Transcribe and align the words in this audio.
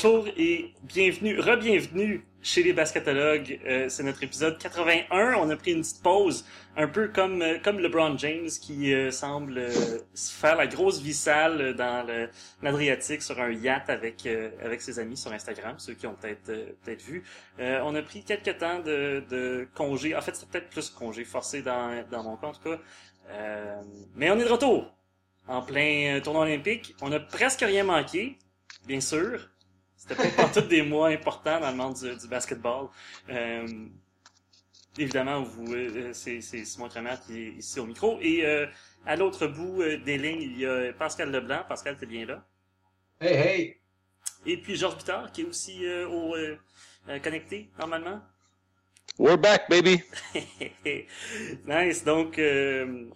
Bonjour 0.00 0.28
et 0.36 0.74
bienvenue, 0.84 1.40
re-bienvenue 1.40 2.24
chez 2.40 2.62
les 2.62 2.72
basketologues. 2.72 3.58
Euh, 3.66 3.88
c'est 3.88 4.04
notre 4.04 4.22
épisode 4.22 4.56
81. 4.56 5.34
On 5.34 5.50
a 5.50 5.56
pris 5.56 5.72
une 5.72 5.80
petite 5.80 6.04
pause, 6.04 6.44
un 6.76 6.86
peu 6.86 7.08
comme 7.08 7.42
euh, 7.42 7.58
comme 7.58 7.80
LeBron 7.80 8.16
James 8.16 8.48
qui 8.62 8.94
euh, 8.94 9.10
semble 9.10 9.58
euh, 9.58 9.98
faire 10.14 10.54
la 10.54 10.68
grosse 10.68 11.00
vie 11.00 11.14
sale 11.14 11.74
dans 11.74 12.06
l'Adriatique 12.62 13.22
sur 13.22 13.40
un 13.40 13.50
yacht 13.50 13.90
avec 13.90 14.24
euh, 14.26 14.50
avec 14.62 14.82
ses 14.82 15.00
amis 15.00 15.16
sur 15.16 15.32
Instagram, 15.32 15.74
ceux 15.78 15.94
qui 15.94 16.06
ont 16.06 16.14
peut-être 16.14 16.48
euh, 16.50 16.66
peut-être 16.84 17.02
vu. 17.02 17.24
On 17.58 17.92
a 17.96 18.02
pris 18.02 18.22
quelques 18.22 18.56
temps 18.56 18.78
de, 18.78 19.24
de 19.28 19.66
congé. 19.74 20.14
En 20.14 20.20
fait, 20.20 20.36
c'est 20.36 20.48
peut-être 20.48 20.70
plus 20.70 20.90
congé 20.90 21.24
forcé 21.24 21.60
dans 21.60 22.04
dans 22.08 22.22
mon 22.22 22.36
cas 22.36 22.46
en 22.46 22.52
tout 22.52 22.70
cas. 22.70 22.78
Mais 24.14 24.30
on 24.30 24.38
est 24.38 24.44
de 24.44 24.48
retour 24.48 24.94
en 25.48 25.60
plein 25.60 26.20
tournoi 26.22 26.42
olympique. 26.44 26.94
On 27.02 27.10
a 27.10 27.18
presque 27.18 27.62
rien 27.62 27.82
manqué, 27.82 28.38
bien 28.86 29.00
sûr. 29.00 29.48
C'était 30.08 30.30
pas 30.30 30.44
pour 30.44 30.52
tous 30.52 30.68
des 30.68 30.82
mois 30.82 31.08
importants 31.08 31.60
dans 31.60 31.70
le 31.70 31.76
monde 31.76 31.94
du, 31.94 32.16
du 32.16 32.28
basketball. 32.28 32.88
Euh, 33.28 33.66
évidemment, 34.98 35.42
vous, 35.42 35.72
euh, 35.74 36.10
c'est, 36.12 36.40
c'est 36.40 36.64
Simon 36.64 36.88
Kramer 36.88 37.14
qui 37.26 37.38
est 37.38 37.50
ici 37.58 37.80
au 37.80 37.86
micro. 37.86 38.18
Et 38.20 38.44
euh, 38.44 38.66
à 39.06 39.16
l'autre 39.16 39.46
bout 39.46 39.82
euh, 39.82 39.98
des 39.98 40.18
lignes, 40.18 40.42
il 40.42 40.58
y 40.58 40.66
a 40.66 40.92
Pascal 40.92 41.30
Leblanc. 41.30 41.64
Pascal, 41.68 41.96
t'es 41.96 42.06
bien 42.06 42.26
là? 42.26 42.44
Hey, 43.20 43.34
hey! 43.34 43.76
Et 44.46 44.56
puis 44.56 44.76
Georges 44.76 44.96
Bittard, 44.96 45.32
qui 45.32 45.42
est 45.42 45.44
aussi 45.44 45.84
euh, 45.84 46.06
au, 46.08 46.34
connecté, 47.22 47.70
normalement. 47.78 48.20
We're 49.18 49.36
back, 49.36 49.68
baby. 49.68 50.00
nice. 51.66 52.04
Donc, 52.04 52.38
euh, 52.38 53.06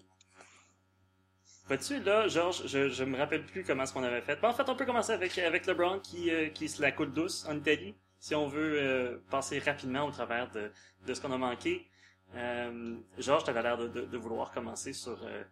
là, 2.04 2.28
Georges, 2.28 2.66
je, 2.66 2.88
je 2.88 3.04
me 3.04 3.16
rappelle 3.16 3.44
plus 3.44 3.64
comment 3.64 3.82
est-ce 3.84 3.92
qu'on 3.92 4.02
avait 4.02 4.20
fait. 4.20 4.42
En 4.44 4.52
fait, 4.52 4.68
on 4.68 4.76
peut 4.76 4.86
commencer 4.86 5.12
avec, 5.12 5.36
avec 5.38 5.66
LeBron 5.66 6.00
qui, 6.00 6.30
euh, 6.30 6.48
qui 6.48 6.68
se 6.68 6.80
la 6.82 6.92
coule 6.92 7.12
douce 7.12 7.46
en 7.48 7.56
Italie, 7.56 7.94
si 8.18 8.34
on 8.34 8.46
veut 8.46 8.78
euh, 8.80 9.18
passer 9.30 9.58
rapidement 9.58 10.04
au 10.04 10.10
travers 10.10 10.50
de, 10.50 10.70
de 11.06 11.14
ce 11.14 11.20
qu'on 11.20 11.32
a 11.32 11.38
manqué. 11.38 11.86
Euh, 12.34 12.96
Georges, 13.18 13.44
t'avais 13.44 13.62
l'air 13.62 13.76
de, 13.78 13.88
de, 13.88 14.18
vouloir 14.18 14.50
commencer 14.52 14.92
sur... 14.92 15.18
Euh, 15.24 15.42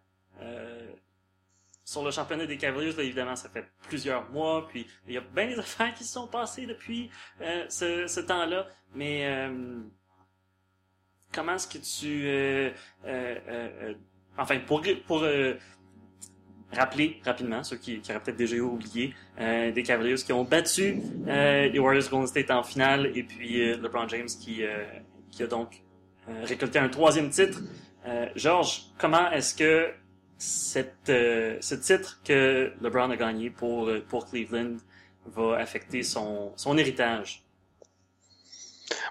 euh, 0.41 0.91
le 2.03 2.11
championnat 2.11 2.45
des 2.45 2.57
Cavaliers, 2.57 2.93
là, 2.93 3.03
évidemment, 3.03 3.35
ça 3.35 3.49
fait 3.49 3.65
plusieurs 3.87 4.29
mois, 4.31 4.67
puis 4.67 4.87
il 5.07 5.13
y 5.13 5.17
a 5.17 5.21
bien 5.21 5.47
des 5.47 5.59
affaires 5.59 5.93
qui 5.93 6.03
se 6.03 6.13
sont 6.13 6.27
passées 6.27 6.65
depuis 6.65 7.09
euh, 7.41 7.65
ce, 7.69 8.07
ce 8.07 8.19
temps-là, 8.21 8.67
mais 8.95 9.25
euh, 9.25 9.81
comment 11.33 11.55
est-ce 11.55 11.67
que 11.67 11.77
tu... 11.79 12.27
Euh, 12.27 12.71
euh, 13.05 13.39
euh, 13.47 13.69
euh, 13.81 13.93
enfin, 14.37 14.59
pour, 14.59 14.81
pour 15.05 15.23
euh, 15.23 15.55
rappeler 16.73 17.21
rapidement, 17.25 17.63
ceux 17.63 17.77
qui, 17.77 18.01
auraient 18.09 18.19
peut-être 18.19 18.37
déjà 18.37 18.57
oublié, 18.57 19.13
euh, 19.39 19.71
des 19.71 19.83
Cavaliers 19.83 20.15
qui 20.15 20.33
ont 20.33 20.43
battu 20.43 20.97
euh, 21.27 21.67
les 21.67 21.79
Warriors 21.79 22.09
Golden 22.09 22.27
State 22.27 22.51
en 22.51 22.63
finale, 22.63 23.11
et 23.15 23.23
puis 23.23 23.61
euh, 23.61 23.77
LeBron 23.77 24.07
James 24.07 24.27
qui, 24.27 24.63
euh, 24.63 24.83
qui 25.31 25.43
a 25.43 25.47
donc 25.47 25.81
euh, 26.29 26.43
récolté 26.45 26.79
un 26.79 26.89
troisième 26.89 27.29
titre. 27.29 27.59
Euh, 28.07 28.27
Georges, 28.35 28.83
comment 28.97 29.31
est-ce 29.31 29.55
que 29.55 29.89
cette, 30.37 31.07
ce 31.07 31.75
titre 31.75 32.19
que 32.23 32.71
LeBron 32.81 33.11
a 33.11 33.17
gagné 33.17 33.49
pour, 33.51 33.91
pour 34.07 34.25
Cleveland 34.25 34.77
va 35.27 35.57
affecter 35.57 36.01
son, 36.01 36.51
son 36.55 36.77
héritage? 36.77 37.43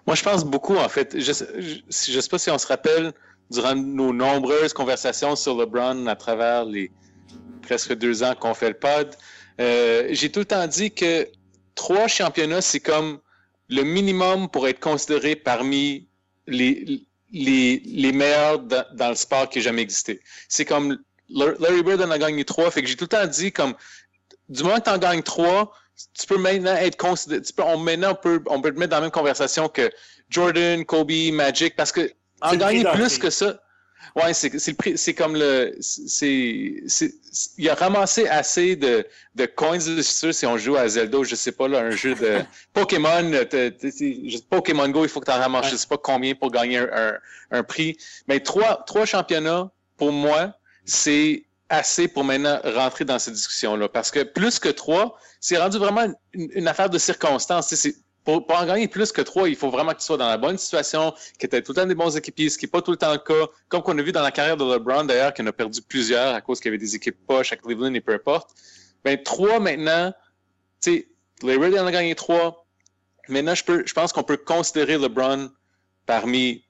Moi, 0.07 0.17
je 0.17 0.25
pense 0.25 0.45
beaucoup, 0.45 0.77
en 0.77 0.89
fait. 0.89 1.21
Je, 1.21 1.33
je 1.89 2.21
sais 2.21 2.29
pas 2.29 2.39
si 2.39 2.51
on 2.51 2.59
se 2.59 2.67
rappelle, 2.67 3.13
durant 3.51 3.75
nos 3.75 4.13
nombreuses 4.13 4.73
conversations 4.73 5.37
sur 5.37 5.57
LeBron 5.57 6.07
à 6.07 6.17
travers 6.17 6.65
les 6.65 6.91
presque 7.63 7.95
deux 7.95 8.23
ans 8.23 8.35
qu'on 8.35 8.55
fait 8.55 8.69
le 8.69 8.75
pod, 8.75 9.15
euh, 9.61 10.09
j'ai 10.11 10.31
tout 10.31 10.41
le 10.41 10.47
temps 10.47 10.67
dit 10.67 10.91
que 10.91 11.29
trois 11.75 12.09
championnats, 12.09 12.61
c'est 12.61 12.81
comme 12.81 13.21
le 13.69 13.83
minimum 13.83 14.49
pour 14.49 14.67
être 14.69 14.81
considéré 14.81 15.37
parmi 15.37 16.09
les, 16.47 17.03
les, 17.33 17.83
les 17.85 18.13
meilleurs 18.13 18.59
dans, 18.59 18.85
dans 18.95 19.09
le 19.11 19.15
sport 19.15 19.49
qui 19.49 19.61
a 19.61 19.63
jamais 19.63 19.83
existé. 19.83 20.21
C'est 20.49 20.65
comme 20.65 20.99
Larry 21.29 21.83
Bird 21.83 22.03
en 22.03 22.11
a 22.11 22.19
gagné 22.19 22.45
trois, 22.45 22.71
fait 22.71 22.83
que 22.83 22.89
j'ai 22.89 22.97
tout 22.97 23.05
le 23.05 23.09
temps 23.09 23.27
dit 23.27 23.53
comme 23.53 23.75
du 24.49 24.63
moment 24.65 24.79
que 24.79 24.85
tu 24.85 24.91
en 24.91 24.99
gagnes 24.99 25.23
trois, 25.23 25.73
tu 26.19 26.27
peux 26.27 26.39
maintenant 26.39 26.75
être 26.75 26.97
considéré, 26.97 27.43
tu 27.43 27.53
peux, 27.53 27.63
on, 27.63 27.77
maintenant 27.79 28.13
on 28.13 28.15
peut, 28.15 28.43
on 28.47 28.61
peut 28.61 28.73
te 28.73 28.79
mettre 28.79 28.91
dans 28.91 28.97
la 28.97 29.03
même 29.03 29.11
conversation 29.11 29.69
que 29.69 29.91
Jordan, 30.29 30.85
Kobe, 30.85 31.13
Magic, 31.33 31.77
parce 31.77 31.93
que 31.93 32.11
en 32.41 32.57
gagner 32.57 32.85
plus 32.95 33.19
que 33.19 33.31
ça, 33.31 33.61
ouais, 34.17 34.35
c'est, 34.35 34.59
c'est 34.59 34.73
le 34.73 34.77
prix, 34.77 34.99
c'est 34.99 35.15
comme 35.15 35.35
le, 35.35 35.77
c'est, 35.81 36.83
c'est, 36.87 37.15
il 37.59 37.69
a 37.69 37.75
ramassé 37.75 38.27
assez 38.29 38.77
de, 38.77 39.07
de 39.35 39.47
coins 39.47 39.79
de 39.79 40.03
sûr 40.03 40.35
si 40.35 40.47
on 40.47 40.57
joue 40.57 40.77
à 40.77 40.89
Zelda, 40.89 41.23
je 41.23 41.35
sais 41.35 41.53
pas, 41.53 41.69
là, 41.69 41.81
un 41.81 41.91
jeu 41.91 42.15
de 42.15 42.41
Pokémon, 42.73 43.31
t'es, 43.49 43.77
Pokémon 44.49 44.89
Go, 44.89 45.05
il 45.05 45.09
faut 45.09 45.21
que 45.21 45.27
tu 45.27 45.33
en 45.33 45.39
ramasses, 45.39 45.67
ouais. 45.67 45.73
je 45.73 45.77
sais 45.77 45.89
pas 45.89 45.99
combien 45.99 46.35
pour 46.35 46.51
gagner 46.51 46.79
un, 46.79 46.89
un, 46.93 47.13
un 47.59 47.63
prix. 47.63 47.97
Mais 48.29 48.41
trois, 48.41 48.85
trois 48.87 49.05
championnats, 49.05 49.71
pour 49.97 50.13
moi, 50.13 50.55
c'est 50.85 51.45
assez 51.69 52.09
pour 52.09 52.25
maintenant 52.25 52.59
rentrer 52.65 53.05
dans 53.05 53.19
cette 53.19 53.35
discussion-là. 53.35 53.89
Parce 53.89 54.11
que 54.11 54.23
plus 54.25 54.59
que 54.59 54.69
trois, 54.69 55.17
c'est 55.41 55.57
rendu 55.57 55.79
vraiment 55.79 56.13
une, 56.33 56.49
une 56.53 56.69
affaire 56.69 56.91
de 56.91 56.99
circonstances. 56.99 57.75
C'est, 57.75 57.95
pour, 58.25 58.45
en 58.51 58.67
gagner 58.67 58.89
plus 58.89 59.13
que 59.13 59.23
trois, 59.23 59.49
il 59.49 59.57
faut 59.57 59.71
vraiment 59.71 59.93
que 59.93 60.01
tu 60.01 60.09
dans 60.09 60.29
la 60.29 60.37
bonne 60.37 60.59
situation, 60.59 61.15
que 61.39 61.47
tu 61.47 61.57
aies 61.57 61.63
tout 61.63 61.73
le 61.73 61.77
temps 61.77 61.87
des 61.87 61.95
bons 61.95 62.17
équipiers, 62.17 62.51
ce 62.51 62.59
qui 62.59 62.67
n'est 62.67 62.71
pas 62.71 62.83
tout 62.83 62.91
le 62.91 62.97
temps 62.97 63.13
le 63.13 63.19
cas. 63.19 63.51
Comme 63.69 63.83
qu'on 63.83 63.99
a 63.99 64.03
vu 64.03 64.13
dans 64.13 64.23
la 64.23 64.31
carrière 64.31 64.57
de 64.57 64.65
LeBron, 64.65 65.05
d'ailleurs, 65.05 65.33
qu'il 65.33 65.45
en 65.45 65.49
a 65.49 65.53
perdu 65.53 65.81
plusieurs 65.81 66.35
à 66.35 66.41
cause 66.41 66.61
qu'il 66.61 66.69
y 66.69 66.71
avait 66.71 66.79
des 66.79 66.95
équipes 66.95 67.17
poches 67.27 67.53
à 67.53 67.57
Cleveland 67.57 67.95
et 67.95 68.01
peu 68.01 68.13
importe. 68.13 68.51
Ben, 69.05 69.21
trois 69.23 69.59
maintenant, 69.59 70.13
tu 70.83 70.93
sais, 70.93 71.09
Larry 71.43 71.79
en 71.79 71.87
a 71.87 71.93
gagné 71.93 72.15
trois. 72.15 72.67
Maintenant, 73.29 73.55
je, 73.55 73.65
peux, 73.65 73.85
je 73.87 73.95
pense 73.95 74.13
qu'on 74.13 74.23
peut 74.23 74.37
considérer 74.37 74.99
LeBron 74.99 75.51
parmi, 76.05 76.65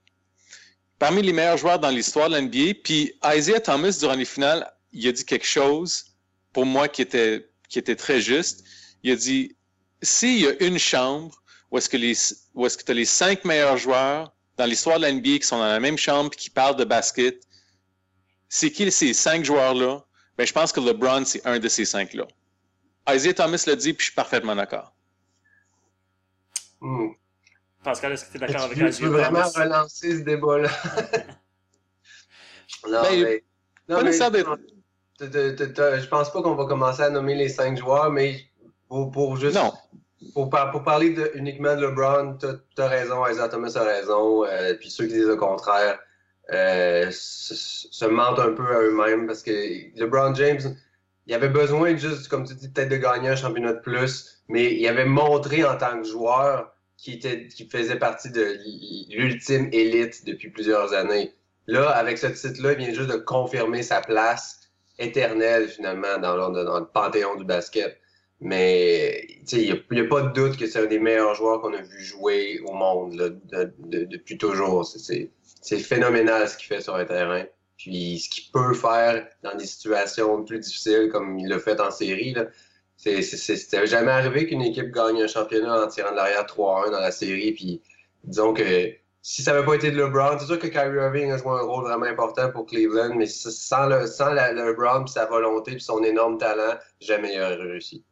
parmi 0.98 1.22
les 1.22 1.32
meilleurs 1.32 1.56
joueurs 1.56 1.80
dans 1.80 1.90
l'histoire 1.90 2.30
de 2.30 2.36
l'NBA. 2.36 2.78
Puis 2.84 3.14
Isaiah 3.24 3.60
Thomas, 3.60 3.96
durant 3.98 4.14
les 4.14 4.24
finales, 4.24 4.70
il 4.92 5.08
a 5.08 5.12
dit 5.12 5.24
quelque 5.24 5.46
chose, 5.46 6.04
pour 6.52 6.64
moi, 6.64 6.86
qui 6.86 7.02
était, 7.02 7.48
qui 7.68 7.78
était 7.78 7.96
très 7.96 8.20
juste. 8.20 8.64
Il 9.02 9.10
a 9.10 9.16
dit, 9.16 9.56
s'il 10.02 10.40
y 10.40 10.46
a 10.46 10.62
une 10.62 10.78
chambre 10.78 11.40
où 11.70 11.78
est-ce 11.78 11.88
que 11.88 11.96
les, 11.96 12.14
où 12.54 12.66
est-ce 12.66 12.76
que 12.76 12.84
tu 12.84 12.90
as 12.90 12.94
les 12.94 13.04
cinq 13.04 13.44
meilleurs 13.44 13.76
joueurs 13.76 14.32
dans 14.56 14.66
l'histoire 14.66 14.98
de 14.98 15.06
l'NBA 15.06 15.38
qui 15.38 15.42
sont 15.42 15.58
dans 15.58 15.66
la 15.66 15.80
même 15.80 15.98
chambre 15.98 16.30
et 16.32 16.36
qui 16.36 16.50
parlent 16.50 16.76
de 16.76 16.84
basket, 16.84 17.46
c'est 18.48 18.70
qui 18.70 18.90
ces 18.90 19.14
cinq 19.14 19.44
joueurs-là? 19.44 20.04
Ben, 20.36 20.46
je 20.46 20.52
pense 20.52 20.72
que 20.72 20.80
LeBron, 20.80 21.24
c'est 21.24 21.46
un 21.46 21.58
de 21.58 21.68
ces 21.68 21.84
cinq-là. 21.84 22.26
Isaiah 23.08 23.34
Thomas 23.34 23.62
l'a 23.66 23.76
dit, 23.76 23.92
puis 23.92 24.00
je 24.00 24.06
suis 24.06 24.14
parfaitement 24.14 24.56
d'accord. 24.56 24.92
Mm. 26.80 27.10
Pascal, 27.84 28.12
est-ce 28.12 28.26
que 28.26 28.32
tu 28.32 28.36
es 28.36 28.40
d'accord 28.40 28.62
avec 28.62 28.76
Isaiah 28.76 28.90
Tu 28.90 29.02
veux 29.04 29.10
vraiment 29.10 29.48
Thomas? 29.50 29.64
relancer 29.64 30.18
ce 30.18 30.22
débat-là? 30.22 30.68
non, 32.88 33.02
ben, 33.02 33.22
mais... 33.22 33.44
Non, 33.88 34.02
mais, 34.02 34.12
je 34.12 36.08
pense 36.08 36.32
pas 36.32 36.42
qu'on 36.42 36.54
va 36.54 36.66
commencer 36.66 37.02
à 37.02 37.10
nommer 37.10 37.34
les 37.34 37.48
cinq 37.48 37.76
joueurs, 37.76 38.10
mais 38.10 38.49
pour, 38.90 39.10
pour 39.10 39.36
juste. 39.36 39.56
Non. 39.56 39.72
Pour, 40.34 40.50
pour 40.50 40.84
parler 40.84 41.10
de, 41.10 41.30
uniquement 41.34 41.74
de 41.76 41.86
LeBron, 41.86 42.36
tu 42.38 42.82
as, 42.82 42.88
raison, 42.88 43.26
Isaiah 43.26 43.48
Thomas 43.48 43.72
a 43.76 43.84
raison, 43.84 44.44
euh, 44.44 44.74
puis 44.74 44.90
ceux 44.90 45.06
qui 45.06 45.14
disent 45.14 45.28
le 45.28 45.36
contraire 45.36 45.98
euh, 46.52 47.08
se, 47.10 47.54
se, 47.54 48.04
mentent 48.04 48.38
un 48.38 48.52
peu 48.52 48.66
à 48.66 48.80
eux-mêmes 48.80 49.26
parce 49.26 49.42
que 49.42 49.50
LeBron 49.98 50.34
James, 50.34 50.76
il 51.26 51.32
avait 51.34 51.48
besoin 51.48 51.96
juste, 51.96 52.28
comme 52.28 52.46
tu 52.46 52.54
dis, 52.54 52.68
peut-être 52.68 52.90
de 52.90 52.96
gagner 52.96 53.30
un 53.30 53.36
championnat 53.36 53.72
de 53.72 53.80
plus, 53.80 54.42
mais 54.48 54.74
il 54.74 54.86
avait 54.88 55.06
montré 55.06 55.64
en 55.64 55.78
tant 55.78 55.98
que 56.02 56.06
joueur 56.06 56.70
qu'il 56.98 57.14
était, 57.14 57.48
qui 57.48 57.66
faisait 57.66 57.96
partie 57.96 58.30
de 58.30 58.58
l'ultime 59.16 59.70
élite 59.72 60.26
depuis 60.26 60.50
plusieurs 60.50 60.92
années. 60.92 61.32
Là, 61.66 61.88
avec 61.90 62.18
ce 62.18 62.26
titre-là, 62.26 62.72
il 62.72 62.78
vient 62.78 62.92
juste 62.92 63.10
de 63.10 63.16
confirmer 63.16 63.82
sa 63.82 64.02
place 64.02 64.60
éternelle, 64.98 65.68
finalement, 65.68 66.18
dans 66.18 66.36
le, 66.36 66.64
dans 66.64 66.80
le 66.80 66.86
panthéon 66.86 67.36
du 67.36 67.44
basket. 67.44 67.96
Mais 68.40 69.26
il 69.52 69.80
n'y 69.90 70.00
a, 70.00 70.04
pas 70.04 70.22
de 70.22 70.32
doute 70.32 70.56
que 70.56 70.66
c'est 70.66 70.80
un 70.80 70.86
des 70.86 70.98
meilleurs 70.98 71.34
joueurs 71.34 71.60
qu'on 71.60 71.74
a 71.74 71.82
vu 71.82 72.02
jouer 72.02 72.60
au 72.66 72.72
monde 72.72 73.14
là, 73.14 73.28
de, 73.28 73.72
de, 73.78 74.04
depuis 74.04 74.38
toujours. 74.38 74.86
C'est 74.86 75.78
phénoménal 75.78 76.48
ce 76.48 76.56
qu'il 76.56 76.66
fait 76.66 76.80
sur 76.80 76.94
un 76.94 77.04
terrain. 77.04 77.44
Puis 77.76 78.18
ce 78.18 78.30
qu'il 78.30 78.50
peut 78.52 78.74
faire 78.74 79.26
dans 79.42 79.54
des 79.56 79.66
situations 79.66 80.42
plus 80.44 80.58
difficiles, 80.58 81.08
comme 81.12 81.38
il 81.38 81.48
l'a 81.48 81.58
fait 81.58 81.80
en 81.80 81.90
série, 81.90 82.34
c'était 82.96 83.86
jamais 83.86 84.12
arrivé 84.12 84.46
qu'une 84.46 84.62
équipe 84.62 84.90
gagne 84.90 85.22
un 85.22 85.26
championnat 85.26 85.84
en 85.84 85.88
tirant 85.88 86.10
de 86.10 86.16
l'arrière 86.16 86.44
3-1 86.44 86.90
dans 86.90 87.00
la 87.00 87.10
série. 87.10 87.52
Puis 87.52 87.82
disons 88.24 88.52
que 88.52 88.92
si 89.22 89.42
ça 89.42 89.52
n'avait 89.52 89.66
pas 89.66 89.74
été 89.74 89.90
de 89.90 89.96
LeBron, 89.96 90.38
c'est 90.38 90.46
sûr 90.46 90.58
que 90.58 90.66
Kyrie 90.66 90.96
Irving 90.96 91.30
a 91.30 91.36
joué 91.36 91.52
un 91.52 91.62
rôle 91.62 91.84
vraiment 91.84 92.06
important 92.06 92.50
pour 92.50 92.66
Cleveland, 92.66 93.14
mais 93.14 93.26
sans, 93.26 93.86
le, 93.86 94.06
sans 94.06 94.32
la, 94.32 94.52
LeBron, 94.52 95.06
sa 95.06 95.26
volonté, 95.26 95.72
puis 95.72 95.82
son 95.82 96.02
énorme 96.02 96.38
talent, 96.38 96.78
jamais 97.00 97.34
il 97.34 97.40
aurait 97.40 97.56
réussi. 97.56 98.04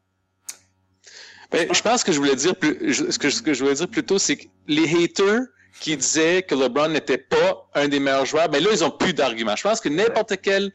Ben, 1.50 1.72
je 1.72 1.82
pense 1.82 2.04
que 2.04 2.12
je 2.12 2.18
voulais 2.18 2.36
dire 2.36 2.54
plus, 2.56 2.94
ce 2.94 3.18
que, 3.18 3.30
ce 3.30 3.40
que 3.40 3.54
je 3.54 3.62
voulais 3.62 3.74
dire 3.74 3.88
plutôt, 3.88 4.18
c'est 4.18 4.36
que 4.36 4.46
les 4.66 5.04
haters 5.04 5.42
qui 5.80 5.96
disaient 5.96 6.42
que 6.42 6.54
LeBron 6.54 6.88
n'était 6.88 7.18
pas 7.18 7.68
un 7.74 7.88
des 7.88 8.00
meilleurs 8.00 8.26
joueurs, 8.26 8.48
ben 8.48 8.62
là, 8.62 8.70
ils 8.72 8.84
ont 8.84 8.90
plus 8.90 9.14
d'arguments. 9.14 9.56
Je 9.56 9.62
pense 9.62 9.80
que 9.80 9.88
n'importe 9.88 10.34
quel 10.42 10.72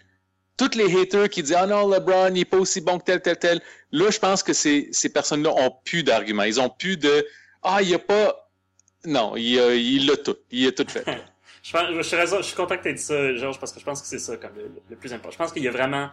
tous 0.57 0.75
les 0.75 0.99
haters 0.99 1.29
qui 1.29 1.43
disent 1.43 1.55
Ah 1.57 1.67
non, 1.67 1.87
LeBron, 1.87 2.27
il 2.29 2.33
n'est 2.33 2.45
pas 2.45 2.57
aussi 2.57 2.81
bon 2.81 2.99
que 2.99 3.05
tel, 3.05 3.21
tel, 3.21 3.37
tel. 3.37 3.61
Là, 3.91 4.09
je 4.09 4.19
pense 4.19 4.43
que 4.43 4.53
ces, 4.53 4.89
ces 4.91 5.09
personnes-là 5.09 5.51
ont 5.51 5.71
plus 5.83 6.03
d'arguments. 6.03 6.43
Ils 6.43 6.59
ont 6.59 6.69
plus 6.69 6.97
de 6.97 7.25
Ah, 7.61 7.79
il 7.81 7.89
n'y 7.89 7.93
a 7.95 7.99
pas. 7.99 8.49
Non, 9.05 9.35
il 9.35 9.57
l'a 9.57 9.73
il 9.75 10.23
tout. 10.23 10.37
Il 10.51 10.67
a 10.67 10.71
tout 10.71 10.85
fait. 10.87 11.05
je, 11.63 11.71
pense, 11.71 11.83
je, 11.93 12.01
suis 12.01 12.15
raison, 12.15 12.37
je 12.37 12.43
suis 12.43 12.55
content 12.55 12.77
que 12.77 12.83
tu 12.83 12.89
aies 12.89 12.93
dit 12.93 13.01
ça, 13.01 13.35
Georges, 13.35 13.59
parce 13.59 13.73
que 13.73 13.79
je 13.79 13.85
pense 13.85 14.01
que 14.01 14.07
c'est 14.07 14.19
ça 14.19 14.37
comme 14.37 14.55
le, 14.55 14.71
le, 14.89 14.95
plus 14.95 15.11
important. 15.11 15.31
Je 15.31 15.37
pense 15.37 15.51
qu'il 15.51 15.63
y 15.63 15.67
a 15.67 15.71
vraiment 15.71 16.09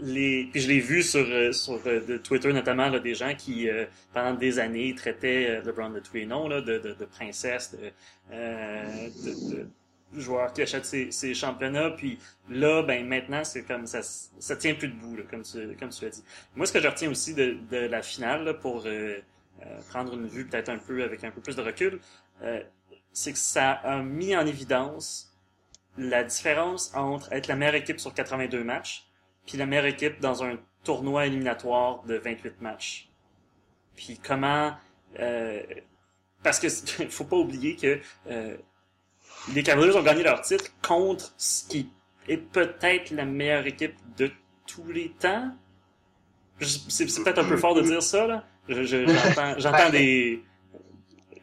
les. 0.00 0.48
Puis 0.52 0.60
je 0.60 0.68
l'ai 0.68 0.80
vu 0.80 1.02
sur, 1.02 1.26
euh, 1.28 1.52
sur 1.52 1.80
euh, 1.86 2.00
de 2.00 2.16
Twitter 2.16 2.52
notamment, 2.52 2.88
là, 2.88 2.98
des 2.98 3.14
gens 3.14 3.34
qui, 3.34 3.68
euh, 3.68 3.84
pendant 4.12 4.34
des 4.34 4.58
années, 4.58 4.94
traitaient 4.94 5.60
LeBron 5.64 5.90
de 5.90 6.00
tous 6.00 6.14
les 6.14 6.26
noms, 6.26 6.48
là, 6.48 6.60
de, 6.60 6.78
de, 6.78 6.92
de 6.94 7.04
princesse, 7.04 7.74
de, 7.74 7.92
de 8.32 9.66
joueur 10.14 10.52
qui 10.52 10.62
achète 10.62 10.84
ses, 10.84 11.10
ses, 11.10 11.34
championnats. 11.34 11.90
Puis 11.90 12.18
là, 12.48 12.82
ben 12.82 13.06
maintenant, 13.06 13.44
c'est 13.44 13.64
comme 13.64 13.86
ça, 13.86 14.02
ça 14.02 14.56
tient 14.56 14.74
plus 14.74 14.88
debout, 14.88 15.16
là, 15.16 15.22
comme 15.30 15.42
tu, 15.42 15.76
comme 15.78 15.90
tu 15.90 16.04
l'as 16.04 16.10
dit. 16.10 16.22
Moi, 16.54 16.66
ce 16.66 16.72
que 16.72 16.80
je 16.80 16.88
retiens 16.88 17.10
aussi 17.10 17.34
de, 17.34 17.56
de 17.70 17.76
la 17.76 18.02
finale, 18.02 18.44
là, 18.44 18.54
pour 18.54 18.84
euh, 18.86 19.18
euh, 19.64 19.80
prendre 19.88 20.14
une 20.14 20.26
vue 20.26 20.46
peut-être 20.46 20.68
un 20.68 20.78
peu 20.78 21.02
avec 21.02 21.24
un 21.24 21.30
peu 21.30 21.40
plus 21.40 21.56
de 21.56 21.62
recul, 21.62 22.00
euh, 22.42 22.62
c'est 23.12 23.32
que 23.32 23.38
ça 23.38 23.72
a 23.72 24.02
mis 24.02 24.36
en 24.36 24.46
évidence 24.46 25.32
la 25.98 26.24
différence 26.24 26.94
entre 26.94 27.32
être 27.32 27.46
la 27.48 27.56
meilleure 27.56 27.76
équipe 27.76 27.98
sur 27.98 28.12
82 28.12 28.62
matchs, 28.62 29.05
puis 29.46 29.56
la 29.58 29.66
meilleure 29.66 29.86
équipe 29.86 30.20
dans 30.20 30.42
un 30.42 30.58
tournoi 30.84 31.26
éliminatoire 31.26 32.02
de 32.04 32.16
28 32.16 32.60
matchs. 32.60 33.08
Puis 33.94 34.20
comment... 34.22 34.74
parce 36.42 36.60
que 36.60 36.68
faut 37.08 37.24
pas 37.24 37.36
oublier 37.36 37.76
que 37.76 38.00
les 39.54 39.62
Cavaliers 39.62 39.94
ont 39.94 40.02
gagné 40.02 40.22
leur 40.22 40.40
titre 40.42 40.66
contre 40.82 41.32
ce 41.36 41.66
qui 41.68 41.90
est 42.28 42.36
peut-être 42.36 43.10
la 43.10 43.24
meilleure 43.24 43.66
équipe 43.66 43.94
de 44.16 44.30
tous 44.66 44.90
les 44.90 45.10
temps. 45.10 45.54
C'est 46.60 47.06
peut-être 47.22 47.38
un 47.38 47.48
peu 47.48 47.56
fort 47.56 47.74
de 47.74 47.82
dire 47.82 48.02
ça, 48.02 48.26
là. 48.26 48.44
J'entends 48.68 49.90
des... 49.90 50.42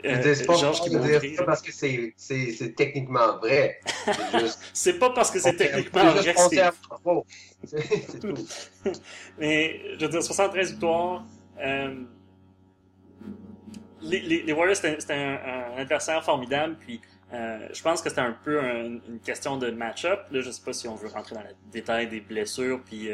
Euh, 0.06 0.36
c'est 0.36 0.46
pas 0.46 0.56
dire 0.58 1.36
ça 1.38 1.44
parce 1.46 1.62
que 1.62 1.72
c'est 1.72 2.76
techniquement 2.76 3.38
vrai. 3.38 3.80
C'est 4.74 5.00
pas 5.00 5.12
parce 5.12 5.32
que 5.32 5.40
c'est 5.40 5.56
techniquement 5.56 6.12
vrai. 6.12 6.36
C'est 7.64 8.20
tout. 8.20 8.34
Mais, 9.38 9.80
je 9.98 10.06
veux 10.06 10.12
dire, 10.12 10.24
73 10.24 10.72
victoires. 10.72 11.24
Euh, 11.60 12.04
les, 14.02 14.20
les, 14.20 14.42
les, 14.44 14.54
Warriors, 14.54 14.76
c'était 14.76 15.14
un, 15.14 15.40
un, 15.76 15.78
adversaire 15.78 16.22
formidable. 16.22 16.76
Puis, 16.82 17.00
euh, 17.34 17.70
je 17.72 17.82
pense 17.82 18.02
que 18.02 18.10
c'était 18.10 18.22
un 18.22 18.36
peu 18.44 18.62
une 18.62 19.20
question 19.24 19.56
de 19.58 19.72
match-up. 19.72 20.26
Là, 20.32 20.42
je 20.42 20.52
sais 20.52 20.64
pas 20.64 20.74
si 20.74 20.90
on 20.90 20.96
veut 20.96 21.08
rentrer 21.08 21.36
dans 21.36 21.42
le 21.42 21.56
détail 21.72 22.10
des 22.10 22.20
blessures, 22.20 22.82
puis 22.84 23.10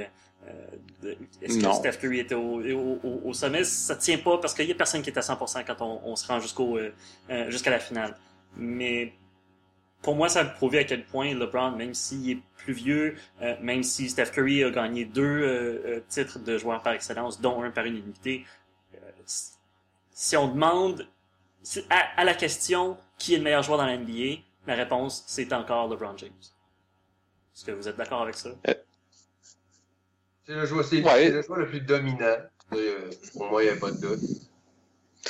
euh, 0.50 1.16
est-ce 1.42 1.60
que 1.60 1.74
Steph 1.74 2.00
Curry 2.00 2.20
était 2.20 2.36
au, 2.36 2.62
au, 2.62 3.22
au, 3.26 3.34
sommet? 3.34 3.64
Ça 3.64 3.96
tient 3.96 4.18
pas 4.18 4.38
parce 4.38 4.54
qu'il 4.54 4.66
y 4.66 4.72
a 4.72 4.76
personne 4.76 5.02
qui 5.02 5.10
est 5.10 5.18
à 5.18 5.22
100% 5.22 5.64
quand 5.66 5.82
on, 5.82 6.02
on 6.04 6.16
se 6.16 6.28
rend 6.28 6.40
jusqu'au 6.40 6.78
euh, 6.78 6.94
euh, 7.30 7.50
jusqu'à 7.50 7.72
la 7.72 7.80
finale. 7.80 8.18
Mais 8.56 9.14
pour 10.02 10.16
moi, 10.16 10.30
ça 10.30 10.42
a 10.42 10.46
prouvé 10.46 10.80
à 10.80 10.84
quel 10.84 11.06
point 11.06 11.34
LeBron, 11.34 11.72
même 11.72 11.94
s'il 11.94 12.30
est 12.32 12.40
plus 12.58 12.74
vieux, 12.74 13.16
même 13.62 13.84
si 13.84 14.10
Steph 14.10 14.32
Curry 14.32 14.64
a 14.64 14.70
gagné 14.70 15.04
deux 15.04 16.04
titres 16.08 16.40
de 16.40 16.58
joueur 16.58 16.82
par 16.82 16.94
excellence, 16.94 17.42
dont 17.42 17.62
un 17.64 17.70
par 17.70 17.86
unanimité, 17.86 18.46
si 20.12 20.38
on 20.38 20.48
demande 20.48 21.06
à, 21.90 22.22
à 22.22 22.24
la 22.24 22.34
question 22.34 22.98
qui 23.18 23.34
est 23.34 23.38
le 23.38 23.44
meilleur 23.44 23.62
joueur 23.62 23.78
dans 23.78 23.86
la 23.86 23.98
NBA? 23.98 24.42
La 24.68 24.76
réponse, 24.76 25.24
c'est 25.28 25.52
encore 25.52 25.90
LeBron 25.90 26.16
James. 26.18 26.32
Est-ce 27.54 27.66
que 27.66 27.72
vous 27.72 27.88
êtes 27.88 27.98
d'accord 27.98 28.22
avec 28.22 28.36
ça? 28.36 28.52
Euh. 30.50 30.66
C'est 30.66 30.76
le, 30.76 31.02
joueur, 31.02 31.14
ouais. 31.14 31.30
le, 31.30 31.42
joueur 31.42 31.60
le 31.60 31.68
plus 31.68 31.82
dominant. 31.82 32.38
Pour 33.34 33.50
moi, 33.50 33.64
il 33.64 33.72
n'y 33.72 33.78
a 33.78 33.80
pas 33.80 33.92
de 33.92 34.02
doute. 34.02 34.20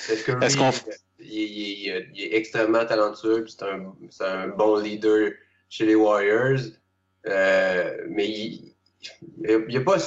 Est-ce 0.10 0.24
que 0.24 0.32
Est 0.44 0.58
qu'on... 0.58 0.72
il, 1.20 1.28
il, 1.30 2.10
il, 2.14 2.24
est 2.24 2.36
extrêmement 2.36 2.86
talentueux, 2.86 3.46
c'est 3.48 3.64
un, 3.64 3.94
un, 4.22 4.48
bon 4.50 4.78
leader 4.78 5.32
chez 5.70 5.86
les 5.86 5.96
Warriors. 5.96 6.60
Euh, 7.28 7.98
mais 8.10 8.30
il, 8.30 8.76
il, 9.44 9.78
a 9.78 9.82
pas, 9.82 9.98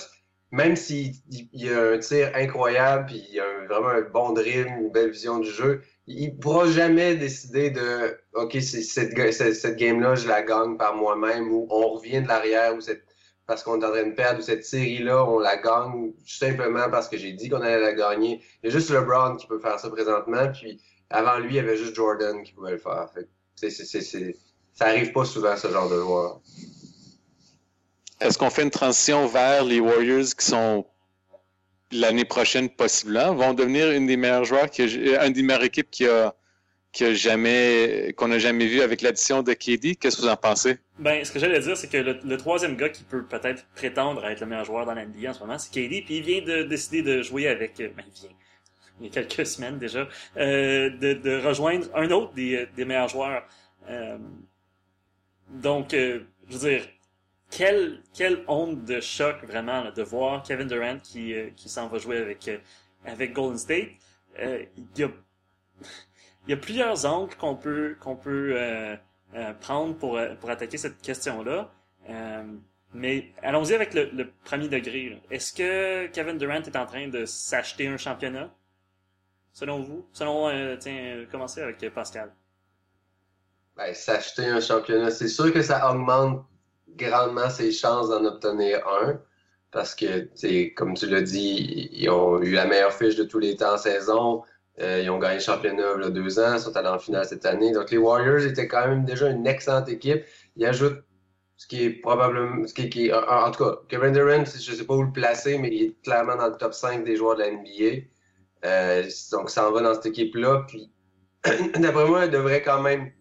même 0.50 0.76
s'il 0.76 1.12
il 1.30 1.72
a 1.72 1.92
un 1.92 1.98
tir 1.98 2.30
incroyable, 2.34 3.06
puis 3.06 3.22
il 3.30 3.40
a 3.40 3.66
vraiment 3.66 3.88
un 3.88 4.02
bon 4.02 4.32
dribble, 4.32 4.68
une 4.68 4.90
belle 4.90 5.10
vision 5.10 5.38
du 5.38 5.50
jeu, 5.50 5.82
il 6.06 6.38
pourra 6.38 6.66
jamais 6.70 7.16
décider 7.16 7.70
de 7.70 8.18
OK, 8.34 8.56
cette, 8.60 8.84
cette, 8.84 9.54
cette 9.54 9.76
game-là, 9.76 10.14
je 10.14 10.26
la 10.26 10.42
gagne 10.42 10.76
par 10.76 10.96
moi-même 10.96 11.52
ou 11.52 11.66
on 11.70 11.90
revient 11.90 12.22
de 12.22 12.28
l'arrière 12.28 12.74
ou 12.74 12.80
cette, 12.80 13.04
parce 13.52 13.64
qu'on 13.64 13.78
est 13.82 13.84
en 13.84 13.90
train 13.90 14.06
de 14.06 14.14
perdre 14.14 14.38
ou 14.40 14.42
cette 14.42 14.64
série-là, 14.64 15.26
on 15.26 15.38
la 15.38 15.58
gagne 15.58 16.12
simplement 16.26 16.88
parce 16.90 17.06
que 17.06 17.18
j'ai 17.18 17.34
dit 17.34 17.50
qu'on 17.50 17.60
allait 17.60 17.80
la 17.80 17.92
gagner. 17.92 18.40
Il 18.62 18.70
y 18.70 18.72
a 18.72 18.74
juste 18.74 18.88
LeBron 18.88 19.36
qui 19.36 19.46
peut 19.46 19.58
faire 19.58 19.78
ça 19.78 19.90
présentement, 19.90 20.50
puis 20.50 20.80
avant 21.10 21.38
lui, 21.38 21.50
il 21.50 21.56
y 21.56 21.58
avait 21.58 21.76
juste 21.76 21.94
Jordan 21.94 22.42
qui 22.44 22.54
pouvait 22.54 22.70
le 22.70 22.78
faire. 22.78 23.10
Ça 23.54 24.86
arrive 24.86 25.12
pas 25.12 25.26
souvent 25.26 25.54
ce 25.54 25.68
genre 25.68 25.90
de 25.90 26.00
joueur. 26.00 26.40
Est-ce 28.20 28.38
qu'on 28.38 28.48
fait 28.48 28.62
une 28.62 28.70
transition 28.70 29.26
vers 29.26 29.64
les 29.64 29.80
Warriors 29.80 30.34
qui 30.34 30.46
sont 30.46 30.86
l'année 31.90 32.24
prochaine, 32.24 32.70
possiblement, 32.70 33.34
vont 33.34 33.52
devenir 33.52 33.90
une 33.90 34.06
des 34.06 34.16
meilleures 34.16 34.46
joueurs, 34.46 34.70
qui 34.70 34.80
a, 35.14 35.26
une 35.26 35.34
des 35.34 35.42
meilleures 35.42 35.64
équipes 35.64 35.90
qui 35.90 36.08
a, 36.08 36.34
qu'on 36.96 38.28
n'a 38.28 38.38
jamais 38.38 38.66
vu 38.66 38.80
avec 38.80 39.02
l'addition 39.02 39.42
de 39.42 39.52
KD. 39.52 39.96
Qu'est-ce 39.96 40.16
que 40.16 40.22
vous 40.22 40.28
en 40.28 40.36
pensez? 40.36 40.78
Ben, 40.98 41.24
ce 41.24 41.32
que 41.32 41.38
j'allais 41.38 41.60
dire, 41.60 41.76
c'est 41.76 41.88
que 41.88 41.96
le, 41.96 42.36
troisième 42.36 42.76
gars 42.76 42.88
qui 42.88 43.02
peut 43.04 43.24
peut-être 43.24 43.64
prétendre 43.74 44.24
être 44.26 44.40
le 44.40 44.46
meilleur 44.46 44.64
joueur 44.64 44.86
dans 44.86 44.94
la 44.94 45.06
NBA 45.06 45.30
en 45.30 45.32
ce 45.32 45.40
moment, 45.40 45.58
c'est 45.58 45.70
KD, 45.70 46.04
puis 46.04 46.18
il 46.18 46.22
vient 46.22 46.42
de 46.42 46.62
décider 46.64 47.02
de 47.02 47.22
jouer 47.22 47.48
avec, 47.48 47.80
euh, 47.80 47.88
ben, 47.96 48.04
il 48.06 48.20
vient, 48.20 48.36
il 49.00 49.06
y 49.06 49.08
a 49.08 49.12
quelques 49.12 49.46
semaines 49.46 49.78
déjà, 49.78 50.08
euh, 50.36 50.90
de, 50.90 51.46
rejoindre 51.46 51.86
un 51.94 52.10
autre 52.10 52.34
des, 52.34 52.66
des 52.76 52.84
meilleurs 52.84 53.08
joueurs. 53.08 53.44
Euh, 53.88 54.18
donc, 55.48 55.94
euh, 55.94 56.20
je 56.48 56.56
veux 56.56 56.70
dire, 56.70 56.82
quelle, 57.52 58.02
quelle 58.14 58.42
onde 58.48 58.84
de 58.84 59.00
choc 59.00 59.44
vraiment 59.44 59.90
de 59.90 60.02
voir 60.02 60.42
Kevin 60.42 60.66
Durant 60.66 60.98
qui, 60.98 61.34
euh, 61.34 61.50
s'en 61.56 61.86
va 61.86 61.98
jouer 61.98 62.16
avec, 62.16 62.48
euh, 62.48 62.58
avec 63.04 63.34
Golden 63.34 63.58
State. 63.58 63.90
Euh, 64.38 64.64
il, 64.76 65.00
y 65.00 65.04
a, 65.04 65.10
il 66.46 66.50
y 66.50 66.54
a 66.54 66.56
plusieurs 66.56 67.04
angles 67.06 67.34
qu'on 67.36 67.54
peut, 67.54 67.96
qu'on 68.00 68.16
peut 68.16 68.56
prendre 69.60 69.96
pour, 69.96 70.18
pour 70.40 70.50
attaquer 70.50 70.76
cette 70.76 71.00
question-là. 71.00 71.70
mais 72.94 73.32
allons-y 73.42 73.74
avec 73.74 73.94
le, 73.94 74.10
le, 74.12 74.30
premier 74.44 74.68
degré. 74.68 75.20
Est-ce 75.30 75.52
que 75.52 76.06
Kevin 76.08 76.38
Durant 76.38 76.62
est 76.62 76.76
en 76.76 76.86
train 76.86 77.08
de 77.08 77.24
s'acheter 77.24 77.86
un 77.86 77.96
championnat? 77.96 78.50
Selon 79.52 79.80
vous? 79.80 80.06
Selon, 80.12 80.76
tiens, 80.78 81.26
commencez 81.30 81.60
avec 81.62 81.88
Pascal. 81.94 82.32
Ben, 83.76 83.94
s'acheter 83.94 84.46
un 84.46 84.60
championnat, 84.60 85.10
c'est 85.10 85.28
sûr 85.28 85.52
que 85.52 85.62
ça 85.62 85.90
augmente 85.90 86.44
grandement 86.96 87.48
ses 87.48 87.72
chances 87.72 88.08
d'en 88.08 88.24
obtenir 88.24 88.86
un. 88.86 89.20
Parce 89.70 89.94
que, 89.94 90.28
comme 90.74 90.94
tu 90.94 91.06
l'as 91.06 91.22
dit, 91.22 91.88
ils 91.92 92.10
ont 92.10 92.40
eu 92.42 92.52
la 92.52 92.66
meilleure 92.66 92.92
fiche 92.92 93.16
de 93.16 93.24
tous 93.24 93.38
les 93.38 93.56
temps 93.56 93.74
en 93.74 93.78
saison. 93.78 94.42
Euh, 94.80 95.02
ils 95.02 95.10
ont 95.10 95.18
gagné 95.18 95.34
le 95.36 95.40
championnat 95.42 95.82
il 95.98 96.02
y 96.02 96.06
a 96.06 96.10
deux 96.10 96.38
ans, 96.38 96.58
sont 96.58 96.76
allés 96.76 96.88
en 96.88 96.98
finale 96.98 97.26
cette 97.26 97.44
année. 97.44 97.72
Donc 97.72 97.90
les 97.90 97.98
Warriors 97.98 98.40
étaient 98.40 98.68
quand 98.68 98.88
même 98.88 99.04
déjà 99.04 99.28
une 99.28 99.46
excellente 99.46 99.88
équipe. 99.88 100.24
Ils 100.56 100.66
ajoutent 100.66 101.02
ce 101.56 101.66
qui 101.66 101.84
est 101.84 101.90
probablement, 101.90 102.66
ce 102.66 102.74
qui, 102.74 103.12
en, 103.12 103.50
tout 103.50 103.64
cas, 103.64 103.76
Kevin 103.88 104.12
Durant, 104.12 104.44
je 104.44 104.70
ne 104.70 104.76
sais 104.76 104.84
pas 104.84 104.94
où 104.94 105.02
le 105.02 105.12
placer, 105.12 105.58
mais 105.58 105.68
il 105.68 105.82
est 105.82 106.02
clairement 106.02 106.36
dans 106.36 106.48
le 106.48 106.56
top 106.56 106.74
5 106.74 107.04
des 107.04 107.16
joueurs 107.16 107.36
de 107.36 107.42
la 107.42 107.50
NBA. 107.52 108.06
Euh, 108.64 109.04
donc 109.30 109.50
ça 109.50 109.68
en 109.68 109.72
va 109.72 109.82
dans 109.82 109.94
cette 109.94 110.06
équipe-là. 110.06 110.64
Puis 110.66 110.90
d'après 111.76 112.06
moi, 112.06 112.24
il 112.24 112.30
devrait 112.30 112.62
quand 112.62 112.80
même 112.80 113.12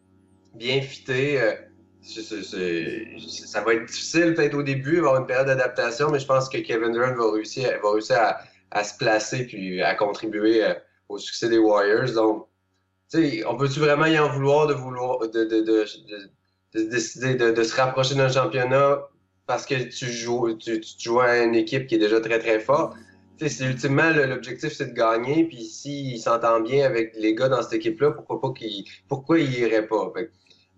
bien 0.56 0.82
fitter. 0.82 1.40
Euh, 1.42 1.54
ça 2.02 3.62
va 3.62 3.76
être 3.76 3.86
difficile 3.86 4.34
peut-être 4.34 4.56
au 4.56 4.64
début, 4.64 4.98
avoir 5.00 5.18
une 5.18 5.28
période 5.28 5.46
d'adaptation, 5.46 6.10
mais 6.10 6.20
je 6.20 6.26
pense 6.26 6.50
que 6.50 6.58
Kevin 6.58 6.94
Durant 6.94 7.14
va 7.14 7.32
réussir, 7.32 7.70
va 7.84 7.92
réussir 7.92 8.18
à, 8.72 8.84
se 8.84 8.98
placer 8.98 9.46
puis 9.46 9.84
à 9.84 9.94
contribuer 9.94 10.64
au 11.12 11.18
succès 11.18 11.50
des 11.50 11.58
Warriors. 11.58 12.12
Donc, 12.14 12.48
on 13.14 13.58
peut-tu 13.58 13.80
vraiment 13.80 14.06
y 14.06 14.18
en 14.18 14.30
vouloir 14.30 14.68
de 14.68 14.74
vouloir 14.74 15.20
de, 15.20 15.44
de, 15.44 15.62
de, 15.62 15.86
de 16.74 16.90
décider 16.90 17.36
de, 17.36 17.64
se 17.64 17.76
rapprocher 17.76 18.16
d'un 18.16 18.30
championnat 18.30 19.02
parce 19.48 19.66
que 19.66 19.76
tu 19.76 20.06
joues, 20.06 20.54
tu, 20.54 20.80
tu, 20.80 20.94
joues 20.98 21.20
à 21.20 21.40
une 21.40 21.56
équipe 21.56 21.88
qui 21.88 21.96
est 21.96 22.00
déjà 22.00 22.22
très 22.22 22.40
très 22.40 22.60
forte? 22.60 22.96
C'est 23.38 23.66
ultimement 23.66 24.12
l'objectif, 24.12 24.72
c'est 24.72 24.88
de 24.88 24.94
gagner. 24.94 25.46
Puis 25.46 25.66
s'il 25.66 26.20
s'entend 26.20 26.62
bien 26.62 26.86
avec 26.86 27.14
les 27.16 27.34
gars 27.34 27.50
dans 27.50 27.62
cette 27.64 27.74
équipe-là, 27.74 28.12
pourquoi 28.12 28.40
pas 28.40 28.52
qu'il 28.52 28.86
pourquoi 29.08 29.40
il 29.40 29.52
irait 29.58 29.88
pas? 29.88 30.14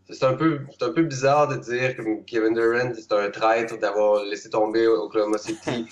c'est 0.09 0.25
un 0.25 0.33
peu 0.33 0.61
un 0.81 0.91
peu 0.91 1.03
bizarre 1.03 1.47
de 1.47 1.57
dire 1.57 1.95
que 1.95 2.23
Kevin 2.25 2.53
Durant 2.53 2.93
c'est 2.93 3.11
un 3.13 3.29
traître 3.29 3.77
d'avoir 3.79 4.23
laissé 4.25 4.49
tomber 4.49 4.87
Oklahoma 4.87 5.37
City 5.37 5.87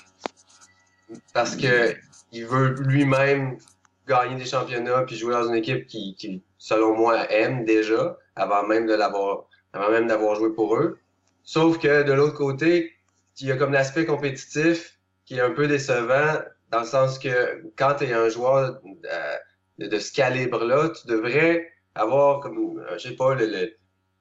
parce 1.33 1.55
que 1.55 1.95
il 2.31 2.45
veut 2.45 2.75
lui-même 2.79 3.57
gagner 4.07 4.35
des 4.35 4.45
championnats 4.45 5.03
puis 5.03 5.15
jouer 5.17 5.33
dans 5.33 5.47
une 5.47 5.55
équipe 5.55 5.87
qui, 5.87 6.15
qui 6.15 6.43
selon 6.57 6.95
moi 6.95 7.29
aime 7.31 7.65
déjà 7.65 8.17
avant 8.35 8.63
même 8.67 8.87
d'avoir 10.07 10.35
joué 10.35 10.53
pour 10.53 10.75
eux. 10.77 10.99
Sauf 11.43 11.79
que 11.79 12.03
de 12.03 12.13
l'autre 12.13 12.35
côté, 12.35 12.93
il 13.39 13.47
y 13.47 13.51
a 13.51 13.57
comme 13.57 13.71
l'aspect 13.73 14.05
compétitif 14.05 14.99
qui 15.25 15.35
est 15.37 15.41
un 15.41 15.51
peu 15.51 15.67
décevant, 15.67 16.39
dans 16.69 16.81
le 16.81 16.85
sens 16.85 17.19
que 17.19 17.63
quand 17.77 17.95
tu 17.95 18.05
es 18.05 18.13
un 18.13 18.29
joueur 18.29 18.79
euh, 18.85 19.35
de, 19.79 19.99
ce 19.99 20.11
calibre-là, 20.13 20.89
tu 20.89 21.07
devrais 21.07 21.67
avoir 21.95 22.39
comme, 22.41 22.79
euh, 22.79 22.97
je 22.97 23.09
sais 23.09 23.15
pas, 23.15 23.35
le, 23.35 23.45
le, 23.45 23.71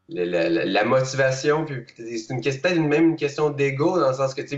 le- 0.08 0.25
le- 0.49 0.64
la 0.64 0.84
motivation, 0.84 1.66
c'est 1.96 2.30
une 2.76 2.88
même 2.88 3.10
une 3.10 3.16
question 3.16 3.50
d'ego, 3.50 3.99
dans 4.00 4.08
le 4.08 4.14
sens 4.14 4.34
que 4.34 4.42
tu 4.42 4.56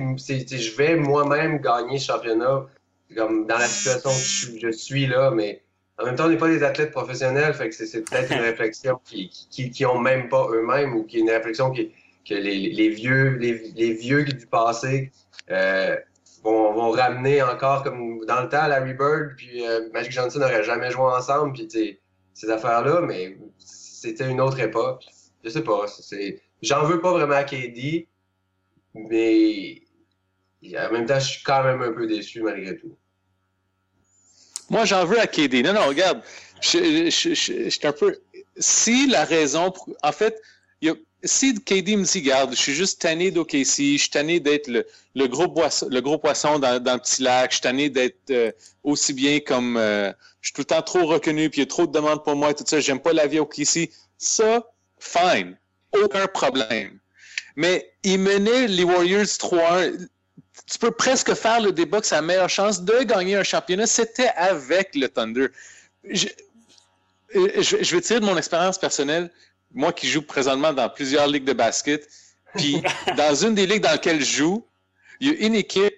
je 0.58 0.76
vais 0.76 0.96
moi-même 0.96 1.60
gagner 1.60 1.98
ce 1.98 2.06
championnat, 2.12 2.66
comme 3.14 3.46
dans 3.46 3.58
la 3.58 3.66
situation 3.68 4.10
que 4.10 4.16
je, 4.16 4.46
suis- 4.46 4.60
je 4.60 4.70
suis 4.70 5.06
là, 5.06 5.30
mais 5.30 5.62
en 5.98 6.04
même 6.06 6.16
temps, 6.16 6.26
on 6.26 6.28
n'est 6.30 6.36
pas 6.38 6.48
des 6.48 6.62
athlètes 6.62 6.90
professionnels, 6.92 7.54
fait 7.54 7.68
que 7.68 7.74
c'est- 7.74 7.86
c'est 7.86 8.02
peut-être 8.02 8.32
une 8.32 8.40
réflexion 8.50 9.00
qui, 9.04 9.28
qui, 9.50 9.70
qui 9.70 9.86
ont 9.86 9.98
même 9.98 10.28
pas 10.28 10.48
eux-mêmes, 10.50 10.94
ou 10.96 11.04
qui 11.04 11.18
est 11.18 11.20
une 11.20 11.30
réflexion 11.30 11.70
qui, 11.70 11.92
que 12.28 12.34
les, 12.34 12.70
les 12.70 12.88
vieux, 12.88 13.36
les, 13.38 13.58
les 13.76 13.92
vieux 13.94 14.24
du 14.24 14.46
passé 14.46 15.10
euh, 15.50 15.96
vont, 16.44 16.72
vont 16.72 16.90
ramener 16.90 17.42
encore 17.42 17.82
comme 17.84 18.24
dans 18.26 18.42
le 18.42 18.48
temps 18.48 18.66
Larry 18.66 18.94
Bird 18.94 19.34
puis 19.36 19.66
euh, 19.66 19.88
Magic 19.92 20.12
Johnson 20.12 20.38
n'auraient 20.38 20.64
jamais 20.64 20.90
joué 20.90 21.04
ensemble 21.04 21.52
puis 21.52 21.68
ces 22.34 22.50
affaires-là, 22.50 23.00
mais 23.02 23.36
c'était 23.58 24.28
une 24.30 24.40
autre 24.40 24.60
époque. 24.60 25.04
Je 25.44 25.50
sais 25.50 25.62
pas, 25.64 25.86
c'est 25.88 26.40
j'en 26.62 26.84
veux 26.84 27.00
pas 27.00 27.12
vraiment 27.12 27.34
à 27.34 27.44
KD, 27.44 28.08
mais 28.94 29.82
en 30.76 30.92
même 30.92 31.06
temps, 31.06 31.18
je 31.18 31.26
suis 31.26 31.42
quand 31.42 31.64
même 31.64 31.82
un 31.82 31.92
peu 31.92 32.06
déçu 32.06 32.42
malgré 32.42 32.76
tout. 32.78 32.96
Moi, 34.72 34.86
j'en 34.86 35.04
veux 35.04 35.20
à 35.20 35.26
KD. 35.26 35.62
Non, 35.62 35.74
non, 35.74 35.86
regarde. 35.86 36.22
Je, 36.62 37.10
je, 37.10 37.34
je, 37.34 37.68
je 37.68 37.86
un 37.86 37.92
peu. 37.92 38.18
Si 38.56 39.06
la 39.06 39.26
raison. 39.26 39.70
Pour... 39.70 39.86
En 40.02 40.12
fait, 40.12 40.40
y 40.80 40.88
a... 40.88 40.94
si 41.22 41.54
KD 41.54 41.96
me 41.98 42.04
dit, 42.04 42.20
regarde, 42.20 42.52
je 42.52 42.56
suis 42.56 42.72
juste 42.72 43.02
tanné 43.02 43.30
d'OKC, 43.30 43.76
je 43.76 43.96
suis 43.98 44.10
tanné 44.10 44.40
d'être 44.40 44.68
le, 44.68 44.86
le, 45.14 45.26
gros 45.26 45.46
le 45.90 46.00
gros 46.00 46.16
poisson 46.16 46.58
dans, 46.58 46.82
dans 46.82 46.94
le 46.94 47.00
petit 47.00 47.22
lac, 47.22 47.50
je 47.50 47.56
suis 47.56 47.60
tanné 47.60 47.90
d'être 47.90 48.30
euh, 48.30 48.50
aussi 48.82 49.12
bien 49.12 49.40
comme. 49.40 49.76
Euh, 49.76 50.10
je 50.40 50.48
suis 50.48 50.54
tout 50.54 50.62
le 50.62 50.66
temps 50.74 50.82
trop 50.82 51.04
reconnu, 51.04 51.50
puis 51.50 51.60
il 51.60 51.64
y 51.64 51.66
a 51.66 51.68
trop 51.68 51.86
de 51.86 51.92
demandes 51.92 52.24
pour 52.24 52.34
moi 52.34 52.50
et 52.50 52.54
tout 52.54 52.64
ça, 52.66 52.80
j'aime 52.80 52.98
pas 52.98 53.12
la 53.12 53.26
vie 53.26 53.40
OKC. 53.40 53.90
Ça, 54.16 54.66
fine. 54.98 55.58
Aucun 56.02 56.26
problème. 56.28 56.98
Mais 57.56 57.92
il 58.04 58.20
menait 58.20 58.68
les 58.68 58.84
Warriors 58.84 59.26
3-1 59.26 60.08
tu 60.72 60.78
peux 60.78 60.90
presque 60.90 61.34
faire 61.34 61.60
le 61.60 61.70
débat 61.70 62.00
que 62.00 62.06
sa 62.06 62.22
meilleure 62.22 62.48
chance 62.48 62.82
de 62.82 63.02
gagner 63.02 63.36
un 63.36 63.42
championnat, 63.42 63.86
c'était 63.86 64.30
avec 64.36 64.94
le 64.94 65.06
Thunder. 65.06 65.48
Je, 66.04 66.28
je, 67.34 67.76
je 67.82 67.94
vais 67.94 68.00
tirer 68.00 68.20
de 68.20 68.24
mon 68.24 68.38
expérience 68.38 68.78
personnelle, 68.78 69.30
moi 69.74 69.92
qui 69.92 70.08
joue 70.08 70.22
présentement 70.22 70.72
dans 70.72 70.88
plusieurs 70.88 71.26
ligues 71.26 71.44
de 71.44 71.52
basket, 71.52 72.08
puis 72.56 72.82
dans 73.18 73.34
une 73.34 73.54
des 73.54 73.66
ligues 73.66 73.82
dans 73.82 73.92
lesquelles 73.92 74.24
je 74.24 74.36
joue, 74.36 74.66
il 75.20 75.28
y 75.28 75.30
a 75.30 75.46
une 75.46 75.54
équipe 75.54 75.94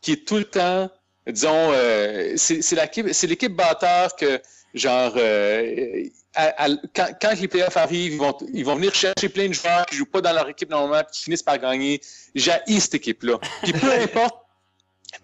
qui 0.00 0.12
est 0.12 0.24
tout 0.24 0.36
le 0.36 0.44
temps, 0.44 0.88
disons, 1.26 1.72
euh, 1.72 2.34
c'est 2.36 3.26
l'équipe 3.26 3.56
bâtard 3.56 4.14
que, 4.14 4.40
genre, 4.72 5.14
euh, 5.16 6.04
à, 6.34 6.64
à, 6.64 6.68
quand, 6.94 7.08
quand, 7.20 7.40
les 7.40 7.48
playoffs 7.48 7.76
arrivent, 7.76 8.12
ils 8.12 8.18
vont, 8.18 8.36
ils 8.52 8.64
vont 8.64 8.76
venir 8.76 8.94
chercher 8.94 9.28
plein 9.28 9.48
de 9.48 9.52
joueurs 9.52 9.84
qui 9.86 9.96
jouent 9.96 10.06
pas 10.06 10.20
dans 10.20 10.32
leur 10.32 10.48
équipe 10.48 10.70
normalement, 10.70 11.02
qui 11.12 11.22
finissent 11.24 11.42
par 11.42 11.58
gagner. 11.58 12.00
J'haïs 12.34 12.80
cette 12.80 12.94
équipe-là. 12.94 13.38
Puis 13.62 13.72
peu 13.72 13.90
importe, 14.02 14.36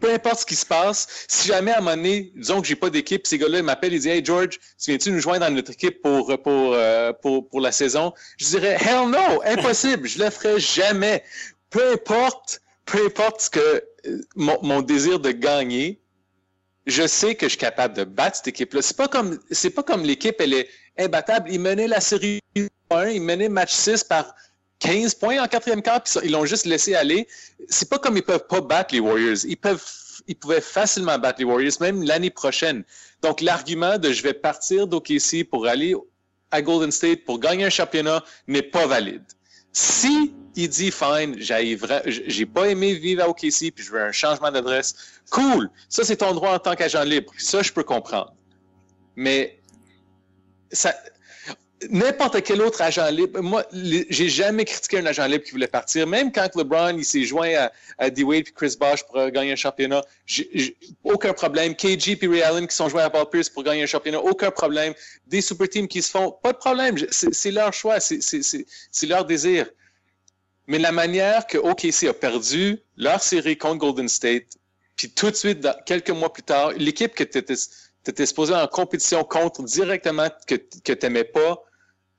peu 0.00 0.12
importe 0.12 0.40
ce 0.40 0.46
qui 0.46 0.56
se 0.56 0.66
passe, 0.66 1.26
si 1.28 1.48
jamais 1.48 1.72
à 1.72 1.78
un 1.78 1.80
moment 1.80 1.96
donné, 1.96 2.32
disons 2.36 2.60
que 2.60 2.66
j'ai 2.66 2.76
pas 2.76 2.90
d'équipe, 2.90 3.26
ces 3.26 3.38
gars-là 3.38 3.62
m'appellent 3.62 3.94
et 3.94 3.98
disent 3.98 4.06
Hey 4.06 4.24
George, 4.24 4.58
tu 4.82 4.90
viens-tu 4.90 5.10
nous 5.10 5.20
joindre 5.20 5.46
dans 5.46 5.54
notre 5.54 5.72
équipe 5.72 6.02
pour, 6.02 6.26
pour, 6.42 6.74
euh, 6.74 7.12
pour, 7.14 7.48
pour 7.48 7.60
la 7.60 7.72
saison? 7.72 8.12
Je 8.38 8.46
dirais 8.46 8.76
Hell 8.80 9.08
no, 9.08 9.42
impossible, 9.44 10.06
je 10.06 10.22
le 10.22 10.30
ferai 10.30 10.60
jamais. 10.60 11.24
Peu 11.70 11.92
importe, 11.92 12.60
peu 12.84 13.06
importe 13.06 13.40
ce 13.42 13.50
que 13.50 13.84
mon, 14.36 14.58
mon 14.62 14.82
désir 14.82 15.20
de 15.20 15.30
gagner, 15.30 16.00
je 16.86 17.06
sais 17.06 17.34
que 17.34 17.46
je 17.46 17.50
suis 17.50 17.58
capable 17.58 17.94
de 17.94 18.04
battre 18.04 18.38
cette 18.38 18.48
équipe-là. 18.48 18.82
C'est 18.82 18.96
pas 18.96 19.08
comme, 19.08 19.38
c'est 19.50 19.70
pas 19.70 19.82
comme 19.82 20.04
l'équipe, 20.04 20.36
elle 20.38 20.54
est 20.54 20.68
imbattable. 20.98 21.50
Ils 21.50 21.60
menaient 21.60 21.88
la 21.88 22.00
série 22.00 22.40
1, 22.90 23.08
ils 23.08 23.22
menaient 23.22 23.48
match 23.48 23.72
6 23.72 24.04
par 24.04 24.34
15 24.80 25.14
points 25.14 25.42
en 25.42 25.48
quatrième 25.48 25.82
quart, 25.82 26.02
puis 26.02 26.14
ils 26.24 26.32
l'ont 26.32 26.44
juste 26.44 26.66
laissé 26.66 26.94
aller. 26.94 27.26
C'est 27.68 27.88
pas 27.88 27.98
comme 27.98 28.16
ils 28.16 28.22
peuvent 28.22 28.46
pas 28.48 28.60
battre 28.60 28.94
les 28.94 29.00
Warriors. 29.00 29.38
Ils 29.44 29.56
peuvent, 29.56 29.82
ils 30.26 30.36
pouvaient 30.36 30.60
facilement 30.60 31.18
battre 31.18 31.40
les 31.40 31.44
Warriors, 31.44 31.74
même 31.80 32.02
l'année 32.02 32.30
prochaine. 32.30 32.84
Donc, 33.22 33.40
l'argument 33.40 33.98
de 33.98 34.12
je 34.12 34.22
vais 34.22 34.34
partir 34.34 34.86
d'OKC 34.86 35.44
pour 35.50 35.66
aller 35.66 35.94
à 36.50 36.62
Golden 36.62 36.90
State 36.90 37.24
pour 37.24 37.40
gagner 37.40 37.64
un 37.64 37.70
championnat 37.70 38.24
n'est 38.46 38.62
pas 38.62 38.86
valide. 38.86 39.24
Si 39.72 40.32
il 40.54 40.68
dit 40.68 40.90
fine, 40.90 41.36
j'ai 41.38 42.46
pas 42.46 42.66
aimé 42.66 42.94
vivre 42.94 43.22
à 43.22 43.28
OKC 43.28 43.70
puis 43.74 43.84
je 43.84 43.92
veux 43.92 44.00
un 44.00 44.12
changement 44.12 44.50
d'adresse, 44.50 44.94
cool. 45.30 45.70
Ça, 45.88 46.04
c'est 46.04 46.16
ton 46.16 46.32
droit 46.32 46.54
en 46.54 46.58
tant 46.58 46.74
qu'agent 46.74 47.04
libre. 47.04 47.32
Ça, 47.38 47.62
je 47.62 47.72
peux 47.72 47.84
comprendre. 47.84 48.32
Mais 49.14 49.57
n'importe 51.90 52.42
quel 52.42 52.60
autre 52.62 52.82
agent 52.82 53.08
libre, 53.10 53.40
moi, 53.40 53.64
j'ai 53.72 54.28
jamais 54.28 54.64
critiqué 54.64 54.98
un 54.98 55.06
agent 55.06 55.26
libre 55.26 55.44
qui 55.44 55.52
voulait 55.52 55.68
partir. 55.68 56.06
Même 56.06 56.32
quand 56.32 56.48
LeBron 56.56 56.96
il 56.96 57.04
s'est 57.04 57.24
joint 57.24 57.54
à, 57.54 57.72
à 57.98 58.10
D-Wade 58.10 58.48
et 58.48 58.52
Chris 58.52 58.76
Bosh 58.78 59.04
pour 59.04 59.30
gagner 59.30 59.52
un 59.52 59.56
championnat, 59.56 60.02
aucun 61.04 61.32
problème. 61.32 61.74
KG 61.74 62.18
et 62.20 62.26
Ray 62.26 62.42
Allen 62.42 62.66
qui 62.66 62.74
sont 62.74 62.88
joints 62.88 63.04
à 63.04 63.10
Paul 63.10 63.28
Pierce 63.30 63.48
pour 63.48 63.62
gagner 63.62 63.82
un 63.82 63.86
championnat, 63.86 64.20
aucun 64.20 64.50
problème. 64.50 64.94
Des 65.26 65.40
super 65.40 65.68
teams 65.68 65.88
qui 65.88 66.02
se 66.02 66.10
font, 66.10 66.32
pas 66.42 66.52
de 66.52 66.58
problème. 66.58 66.96
C'est 67.10 67.50
leur 67.50 67.72
choix, 67.72 68.00
c'est 68.00 69.06
leur 69.06 69.24
désir. 69.24 69.66
Mais 70.66 70.78
la 70.78 70.92
manière 70.92 71.46
que 71.46 71.56
OKC 71.56 72.08
a 72.08 72.12
perdu 72.12 72.78
leur 72.96 73.22
série 73.22 73.56
contre 73.56 73.78
Golden 73.78 74.08
State, 74.08 74.58
puis 74.96 75.08
tout 75.08 75.30
de 75.30 75.36
suite, 75.36 75.66
quelques 75.86 76.10
mois 76.10 76.30
plus 76.32 76.42
tard, 76.42 76.72
l'équipe 76.72 77.14
que 77.14 77.24
tu 77.24 77.38
étais, 77.38 77.54
étais 78.10 78.26
supposé 78.26 78.54
en 78.54 78.66
compétition 78.66 79.24
contre 79.24 79.62
directement, 79.62 80.28
que, 80.46 80.54
que 80.56 80.92
tu 80.92 81.06
n'aimais 81.06 81.24
pas, 81.24 81.62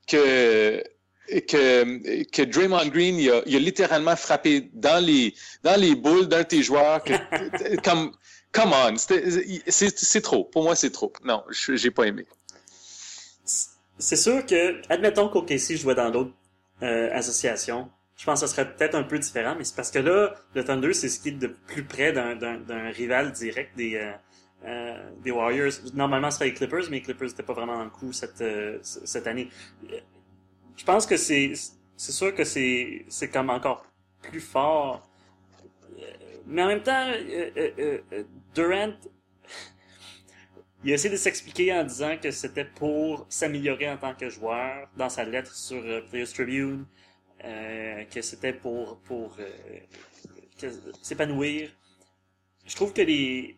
que, 0.06 0.82
que, 1.28 2.22
que 2.24 2.42
Draymond 2.42 2.88
Green, 2.88 3.16
il 3.16 3.30
a, 3.30 3.58
littéralement 3.58 4.16
frappé 4.16 4.70
dans 4.72 5.04
les, 5.04 5.34
dans 5.62 5.78
les 5.80 5.94
boules 5.94 6.28
d'un 6.28 6.38
de 6.38 6.44
tes 6.44 6.62
joueurs. 6.62 7.02
Come 8.52 8.72
on, 8.72 8.96
c'est 8.96 10.20
trop. 10.22 10.44
Pour 10.44 10.64
moi, 10.64 10.74
c'est 10.74 10.90
trop. 10.90 11.12
Non, 11.24 11.44
j'ai 11.50 11.90
pas 11.90 12.04
aimé. 12.04 12.26
C'est 13.98 14.16
sûr 14.16 14.44
que, 14.46 14.80
admettons 14.88 15.28
qu'OKC 15.28 15.76
jouait 15.76 15.94
dans 15.94 16.10
d'autres 16.10 16.32
euh, 16.82 17.10
associations, 17.12 17.90
je 18.16 18.24
pense 18.24 18.40
que 18.40 18.46
ce 18.46 18.54
serait 18.54 18.74
peut-être 18.74 18.94
un 18.94 19.02
peu 19.02 19.18
différent, 19.18 19.54
mais 19.56 19.64
c'est 19.64 19.76
parce 19.76 19.90
que 19.90 19.98
là, 19.98 20.34
le 20.54 20.64
Thunder, 20.64 20.92
c'est 20.94 21.08
ce 21.08 21.20
qui 21.20 21.28
est 21.28 21.32
de 21.32 21.46
plus 21.46 21.84
près 21.84 22.12
d'un 22.12 22.90
rival 22.90 23.32
direct 23.32 23.76
des, 23.76 23.96
euh, 23.96 24.12
euh, 24.64 25.10
des 25.22 25.30
Warriors. 25.30 25.72
Normalement, 25.94 26.30
ce 26.30 26.38
serait 26.38 26.50
les 26.50 26.54
Clippers, 26.54 26.84
mais 26.90 26.98
les 26.98 27.02
Clippers 27.02 27.28
n'étaient 27.28 27.42
pas 27.42 27.52
vraiment 27.54 27.76
dans 27.76 27.84
le 27.84 27.90
coup 27.90 28.12
cette, 28.12 28.40
euh, 28.40 28.78
cette 28.82 29.26
année. 29.26 29.48
Je 30.76 30.84
pense 30.84 31.06
que 31.06 31.16
c'est 31.16 31.52
c'est 31.96 32.12
sûr 32.12 32.34
que 32.34 32.44
c'est 32.44 33.04
c'est 33.08 33.28
comme 33.28 33.50
encore 33.50 33.84
plus 34.22 34.40
fort. 34.40 35.08
Mais 36.46 36.62
en 36.62 36.68
même 36.68 36.82
temps, 36.82 37.06
Durant, 38.54 38.92
il 40.84 40.90
a 40.90 40.94
essayé 40.94 41.12
de 41.12 41.18
s'expliquer 41.18 41.72
en 41.72 41.84
disant 41.84 42.16
que 42.20 42.30
c'était 42.30 42.64
pour 42.64 43.26
s'améliorer 43.28 43.88
en 43.90 43.96
tant 43.98 44.14
que 44.14 44.28
joueur 44.28 44.88
dans 44.96 45.08
sa 45.08 45.24
lettre 45.24 45.54
sur 45.54 45.82
Players 46.10 46.26
Tribune. 46.26 46.86
Euh, 47.44 48.04
que 48.04 48.20
c'était 48.20 48.52
pour 48.52 49.00
pour 49.00 49.34
euh, 49.38 50.68
s'épanouir. 51.00 51.70
Je 52.66 52.76
trouve 52.76 52.92
que 52.92 53.00
les 53.00 53.56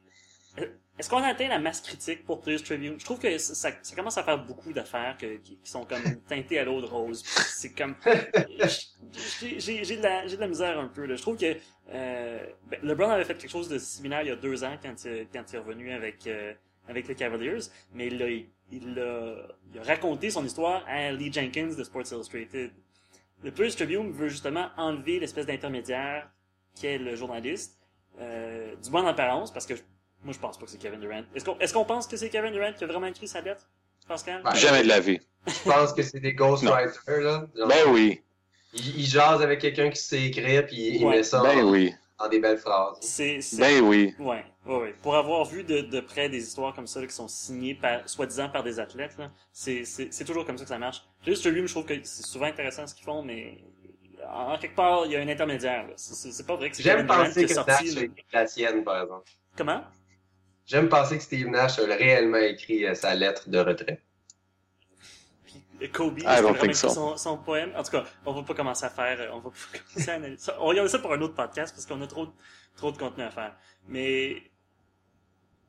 est-ce 1.02 1.10
qu'on 1.10 1.16
a 1.16 1.26
atteint 1.26 1.48
la 1.48 1.58
masse 1.58 1.80
critique 1.80 2.24
pour 2.24 2.40
Players 2.40 2.62
Tribune? 2.62 2.94
Je 2.96 3.04
trouve 3.04 3.18
que 3.18 3.36
ça, 3.36 3.70
ça 3.82 3.96
commence 3.96 4.16
à 4.18 4.22
faire 4.22 4.38
beaucoup 4.38 4.72
d'affaires 4.72 5.16
qui, 5.18 5.40
qui, 5.40 5.58
sont 5.68 5.84
comme 5.84 6.00
teintées 6.28 6.60
à 6.60 6.64
l'eau 6.64 6.80
de 6.80 6.86
rose. 6.86 7.24
C'est 7.24 7.72
comme 7.74 7.96
j'ai 8.06 9.96
de 9.96 10.00
la 10.00 10.24
j'ai 10.28 10.36
de 10.36 10.40
la 10.40 10.46
misère 10.46 10.78
un 10.78 10.86
peu 10.86 11.04
là. 11.04 11.16
Je 11.16 11.22
trouve 11.22 11.36
que 11.36 11.56
euh, 11.92 12.46
ben, 12.70 12.78
LeBron 12.84 13.10
avait 13.10 13.24
fait 13.24 13.34
quelque 13.34 13.50
chose 13.50 13.68
de 13.68 13.78
similaire 13.78 14.22
il 14.22 14.28
y 14.28 14.30
a 14.30 14.36
deux 14.36 14.62
ans 14.62 14.76
quand 14.80 14.94
il, 15.04 15.26
quand 15.32 15.42
il 15.52 15.56
est 15.56 15.58
revenu 15.58 15.90
avec 15.90 16.24
euh, 16.28 16.54
avec 16.86 17.08
les 17.08 17.16
Cavaliers, 17.16 17.66
mais 17.92 18.06
il 18.06 18.22
a, 18.22 18.28
il 18.28 18.98
a, 19.00 19.48
il 19.74 19.80
a 19.80 19.82
raconté 19.82 20.30
son 20.30 20.44
histoire 20.44 20.84
à 20.86 21.10
Lee 21.10 21.32
Jenkins 21.32 21.74
de 21.76 21.82
Sports 21.82 22.12
Illustrated. 22.12 22.70
Le 23.42 23.50
Players 23.50 23.74
Tribune 23.74 24.12
veut 24.12 24.28
justement 24.28 24.68
enlever 24.76 25.18
l'espèce 25.18 25.46
d'intermédiaire 25.46 26.30
qui 26.76 26.86
est 26.86 26.98
le 26.98 27.16
journaliste, 27.16 27.80
euh, 28.20 28.76
du 28.76 28.90
moins 28.90 29.02
en 29.02 29.08
apparence, 29.08 29.52
parce 29.52 29.66
que 29.66 29.74
je, 29.74 29.82
moi 30.24 30.32
je 30.32 30.38
pense 30.38 30.58
pas 30.58 30.64
que 30.64 30.70
c'est 30.70 30.78
Kevin 30.78 31.00
Durant. 31.00 31.22
Est-ce 31.34 31.44
qu'on 31.44 31.58
est 31.58 31.72
qu'on 31.72 31.84
pense 31.84 32.06
que 32.06 32.16
c'est 32.16 32.30
Kevin 32.30 32.52
Durant 32.52 32.72
qui 32.72 32.84
a 32.84 32.86
vraiment 32.86 33.06
écrit 33.06 33.28
sa 33.28 33.40
lettre, 33.40 33.68
Pascal? 34.06 34.42
Ben, 34.42 34.54
Jamais 34.54 34.82
de 34.82 34.88
la 34.88 35.00
vie. 35.00 35.20
Je 35.46 35.70
pense 35.70 35.92
que 35.92 36.02
c'est 36.02 36.20
des 36.20 36.34
ghostwriters, 36.34 37.20
là? 37.20 37.46
Genre, 37.56 37.68
ben 37.68 37.90
oui. 37.90 38.22
Ils, 38.74 39.00
ils 39.00 39.06
jasent 39.06 39.42
avec 39.42 39.60
quelqu'un 39.60 39.90
qui 39.90 40.00
sait 40.00 40.24
écrire, 40.24 40.66
puis 40.66 40.96
il 40.96 41.04
ouais. 41.04 41.16
met 41.16 41.22
ça 41.22 41.42
ben 41.42 41.64
en, 41.64 41.70
oui. 41.70 41.92
en, 42.18 42.28
des 42.28 42.38
belles 42.38 42.58
phrases. 42.58 42.98
C'est, 43.00 43.40
ben 43.58 43.82
oui. 43.82 44.14
Ouais, 44.18 44.44
ouais, 44.66 44.76
ouais. 44.76 44.94
Pour 45.02 45.16
avoir 45.16 45.44
vu 45.44 45.64
de, 45.64 45.80
de 45.80 46.00
près 46.00 46.28
des 46.28 46.42
histoires 46.42 46.74
comme 46.74 46.86
ça 46.86 47.00
là, 47.00 47.06
qui 47.06 47.14
sont 47.14 47.28
signées 47.28 47.74
par, 47.74 48.08
soi-disant 48.08 48.48
par 48.48 48.62
des 48.62 48.78
athlètes, 48.78 49.18
là, 49.18 49.30
c'est, 49.52 49.84
c'est, 49.84 50.12
c'est 50.12 50.24
toujours 50.24 50.46
comme 50.46 50.56
ça 50.56 50.64
que 50.64 50.70
ça 50.70 50.78
marche. 50.78 51.04
Juste 51.26 51.42
Tribune, 51.42 51.66
je 51.66 51.72
trouve 51.72 51.84
que 51.84 51.94
c'est 52.02 52.24
souvent 52.24 52.46
intéressant 52.46 52.86
ce 52.86 52.94
qu'ils 52.94 53.04
font, 53.04 53.22
mais 53.22 53.58
en 54.32 54.56
quelque 54.58 54.76
part, 54.76 55.04
il 55.06 55.12
y 55.12 55.16
a 55.16 55.20
un 55.20 55.28
intermédiaire. 55.28 55.86
C'est 55.96 56.46
pas 56.46 56.56
vrai 56.56 56.70
que 56.70 56.76
c'est 56.76 56.82
J'aime 56.82 57.06
penser 57.06 57.44
que 57.44 57.58
a 57.58 57.82
écrit 57.82 58.12
la 58.32 58.46
sienne, 58.46 58.84
par 58.84 59.02
exemple. 59.02 59.30
Comment? 59.56 59.82
J'aime 60.66 60.88
penser 60.88 61.18
que 61.18 61.22
Steve 61.22 61.48
Nash 61.48 61.78
a 61.78 61.84
réellement 61.84 62.38
écrit 62.38 62.86
euh, 62.86 62.94
sa 62.94 63.14
lettre 63.14 63.48
de 63.48 63.58
retrait. 63.58 64.02
Kobe, 65.88 66.20
a 66.24 66.40
vraiment 66.40 66.62
écrit 66.62 66.74
son, 66.74 67.16
son, 67.16 67.38
poème. 67.38 67.72
En 67.76 67.82
tout 67.82 67.90
cas, 67.90 68.04
on 68.24 68.32
va 68.32 68.42
pas 68.42 68.54
commencer 68.54 68.84
à 68.84 68.90
faire, 68.90 69.20
euh, 69.20 69.30
on 69.32 69.40
va 69.40 69.50
pas 69.50 69.78
commencer 69.94 70.10
à 70.10 70.14
analyser 70.14 70.42
ça. 70.42 70.56
On 70.60 70.66
regarde 70.66 70.88
ça 70.88 70.98
pour 70.98 71.12
un 71.12 71.20
autre 71.20 71.34
podcast 71.34 71.74
parce 71.74 71.86
qu'on 71.86 72.00
a 72.02 72.06
trop, 72.06 72.28
trop 72.76 72.92
de 72.92 72.98
contenu 72.98 73.24
à 73.24 73.30
faire. 73.30 73.56
Mais 73.88 74.42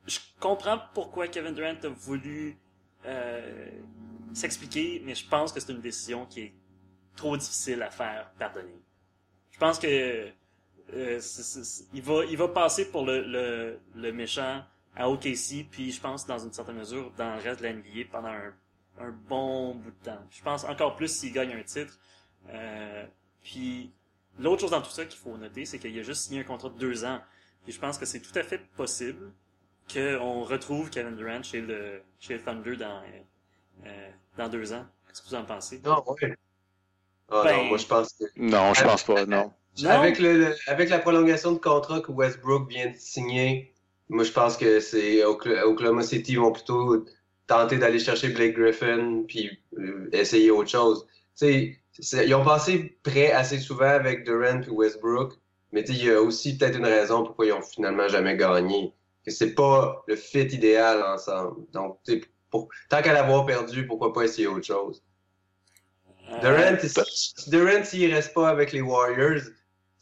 je 0.06 0.20
comprends 0.40 0.80
pourquoi 0.94 1.28
Kevin 1.28 1.54
Durant 1.54 1.76
a 1.84 1.88
voulu 1.90 2.58
euh, 3.06 3.70
s'expliquer, 4.34 5.02
mais 5.06 5.16
je 5.16 5.28
pense 5.28 5.52
que 5.52 5.60
c'est 5.60 5.72
une 5.72 5.82
décision 5.82 6.26
qui 6.26 6.42
est 6.42 6.54
trop 7.16 7.38
difficile 7.38 7.82
à 7.82 7.90
faire 7.90 8.32
pardonner. 8.38 8.82
Je 9.52 9.60
pense 9.60 9.80
que 9.80 10.28
euh, 10.94 11.20
il 11.94 12.02
va 12.02 12.26
il 12.26 12.38
va 12.38 12.48
passer 12.50 12.92
pour 12.92 13.06
le, 13.06 13.22
le, 13.22 13.80
le 13.96 14.12
méchant 14.12 14.64
à 14.96 15.10
OKC, 15.10 15.66
puis 15.70 15.92
je 15.92 16.00
pense 16.00 16.26
dans 16.26 16.40
une 16.40 16.54
certaine 16.54 16.78
mesure 16.78 17.12
dans 17.18 17.36
le 17.36 17.42
reste 17.42 17.62
de 17.62 17.66
la 17.66 17.74
NBA 17.74 18.10
pendant 18.12 18.30
un, 18.30 18.54
un 19.00 19.12
bon 19.12 19.76
bout 19.76 19.92
de 19.92 20.06
temps. 20.06 20.20
Je 20.30 20.42
pense 20.42 20.64
encore 20.66 20.96
plus 20.96 21.08
s'il 21.08 21.34
gagne 21.34 21.54
un 21.54 21.64
titre. 21.64 21.98
Euh, 22.50 23.06
puis 23.44 23.92
l'autre 24.40 24.62
chose 24.62 24.72
dans 24.72 24.82
tout 24.82 24.92
ça 24.92 25.06
qu'il 25.06 25.20
faut 25.20 25.36
noter, 25.38 25.66
c'est 25.66 25.80
qu'il 25.80 25.98
a 25.98 26.04
juste 26.04 26.24
signé 26.24 26.42
un 26.42 26.44
contrat 26.44 26.70
de 26.70 26.78
deux 26.78 27.06
ans. 27.06 27.22
Et 27.68 27.72
je 27.72 27.80
pense 27.80 27.98
que 27.98 28.06
c'est 28.06 28.20
tout 28.20 28.38
à 28.38 28.44
fait 28.44 28.60
possible 28.76 29.32
qu'on 29.92 30.44
retrouve 30.44 30.90
Kevin 30.90 31.16
Durant 31.16 31.44
chez 31.44 31.62
le 31.62 32.02
chez 32.20 32.36
le 32.36 32.44
Thunder 32.44 32.76
dans 32.76 33.02
euh, 33.86 34.10
dans 34.38 34.50
deux 34.50 34.74
ans. 34.74 34.86
Qu'est-ce 35.08 35.22
que 35.22 35.30
vous 35.30 35.36
en 35.36 35.46
pensez? 35.46 35.82
Non, 35.84 36.04
oui. 36.08 36.34
Oh, 37.30 37.36
non, 37.36 37.44
ben, 37.44 37.68
moi 37.68 37.78
je 37.78 37.86
pense 37.86 38.14
que... 38.14 38.26
Non, 38.36 38.74
je 38.74 38.84
pense 38.84 39.04
pas, 39.04 39.26
non. 39.26 39.52
Avec, 39.86 40.20
le, 40.20 40.56
avec 40.68 40.90
la 40.90 41.00
prolongation 41.00 41.54
de 41.54 41.58
contrat 41.58 42.02
que 42.02 42.12
Westbrook 42.12 42.70
vient 42.70 42.92
de 42.92 42.96
signer, 42.98 43.73
moi 44.10 44.24
je 44.24 44.32
pense 44.32 44.58
que 44.58 44.80
c'est 44.80 45.24
Oklahoma 45.24 46.04
City 46.04 46.36
vont 46.36 46.52
plutôt 46.52 47.06
tenter 47.48 47.78
d'aller 47.78 48.00
chercher 48.00 48.30
Blake 48.30 48.56
Griffin 48.56 49.24
puis 49.28 49.60
euh, 49.78 50.10
essayer 50.12 50.52
autre 50.52 50.70
chose. 50.70 51.06
ils 51.42 52.36
ont 52.36 52.44
passé 52.44 52.98
prêt 53.04 53.32
assez 53.32 53.60
souvent 53.60 53.90
avec 53.90 54.24
Durant 54.24 54.62
et 54.62 54.70
Westbrook, 54.70 55.34
mais 55.72 55.82
il 55.82 56.04
y 56.04 56.10
a 56.10 56.22
aussi 56.22 56.58
peut-être 56.58 56.78
une 56.78 56.86
raison 56.86 57.24
pourquoi 57.24 57.46
ils 57.48 57.54
ont 57.54 57.62
finalement 57.62 58.08
jamais 58.08 58.38
gagné. 58.38 58.94
Que 59.26 59.32
c'est 59.32 59.56
pas 59.56 60.04
le 60.08 60.16
fit 60.18 60.42
idéal 60.42 61.02
ensemble. 61.02 61.66
Donc, 61.72 62.00
pour, 62.50 62.68
tant 62.90 63.02
qu'à 63.02 63.14
l'avoir 63.14 63.46
perdu, 63.46 63.88
pourquoi 63.88 64.12
pas 64.12 64.24
essayer 64.24 64.48
autre 64.48 64.66
chose? 64.66 65.02
Euh, 66.30 66.40
Durant, 66.42 66.78
Durant 67.48 67.84
s'il 67.86 68.14
reste 68.14 68.34
pas 68.34 68.50
avec 68.50 68.74
les 68.74 68.82
Warriors, 68.82 69.42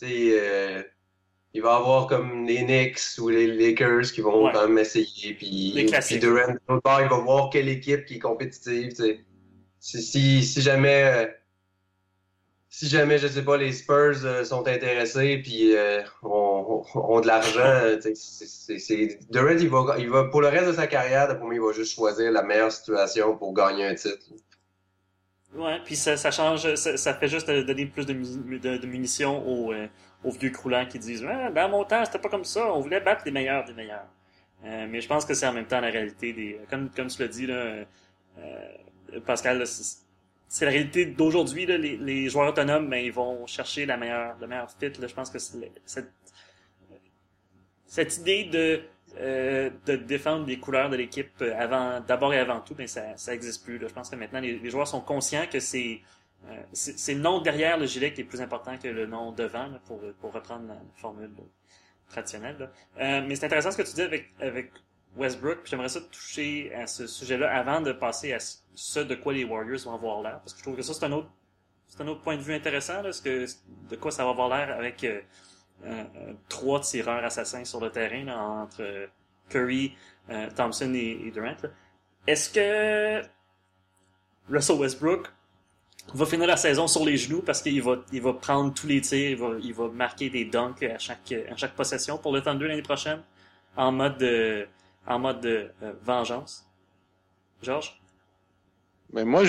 euh, 0.03 0.83
il 1.53 1.61
va 1.61 1.75
avoir 1.75 2.07
comme 2.07 2.45
les 2.45 2.63
Knicks 2.63 3.19
ou 3.19 3.29
les 3.29 3.47
Lakers 3.47 4.11
qui 4.13 4.21
vont 4.21 4.51
quand 4.51 4.67
même 4.67 4.77
essayer. 4.77 5.33
Puis, 5.33 5.85
puis 5.85 6.19
Durant, 6.19 6.55
il 6.69 7.09
va 7.09 7.17
voir 7.17 7.49
quelle 7.49 7.67
équipe 7.67 8.05
qui 8.05 8.15
est 8.15 8.19
compétitive. 8.19 8.91
Si, 9.79 10.01
si, 10.01 10.43
si, 10.43 10.61
jamais, 10.61 11.03
euh, 11.03 11.27
si 12.69 12.87
jamais, 12.87 13.17
je 13.17 13.27
sais 13.27 13.43
pas, 13.43 13.57
les 13.57 13.73
Spurs 13.73 14.23
euh, 14.23 14.45
sont 14.45 14.67
intéressés 14.67 15.39
puis 15.43 15.73
ont, 16.23 16.83
ont, 16.93 17.19
de 17.19 17.27
l'argent, 17.27 17.97
Durant, 19.29 19.57
il 19.59 19.69
va, 19.69 19.95
il 19.99 20.09
va, 20.09 20.23
pour 20.25 20.41
le 20.41 20.47
reste 20.47 20.67
de 20.67 20.73
sa 20.73 20.87
carrière, 20.87 21.27
pour 21.37 21.47
moi, 21.47 21.55
il 21.55 21.61
va 21.61 21.73
juste 21.73 21.95
choisir 21.95 22.31
la 22.31 22.43
meilleure 22.43 22.71
situation 22.71 23.35
pour 23.35 23.53
gagner 23.53 23.85
un 23.85 23.95
titre. 23.95 24.25
Ouais, 25.53 25.79
puis 25.83 25.97
ça, 25.97 26.15
ça 26.15 26.31
change, 26.31 26.75
ça, 26.75 26.95
ça, 26.95 27.13
fait 27.13 27.27
juste 27.27 27.47
donner 27.47 27.85
plus 27.85 28.05
de, 28.05 28.13
de, 28.13 28.87
munitions 28.87 29.45
aux, 29.45 29.73
euh, 29.73 29.87
aux, 30.23 30.31
vieux 30.31 30.49
croulants 30.49 30.85
qui 30.85 30.99
disent 30.99 31.25
ah, 31.27 31.49
dans 31.51 31.69
mon 31.69 31.83
temps, 31.83 32.03
c'était 32.05 32.19
pas 32.19 32.29
comme 32.29 32.45
ça, 32.45 32.73
on 32.73 32.79
voulait 32.79 32.99
battre 32.99 33.23
les 33.25 33.31
meilleurs 33.31 33.65
des 33.65 33.73
meilleurs. 33.73 34.07
Euh, 34.63 34.87
mais 34.89 35.01
je 35.01 35.07
pense 35.07 35.25
que 35.25 35.33
c'est 35.33 35.47
en 35.47 35.53
même 35.53 35.65
temps 35.65 35.81
la 35.81 35.89
réalité 35.89 36.33
des. 36.33 36.59
Comme, 36.69 36.89
comme 36.91 37.07
tu 37.07 37.21
l'as 37.21 37.27
dit, 37.27 37.47
là, 37.47 37.85
euh, 38.37 39.19
Pascal, 39.25 39.63
c'est 40.47 40.65
la 40.65 40.71
réalité 40.71 41.05
d'aujourd'hui. 41.05 41.65
Les, 41.65 41.97
les 41.97 42.29
joueurs 42.29 42.49
autonomes, 42.49 42.89
ben, 42.89 43.03
ils 43.03 43.11
vont 43.11 43.47
chercher 43.47 43.85
la 43.85 43.97
meilleure, 43.97 44.35
le 44.39 44.47
meilleur 44.47 44.69
fit. 44.69 44.91
Là, 44.99 45.07
je 45.07 45.13
pense 45.13 45.31
que 45.31 45.39
cette, 45.39 46.11
cette 47.87 48.17
idée 48.17 48.43
de 48.45 48.81
euh, 49.17 49.69
de 49.85 49.97
défendre 49.97 50.45
les 50.47 50.57
couleurs 50.57 50.89
de 50.89 50.95
l'équipe 50.95 51.43
avant, 51.57 51.99
d'abord 51.99 52.33
et 52.33 52.39
avant 52.39 52.61
tout, 52.61 52.73
mais 52.77 52.87
ça, 52.87 53.17
ça 53.17 53.33
existe 53.33 53.65
plus. 53.65 53.77
Là. 53.77 53.89
Je 53.89 53.93
pense 53.93 54.09
que 54.09 54.15
maintenant 54.15 54.39
les, 54.39 54.69
joueurs 54.69 54.87
sont 54.87 55.01
conscients 55.01 55.47
que 55.51 55.59
c'est, 55.59 55.99
euh, 56.49 56.61
c'est, 56.73 57.13
le 57.13 57.19
nom 57.19 57.39
derrière 57.41 57.77
le 57.77 57.85
gilet 57.85 58.13
qui 58.13 58.21
est 58.21 58.25
plus 58.25 58.41
important 58.41 58.77
que 58.77 58.87
le 58.87 59.05
nom 59.05 59.31
devant, 59.31 59.69
pour, 59.85 60.01
pour 60.19 60.33
reprendre 60.33 60.67
la 60.67 60.77
formule 60.95 61.31
traditionnelle. 62.09 62.69
mais 62.97 63.35
c'est 63.35 63.45
intéressant 63.45 63.71
ce 63.71 63.77
que 63.77 63.83
tu 63.83 63.93
dis 63.93 64.01
avec, 64.01 64.31
avec 64.39 64.71
Westbrook. 65.15 65.59
J'aimerais 65.65 65.89
ça 65.89 66.01
toucher 66.01 66.73
à 66.73 66.87
ce 66.87 67.07
sujet-là 67.07 67.53
avant 67.53 67.81
de 67.81 67.91
passer 67.91 68.33
à 68.33 68.39
ce 68.39 68.99
de 68.99 69.15
quoi 69.15 69.33
les 69.33 69.43
Warriors 69.43 69.79
vont 69.81 69.93
avoir 69.93 70.21
l'air, 70.21 70.39
parce 70.39 70.53
que 70.53 70.59
je 70.59 70.63
trouve 70.63 70.75
que 70.75 70.81
ça 70.81 70.93
c'est 70.93 71.05
un 71.05 71.11
autre, 71.11 71.29
c'est 71.87 72.01
un 72.01 72.07
autre 72.07 72.21
point 72.21 72.37
de 72.37 72.41
vue 72.41 72.53
intéressant, 72.53 73.01
là, 73.01 73.11
ce 73.11 73.21
que, 73.21 73.45
de 73.89 73.95
quoi 73.95 74.11
ça 74.11 74.23
va 74.23 74.31
avoir 74.31 74.49
l'air 74.49 74.75
avec 74.75 75.03
euh, 75.03 76.13
trois 76.47 76.79
tireurs 76.79 77.23
assassins 77.23 77.65
sur 77.65 77.79
le 77.81 77.91
terrain 77.91 78.27
entre 78.61 79.09
Curry, 79.49 79.95
euh, 80.29 80.49
Thompson 80.55 80.93
et, 80.93 81.31
Durant. 81.31 81.55
Est-ce 82.27 82.49
que 82.49 83.27
Russell 84.49 84.77
Westbrook 84.77 85.27
va 86.13 86.25
finir 86.25 86.47
la 86.47 86.57
saison 86.57 86.87
sur 86.87 87.05
les 87.05 87.17
genoux 87.17 87.41
parce 87.41 87.61
qu'il 87.61 87.81
va, 87.81 87.97
il 88.11 88.21
va 88.21 88.33
prendre 88.33 88.73
tous 88.73 88.87
les 88.87 89.01
tirs, 89.01 89.29
il 89.31 89.37
va, 89.37 89.49
il 89.61 89.73
va 89.73 89.87
marquer 89.87 90.29
des 90.29 90.45
dunks 90.45 90.83
à 90.83 90.97
chaque, 90.97 91.31
à 91.31 91.55
chaque 91.55 91.75
possession 91.75 92.17
pour 92.17 92.33
le 92.33 92.41
Thunder 92.41 92.67
l'année 92.67 92.81
prochaine 92.81 93.21
en 93.77 93.91
mode 93.91 94.17
de, 94.17 94.67
en 95.07 95.19
mode 95.19 95.41
de 95.41 95.69
euh, 95.83 95.93
vengeance? 96.03 96.67
Georges? 97.61 98.01
Mais 99.13 99.23
moi, 99.23 99.43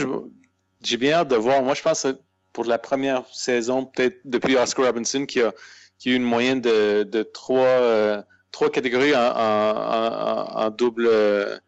j'ai 0.83 0.97
bien 0.97 1.13
hâte 1.15 1.29
de 1.29 1.37
voir. 1.37 1.63
Moi, 1.63 1.75
je 1.75 1.83
pense 1.83 2.03
que 2.03 2.19
pour 2.53 2.65
la 2.65 2.79
première 2.79 3.25
saison, 3.33 3.87
peut-être 3.87 4.21
depuis 4.25 4.57
Oscar 4.57 4.87
Robinson, 4.87 5.25
qui 5.25 5.41
a, 5.41 5.53
qui 5.99 6.11
a 6.11 6.13
eu 6.13 6.17
une 6.17 6.23
moyenne 6.23 6.61
de, 6.61 7.05
de 7.05 7.23
trois, 7.23 7.59
euh, 7.59 8.23
trois 8.51 8.71
catégories 8.71 9.17
en, 9.17 9.21
en, 9.21 10.65
en, 10.67 10.71
double 10.71 11.07
euh, 11.07 11.59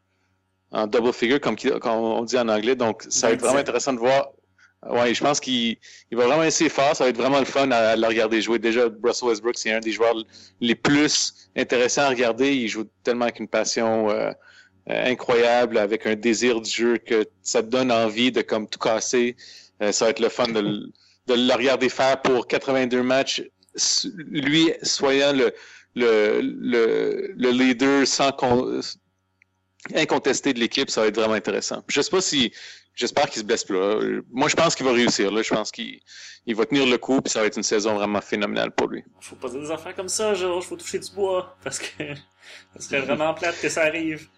en 0.73 0.87
double 0.87 1.13
figure, 1.13 1.41
comme, 1.41 1.57
on 1.85 2.25
dit 2.25 2.39
en 2.39 2.49
anglais. 2.49 2.75
Donc, 2.77 3.05
ça 3.09 3.29
va 3.29 3.33
être 3.33 3.41
vraiment 3.41 3.61
intéressant 3.61 3.93
de 3.93 3.99
voir. 3.99 4.31
Ouais, 4.91 5.15
je 5.15 5.23
pense 5.23 5.41
qu'il 5.41 5.77
il 6.11 6.17
va 6.17 6.27
vraiment 6.27 6.45
essayer 6.45 6.71
fort. 6.71 6.95
Ça 6.95 7.05
va 7.05 7.11
être 7.11 7.17
vraiment 7.17 7.39
le 7.39 7.45
fun 7.45 7.71
à, 7.71 7.97
le 7.97 8.07
regarder 8.07 8.43
jouer. 8.43 8.59
Déjà, 8.59 8.89
Russell 9.03 9.29
Westbrook, 9.29 9.57
c'est 9.57 9.73
un 9.73 9.81
des 9.81 9.93
joueurs 9.93 10.15
les 10.61 10.75
plus 10.75 11.49
intéressants 11.57 12.03
à 12.03 12.09
regarder. 12.09 12.55
Il 12.55 12.69
joue 12.69 12.85
tellement 13.03 13.25
avec 13.25 13.41
une 13.41 13.49
passion 13.49 14.11
euh, 14.11 14.31
incroyable, 14.87 15.79
avec 15.79 16.07
un 16.07 16.15
désir 16.15 16.61
du 16.61 16.71
jeu 16.71 16.99
que 16.99 17.25
ça 17.43 17.63
te 17.63 17.69
donne 17.69 17.91
envie 17.91 18.31
de 18.31 18.43
comme 18.43 18.69
tout 18.69 18.79
casser. 18.79 19.37
ça 19.81 20.05
va 20.05 20.11
être 20.11 20.21
le 20.21 20.29
fun 20.29 20.49
de, 20.49 20.61
de 20.61 21.35
le 21.35 21.55
regarder 21.55 21.89
faire 21.89 22.21
pour 22.21 22.47
82 22.47 23.03
matchs 23.03 23.43
lui 24.31 24.73
soyant 24.83 25.33
le, 25.33 25.53
le, 25.95 26.41
le, 26.41 27.33
le 27.37 27.51
leader 27.51 28.07
sans 28.07 28.31
incontesté 29.95 30.55
de 30.55 30.61
l'équipe, 30.61 30.91
ça 30.91 31.03
va 31.03 31.09
être 31.09 31.17
vraiment 31.17 31.35
intéressant. 31.35 31.83
Je 31.89 32.01
sais 32.01 32.11
pas 32.11 32.21
si 32.21 32.53
j'espère 32.95 33.29
qu'il 33.29 33.41
se 33.41 33.47
blesse 33.47 33.65
pas. 33.65 33.99
Moi, 34.31 34.49
je 34.49 34.57
pense 34.57 34.75
qu'il 34.75 34.87
va 34.87 34.93
réussir. 34.93 35.31
Là. 35.31 35.43
Je 35.43 35.55
pense 35.55 35.71
qu'il 35.71 36.01
il 36.47 36.55
va 36.55 36.67
tenir 36.67 36.87
le 36.87 36.99
coup, 36.99 37.21
puis 37.21 37.31
ça 37.31 37.41
va 37.41 37.47
être 37.47 37.57
une 37.57 37.63
saison 37.63 37.95
vraiment 37.95 38.21
phénoménale 38.21 38.71
pour 38.71 38.89
lui. 38.89 39.03
Faut 39.21 39.37
pas 39.37 39.49
dire 39.49 39.61
des 39.61 39.71
affaires 39.71 39.95
comme 39.95 40.09
ça, 40.09 40.35
Georges. 40.35 40.67
Faut 40.67 40.77
toucher 40.77 40.99
du 40.99 41.11
bois, 41.13 41.57
parce 41.63 41.79
que 41.79 41.87
ça 42.77 42.81
serait 42.81 43.01
vraiment 43.01 43.33
plate 43.35 43.61
que 43.61 43.69
ça 43.69 43.83
arrive. 43.83 44.29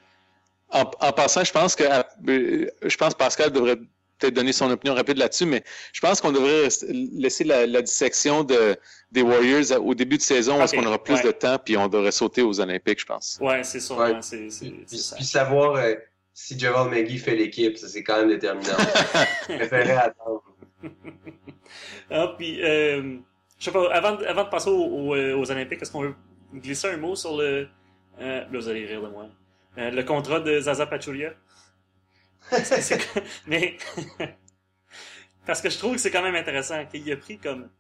En, 0.70 0.90
en 1.00 1.12
passant, 1.12 1.44
je 1.44 1.52
pense 1.52 1.76
que 1.76 1.84
euh, 1.84 2.66
je 2.82 2.96
pense 2.96 3.12
que 3.14 3.18
Pascal 3.18 3.50
devrait 3.52 3.76
peut-être 4.18 4.34
donner 4.34 4.52
son 4.52 4.70
opinion 4.70 4.94
rapide 4.94 5.18
là-dessus, 5.18 5.46
mais 5.46 5.62
je 5.92 6.00
pense 6.00 6.20
qu'on 6.20 6.32
devrait 6.32 6.68
laisser 6.90 7.44
la, 7.44 7.66
la, 7.66 7.82
dissection 7.82 8.44
de, 8.44 8.76
des 9.12 9.22
Warriors 9.22 9.80
au 9.84 9.94
début 9.94 10.16
de 10.16 10.22
saison 10.22 10.58
parce 10.58 10.72
qu'on 10.72 10.86
aura 10.86 11.02
plus 11.02 11.20
de 11.22 11.30
temps, 11.30 11.58
puis 11.62 11.76
on 11.76 11.88
devrait 11.88 12.12
sauter 12.12 12.42
aux 12.42 12.60
Olympiques, 12.60 13.00
je 13.00 13.06
pense. 13.06 13.38
Ouais, 13.40 13.62
c'est 13.62 13.80
ça. 13.80 13.94
Ouais. 13.94 14.14
C'est, 14.22 14.48
puis, 14.58 14.84
puis, 14.86 15.24
savoir 15.24 15.76
euh, 15.76 15.94
si 16.38 16.58
Javal 16.58 16.90
McGee 16.90 17.16
fait 17.16 17.34
l'équipe, 17.34 17.78
ça 17.78 17.88
c'est 17.88 18.04
quand 18.04 18.18
même 18.18 18.28
déterminant. 18.28 18.76
préférerais 19.44 19.96
attendre. 19.96 20.44
ah, 22.10 22.34
puis, 22.36 22.62
euh, 22.62 23.16
je 23.58 23.64
sais 23.64 23.72
pas, 23.72 23.90
avant, 23.90 24.18
avant 24.18 24.44
de 24.44 24.50
passer 24.50 24.68
aux, 24.68 25.14
euh, 25.14 25.34
aux, 25.34 25.50
Olympiques, 25.50 25.80
est-ce 25.80 25.90
qu'on 25.90 26.02
veut 26.02 26.14
glisser 26.52 26.88
un 26.88 26.98
mot 26.98 27.16
sur 27.16 27.38
le... 27.38 27.66
Euh, 28.20 28.40
là, 28.40 28.46
vous 28.52 28.68
allez 28.68 28.84
rire 28.84 29.00
de 29.00 29.08
moi. 29.08 29.30
Euh, 29.78 29.90
le 29.90 30.02
contrat 30.02 30.40
de 30.40 30.60
Zaza 30.60 30.84
Pachulia? 30.84 31.32
mais 33.46 33.78
parce 35.46 35.62
que 35.62 35.70
je 35.70 35.78
trouve 35.78 35.94
que 35.94 36.00
c'est 36.02 36.10
quand 36.10 36.22
même 36.22 36.34
intéressant 36.34 36.84
qu'il 36.84 37.10
a 37.10 37.16
pris 37.16 37.38
comme 37.38 37.70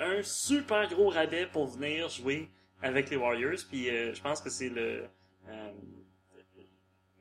un 0.00 0.22
super 0.22 0.88
gros 0.88 1.10
rabais 1.10 1.46
pour 1.46 1.66
venir 1.66 2.08
jouer 2.08 2.48
avec 2.82 3.10
les 3.10 3.16
Warriors. 3.18 3.60
Puis 3.68 3.90
euh, 3.90 4.14
je 4.14 4.22
pense 4.22 4.40
que 4.40 4.48
c'est 4.48 4.70
le 4.70 5.04
euh, 5.50 5.72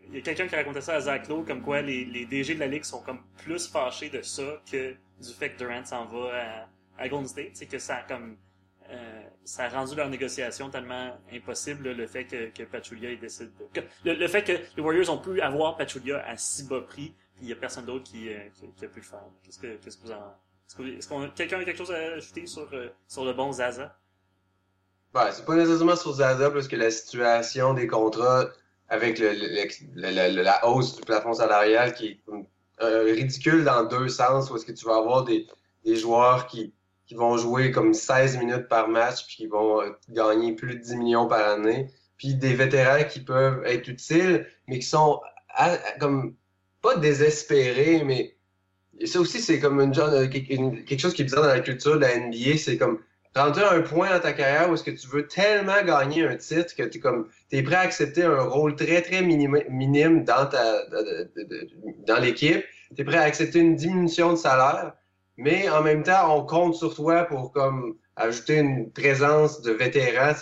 il 0.10 0.16
y 0.16 0.18
a 0.18 0.22
quelqu'un 0.22 0.48
qui 0.48 0.56
racontait 0.56 0.82
ça 0.82 0.96
à 0.96 1.02
Zach 1.02 1.28
Lowe, 1.28 1.44
comme 1.44 1.62
quoi 1.62 1.82
les, 1.82 2.26
DG 2.26 2.56
de 2.56 2.60
la 2.60 2.68
Ligue 2.68 2.84
sont 2.84 3.02
comme 3.02 3.20
plus 3.38 3.68
fâchés 3.68 4.10
de 4.10 4.22
ça 4.22 4.62
que 4.72 4.94
du 5.22 5.34
fait 5.34 5.52
que 5.52 5.58
Durant 5.58 5.84
s'en 5.84 6.06
va 6.06 6.68
à 6.98 7.10
Golden 7.10 7.28
State, 7.28 7.52
c'est 7.54 7.66
que 7.66 7.80
ça 7.80 7.98
a 7.98 8.04
comme 8.04 8.38
euh, 8.90 9.22
ça 9.44 9.66
a 9.66 9.70
rendu 9.70 9.96
leur 9.96 10.10
négociation 10.10 10.70
tellement 10.70 11.12
impossible 11.32 11.92
le 11.92 12.08
fait 12.08 12.26
que, 12.26 12.64
Pachulia 12.64 13.16
décide 13.18 13.52
de, 14.06 14.12
le, 14.12 14.28
fait 14.28 14.44
que 14.44 14.54
les 14.78 14.82
Warriors 14.82 15.10
ont 15.10 15.18
pu 15.18 15.42
avoir 15.42 15.76
Pachulia 15.76 16.24
à 16.26 16.38
si 16.38 16.64
bas 16.64 16.82
prix, 16.82 17.14
puis 17.36 17.44
il 17.44 17.50
y 17.50 17.52
a 17.52 17.56
personne 17.56 17.86
d'autre 17.86 18.06
qui, 18.06 18.30
euh, 18.30 18.38
qui, 18.54 18.86
a 18.86 18.88
pu 18.88 19.00
le 19.00 19.06
faire. 19.06 19.24
Qu'est-ce 19.44 19.60
que 19.60 19.76
qu'est-ce 19.76 19.98
que 19.98 20.04
vous 20.04 20.12
en 20.12 20.36
est-ce 20.98 21.08
qu'on 21.08 21.30
quelqu'un 21.30 21.60
a 21.60 21.64
quelque 21.64 21.78
chose 21.78 21.92
à 21.92 22.14
ajouter 22.14 22.46
sur 22.46 22.68
euh, 22.74 22.88
sur 23.08 23.26
le 23.26 23.34
bon 23.34 23.52
Zaza? 23.52 23.98
Ben, 25.14 25.32
c'est 25.32 25.46
pas 25.46 25.56
nécessairement 25.56 25.96
sur 25.96 26.14
Zaza 26.14 26.52
parce 26.52 26.68
que 26.68 26.76
la 26.76 26.92
situation 26.92 27.74
des 27.74 27.88
contrats 27.88 28.48
avec 28.90 29.20
le, 29.20 29.32
le, 29.96 30.42
la 30.42 30.68
hausse 30.68 30.96
du 30.96 31.02
plafond 31.02 31.34
salarial 31.34 31.94
qui 31.94 32.08
est 32.08 32.20
euh, 32.82 33.04
ridicule 33.04 33.64
dans 33.64 33.84
deux 33.84 34.08
sens, 34.08 34.50
où 34.50 34.56
est-ce 34.56 34.66
que 34.66 34.72
tu 34.72 34.86
vas 34.86 34.98
avoir 34.98 35.24
des, 35.24 35.48
des 35.84 35.96
joueurs 35.96 36.48
qui, 36.48 36.74
qui 37.06 37.16
vont 37.16 37.38
jouer 37.38 37.72
comme 37.72 37.94
16 37.94 38.38
minutes 38.38 38.68
par 38.68 38.88
match, 38.88 39.26
puis 39.26 39.36
qui 39.36 39.48
vont 39.48 39.82
euh, 39.82 39.90
gagner 40.10 40.54
plus 40.54 40.76
de 40.76 40.82
10 40.82 40.96
millions 40.96 41.28
par 41.28 41.50
année, 41.50 41.90
puis 42.18 42.36
des 42.36 42.54
vétérans 42.54 43.04
qui 43.10 43.22
peuvent 43.22 43.66
être 43.66 43.88
utiles, 43.88 44.48
mais 44.68 44.80
qui 44.80 44.88
sont 44.88 45.20
comme 46.00 46.36
pas 46.82 46.98
désespérés, 46.98 48.04
mais 48.04 48.38
ça 49.06 49.20
aussi, 49.20 49.42
c'est 49.42 49.60
comme 49.60 49.80
une, 49.82 49.94
genre, 49.94 50.12
quelque 50.30 51.00
chose 51.00 51.14
qui 51.14 51.24
est 51.24 51.26
bizarre 51.26 51.44
dans 51.44 51.50
la 51.50 51.60
culture 51.60 51.96
de 51.96 52.02
la 52.02 52.18
NBA, 52.18 52.58
c'est 52.58 52.78
comme 52.78 53.00
rentrer 53.38 53.64
un 53.64 53.82
point 53.82 54.10
dans 54.10 54.20
ta 54.20 54.34
carrière 54.34 54.70
où 54.70 54.74
est-ce 54.74 54.84
que 54.84 54.92
tu 54.92 55.08
veux 55.08 55.28
tellement 55.28 55.84
gagner 55.84 56.26
un 56.26 56.36
titre 56.36 56.76
que 56.76 56.84
tu 56.84 57.00
comme 57.00 57.28
es 57.52 57.62
prêt 57.64 57.76
à 57.76 57.82
accepter 57.82 58.24
un 58.24 58.42
rôle 58.42 58.76
très 58.76 59.02
très 59.02 59.22
minime, 59.22 59.60
minime 59.70 60.24
dans 60.24 60.46
ta 60.46 60.84
dans 62.06 62.20
l'équipe, 62.20 62.64
tu 62.96 63.02
es 63.02 63.06
prêt 63.06 63.18
à 63.18 63.24
accepter 63.24 63.60
une 63.60 63.76
diminution 63.76 64.32
de 64.34 64.38
salaire, 64.38 64.94
mais 65.38 65.70
en 65.70 65.84
même 65.84 66.04
temps 66.04 66.36
on 66.36 66.46
compte 66.46 66.76
sur 66.76 66.96
toi 66.96 67.24
pour 67.24 67.52
comme 67.52 67.96
ajouter 68.16 68.58
une 68.58 68.92
présence 68.92 69.62
de 69.62 69.72
vétéran. 69.72 70.34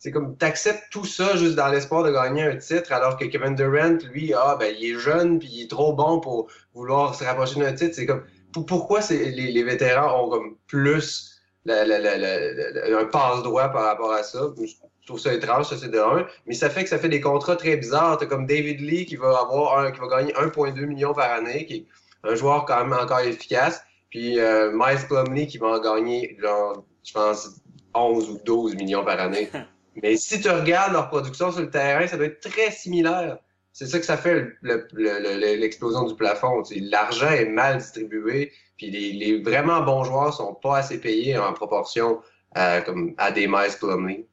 C'est 0.00 0.12
comme 0.12 0.36
t'acceptes 0.36 0.84
tout 0.92 1.04
ça 1.04 1.36
juste 1.36 1.56
dans 1.56 1.66
l'espoir 1.66 2.04
de 2.04 2.12
gagner 2.12 2.44
un 2.44 2.56
titre, 2.56 2.92
alors 2.92 3.16
que 3.16 3.24
Kevin 3.24 3.56
Durant, 3.56 3.98
lui, 4.12 4.32
ah 4.32 4.56
ben 4.58 4.72
il 4.78 4.92
est 4.92 4.98
jeune 4.98 5.40
puis 5.40 5.48
il 5.50 5.62
est 5.64 5.70
trop 5.70 5.92
bon 5.92 6.20
pour 6.20 6.48
vouloir 6.72 7.16
se 7.16 7.24
rapprocher 7.24 7.58
d'un 7.58 7.72
titre. 7.72 7.96
C'est 7.96 8.06
comme 8.06 8.22
pourquoi 8.52 9.00
les, 9.10 9.32
les 9.32 9.62
vétérans 9.64 10.24
ont 10.24 10.30
comme 10.30 10.56
plus 10.68 11.27
la, 11.64 11.84
la, 11.84 11.98
la, 11.98 12.98
un 12.98 13.04
passe-droit 13.04 13.68
par 13.68 13.84
rapport 13.84 14.12
à 14.12 14.22
ça. 14.22 14.50
Je 14.58 15.06
trouve 15.06 15.18
ça 15.18 15.32
étrange, 15.32 15.66
ça 15.66 15.76
c'est 15.76 15.90
de 15.90 15.98
un. 15.98 16.26
Mais 16.46 16.54
ça 16.54 16.70
fait 16.70 16.84
que 16.84 16.88
ça 16.88 16.98
fait 16.98 17.08
des 17.08 17.20
contrats 17.20 17.56
très 17.56 17.76
bizarres. 17.76 18.18
T'as 18.18 18.26
comme 18.26 18.46
David 18.46 18.80
Lee 18.80 19.06
qui 19.06 19.16
va 19.16 19.38
avoir 19.40 19.78
un, 19.78 19.90
qui 19.90 20.00
va 20.00 20.08
gagner 20.08 20.32
1,2 20.32 20.86
million 20.86 21.14
par 21.14 21.30
année, 21.32 21.66
qui 21.66 21.74
est 21.74 21.86
un 22.24 22.34
joueur 22.34 22.64
quand 22.64 22.84
même 22.84 22.98
encore 22.98 23.20
efficace. 23.20 23.82
Puis 24.10 24.38
euh, 24.38 24.70
Miles 24.72 25.06
Plumlee 25.06 25.46
qui 25.46 25.58
va 25.58 25.68
en 25.68 25.80
gagner, 25.80 26.36
genre, 26.40 26.84
je 27.04 27.12
pense, 27.12 27.60
11 27.94 28.30
ou 28.30 28.40
12 28.44 28.74
millions 28.76 29.04
par 29.04 29.20
année. 29.20 29.50
Mais 30.02 30.16
si 30.16 30.40
tu 30.40 30.48
regardes 30.48 30.92
leur 30.92 31.08
production 31.08 31.50
sur 31.50 31.60
le 31.60 31.70
terrain, 31.70 32.06
ça 32.06 32.16
doit 32.16 32.26
être 32.26 32.40
très 32.40 32.70
similaire. 32.70 33.38
C'est 33.78 33.86
ça 33.86 34.00
que 34.00 34.06
ça 34.06 34.16
fait 34.16 34.56
l'explosion 34.60 36.02
du 36.02 36.16
plafond. 36.16 36.64
L'argent 36.80 37.30
est 37.30 37.44
mal 37.44 37.78
distribué. 37.78 38.52
Puis 38.76 38.90
les, 38.90 39.12
les, 39.12 39.40
vraiment 39.40 39.82
bons 39.82 40.02
joueurs 40.02 40.34
sont 40.34 40.52
pas 40.52 40.78
assez 40.78 41.00
payés 41.00 41.38
en 41.38 41.52
proportion 41.52 42.20
à, 42.56 42.80
comme, 42.80 43.14
à 43.18 43.30
des 43.30 43.46
Miles 43.46 43.76
Plumlee. 43.78 44.26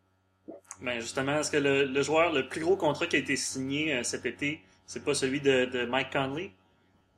Ben 0.81 0.99
justement, 0.99 1.37
est-ce 1.37 1.51
que 1.51 1.57
le, 1.57 1.85
le, 1.85 2.01
joueur, 2.01 2.33
le 2.33 2.49
plus 2.49 2.61
gros 2.61 2.75
contrat 2.75 3.05
qui 3.05 3.17
a 3.17 3.19
été 3.19 3.35
signé 3.35 3.93
euh, 3.93 4.01
cet 4.01 4.25
été, 4.25 4.61
c'est 4.87 5.05
pas 5.05 5.13
celui 5.13 5.41
de, 5.41 5.65
de 5.65 5.85
Mike 5.85 6.11
Conley? 6.11 6.49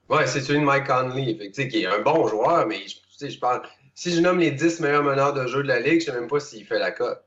Ouais, 0.10 0.28
c'est 0.28 0.42
celui 0.42 0.60
de 0.60 0.66
Mike 0.66 0.86
Conley, 0.86 1.38
fait, 1.56 1.70
qui 1.70 1.84
est 1.84 1.88
un 1.88 2.02
bon 2.02 2.28
joueur, 2.28 2.68
mais 2.68 2.80
je, 2.90 3.26
je 3.26 3.40
pense, 3.40 3.62
si 3.96 4.14
je 4.14 4.20
nomme 4.20 4.40
les 4.40 4.52
10 4.52 4.82
meilleurs 4.82 5.04
meneurs 5.04 5.32
de 5.32 5.48
jeu 5.48 5.64
de 5.64 5.70
la 5.70 5.80
ligue, 5.80 6.02
je 6.02 6.08
sais 6.08 6.12
même 6.12 6.28
pas 6.28 6.42
s'il 6.42 6.66
fait 6.66 6.80
la 6.80 6.92
cote. 6.92 7.24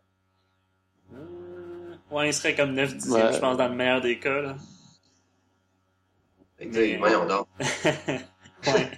Euh, 1.14 1.96
ouais, 2.10 2.28
il 2.28 2.34
serait 2.34 2.54
comme 2.54 2.74
9 2.74 2.98
10 2.98 3.10
ouais. 3.12 3.32
je 3.32 3.38
pense, 3.38 3.56
dans 3.56 3.68
le 3.68 3.74
meilleur 3.74 4.02
des 4.02 4.18
cas. 4.18 4.42
Là. 4.42 4.56
Mais... 6.60 6.96
voyons 6.96 7.26
donc. 7.26 7.46
ouais. 8.66 8.90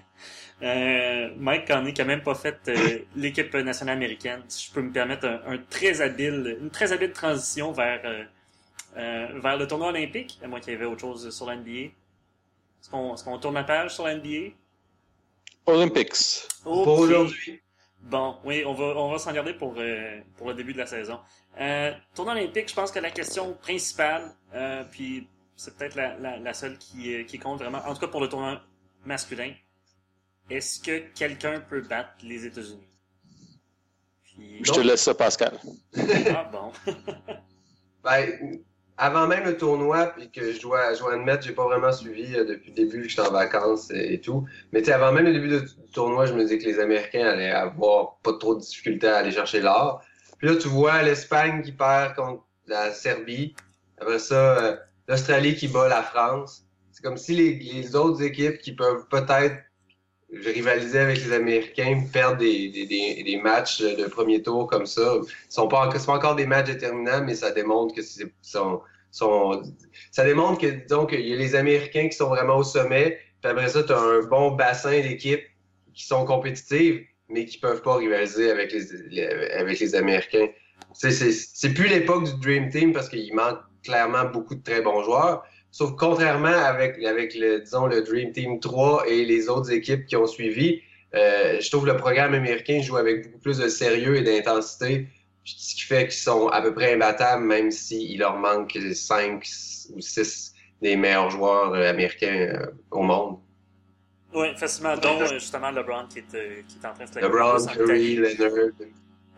Euh, 0.62 1.30
Mike 1.36 1.66
Conley 1.66 1.92
qui 1.92 2.02
a 2.02 2.04
même 2.04 2.22
pas 2.22 2.36
fait 2.36 2.56
euh, 2.68 3.00
l'équipe 3.16 3.52
nationale 3.54 3.96
américaine. 3.96 4.42
Si 4.46 4.68
je 4.68 4.72
peux 4.72 4.82
me 4.82 4.92
permettre 4.92 5.26
un, 5.26 5.54
un, 5.54 5.58
très 5.58 6.00
habile, 6.00 6.58
une 6.60 6.70
très 6.70 6.92
habile 6.92 7.12
transition 7.12 7.72
vers 7.72 8.00
euh, 8.04 8.24
euh 8.96 9.40
vers 9.40 9.56
le 9.56 9.66
tournoi 9.66 9.88
olympique, 9.88 10.38
à 10.42 10.46
moins 10.46 10.60
qu'il 10.60 10.72
y 10.72 10.76
avait 10.76 10.84
autre 10.84 11.00
chose 11.00 11.34
sur 11.34 11.46
l'NBA. 11.46 11.70
Est-ce 11.70 12.90
qu'on 12.90 13.14
est 13.16 13.24
qu'on 13.24 13.38
tourne 13.38 13.54
la 13.54 13.64
page 13.64 13.94
sur 13.94 14.06
l'NBA? 14.06 14.54
Olympics. 15.66 16.46
Okay. 16.64 16.84
Pour 16.84 16.98
aujourd'hui. 16.98 17.60
Bon, 18.00 18.36
oui, 18.44 18.62
on 18.64 18.74
va 18.74 18.84
on 18.84 19.10
va 19.10 19.18
s'en 19.18 19.32
garder 19.32 19.54
pour 19.54 19.74
euh, 19.78 20.20
pour 20.36 20.48
le 20.48 20.54
début 20.54 20.74
de 20.74 20.78
la 20.78 20.86
saison. 20.86 21.18
tournoi 22.14 22.34
olympique, 22.34 22.68
je 22.68 22.74
pense 22.74 22.92
que 22.92 23.00
la 23.00 23.10
question 23.10 23.54
principale, 23.54 24.32
puis 24.92 25.26
c'est 25.56 25.76
peut-être 25.76 25.94
la, 25.94 26.16
la, 26.18 26.38
la, 26.38 26.54
seule 26.54 26.78
qui, 26.78 27.24
qui 27.26 27.38
compte 27.38 27.58
vraiment, 27.58 27.78
en 27.86 27.94
tout 27.94 28.00
cas 28.00 28.08
pour 28.08 28.20
le 28.20 28.28
tournoi 28.28 28.60
masculin, 29.04 29.52
est-ce 30.50 30.80
que 30.80 30.98
quelqu'un 31.14 31.60
peut 31.60 31.82
battre 31.82 32.12
les 32.22 32.46
États-Unis? 32.46 32.88
Puis... 34.24 34.60
Je 34.62 34.72
te 34.72 34.80
laisse 34.80 35.02
ça, 35.02 35.14
Pascal. 35.14 35.58
ah 36.34 36.50
bon. 36.52 36.72
ben, 38.04 38.62
avant 38.98 39.26
même 39.26 39.44
le 39.44 39.56
tournoi, 39.56 40.06
puis 40.06 40.30
que 40.30 40.52
je 40.52 40.60
dois, 40.60 40.94
je 40.94 41.00
dois 41.00 41.14
admettre, 41.14 41.44
j'ai 41.44 41.52
pas 41.52 41.64
vraiment 41.64 41.92
suivi 41.92 42.36
euh, 42.36 42.44
depuis 42.44 42.70
le 42.70 42.76
début, 42.76 43.02
que 43.02 43.08
j'étais 43.08 43.22
en 43.22 43.32
vacances 43.32 43.90
et, 43.90 44.20
tout. 44.20 44.46
Mais 44.72 44.88
avant 44.90 45.12
même 45.12 45.24
le 45.24 45.32
début 45.32 45.48
du 45.48 45.66
tournoi, 45.92 46.26
je 46.26 46.34
me 46.34 46.42
disais 46.42 46.58
que 46.58 46.64
les 46.64 46.78
Américains 46.78 47.26
allaient 47.26 47.50
avoir 47.50 48.18
pas 48.22 48.34
trop 48.34 48.54
de 48.54 48.60
difficultés 48.60 49.08
à 49.08 49.18
aller 49.18 49.32
chercher 49.32 49.60
l'or. 49.60 50.02
Puis 50.38 50.48
là, 50.48 50.56
tu 50.56 50.68
vois 50.68 51.02
l'Espagne 51.02 51.62
qui 51.62 51.72
perd 51.72 52.14
contre 52.14 52.44
la 52.66 52.92
Serbie. 52.92 53.54
Après 53.98 54.18
ça, 54.18 54.58
euh, 54.58 54.76
l'Australie 55.08 55.54
qui 55.56 55.68
bat 55.68 55.88
la 55.88 56.02
France. 56.02 56.66
C'est 56.90 57.02
comme 57.02 57.16
si 57.16 57.34
les, 57.34 57.96
autres 57.96 58.22
équipes 58.22 58.58
qui 58.58 58.72
peuvent 58.72 59.06
peut-être 59.08 59.56
je 60.32 60.48
rivalisais 60.48 61.00
avec 61.00 61.18
les 61.24 61.32
Américains, 61.32 62.04
perdre 62.10 62.38
des, 62.38 62.70
des, 62.70 63.22
des, 63.22 63.36
matchs 63.36 63.82
de 63.82 64.06
premier 64.06 64.42
tour 64.42 64.66
comme 64.66 64.86
ça. 64.86 65.16
Ce 65.48 65.54
sont 65.54 65.68
pas, 65.68 65.90
encore 66.08 66.36
des 66.36 66.46
matchs 66.46 66.68
déterminants, 66.68 67.22
mais 67.22 67.34
ça 67.34 67.50
démontre 67.50 67.94
que 67.94 68.00
c'est, 68.00 68.32
ça 68.40 70.24
démontre 70.24 70.58
que, 70.58 70.66
disons, 70.68 71.04
qu'il 71.04 71.20
y 71.20 71.34
a 71.34 71.36
les 71.36 71.54
Américains 71.54 72.08
qui 72.08 72.16
sont 72.16 72.28
vraiment 72.28 72.56
au 72.56 72.64
sommet, 72.64 73.18
puis 73.42 73.50
après 73.50 73.68
ça, 73.68 73.82
tu 73.82 73.92
as 73.92 74.00
un 74.00 74.20
bon 74.22 74.52
bassin 74.52 75.02
d'équipes 75.02 75.44
qui 75.92 76.06
sont 76.06 76.24
compétitives, 76.24 77.04
mais 77.28 77.44
qui 77.44 77.58
peuvent 77.58 77.82
pas 77.82 77.96
rivaliser 77.96 78.50
avec 78.50 78.72
les, 78.72 79.22
avec 79.52 79.80
les 79.80 79.94
Américains. 79.94 80.48
C'est, 80.94 81.10
c'est, 81.10 81.32
c'est 81.32 81.74
plus 81.74 81.88
l'époque 81.88 82.24
du 82.24 82.40
Dream 82.40 82.70
Team 82.70 82.92
parce 82.94 83.10
qu'il 83.10 83.34
manque 83.34 83.58
clairement 83.82 84.24
beaucoup 84.24 84.54
de 84.54 84.62
très 84.62 84.80
bons 84.80 85.02
joueurs, 85.04 85.44
Sauf 85.72 85.92
contrairement 85.96 86.48
avec, 86.48 87.02
avec 87.02 87.34
le, 87.34 87.60
disons, 87.60 87.86
le 87.86 88.02
Dream 88.02 88.30
Team 88.32 88.60
3 88.60 89.08
et 89.08 89.24
les 89.24 89.48
autres 89.48 89.72
équipes 89.72 90.04
qui 90.04 90.16
ont 90.16 90.26
suivi, 90.26 90.82
euh, 91.14 91.60
je 91.60 91.70
trouve 91.70 91.86
le 91.86 91.96
programme 91.96 92.34
américain 92.34 92.82
joue 92.82 92.98
avec 92.98 93.24
beaucoup 93.24 93.38
plus 93.38 93.56
de 93.56 93.68
sérieux 93.68 94.16
et 94.16 94.22
d'intensité, 94.22 95.08
ce 95.44 95.74
qui 95.74 95.80
fait 95.80 96.04
qu'ils 96.04 96.20
sont 96.20 96.48
à 96.48 96.60
peu 96.60 96.74
près 96.74 96.92
imbattables, 96.92 97.44
même 97.44 97.70
s'il 97.70 98.18
leur 98.18 98.36
manque 98.36 98.78
5 98.92 99.42
ou 99.94 100.00
6 100.00 100.54
des 100.82 100.94
meilleurs 100.94 101.30
joueurs 101.30 101.72
euh, 101.72 101.88
américains 101.88 102.48
euh, 102.54 102.66
au 102.90 103.02
monde. 103.02 103.38
Oui, 104.34 104.48
facilement. 104.56 104.96
Donc, 104.96 105.26
justement, 105.32 105.70
LeBron 105.70 106.06
qui 106.06 106.18
est, 106.18 106.34
euh, 106.34 106.62
qui 106.68 106.78
est 106.82 106.86
en 106.86 106.92
train 106.92 107.04
de 107.04 107.10
se 107.10 107.18
LeBron, 107.18 107.66
Curry, 107.66 108.16
Leonard. 108.16 108.72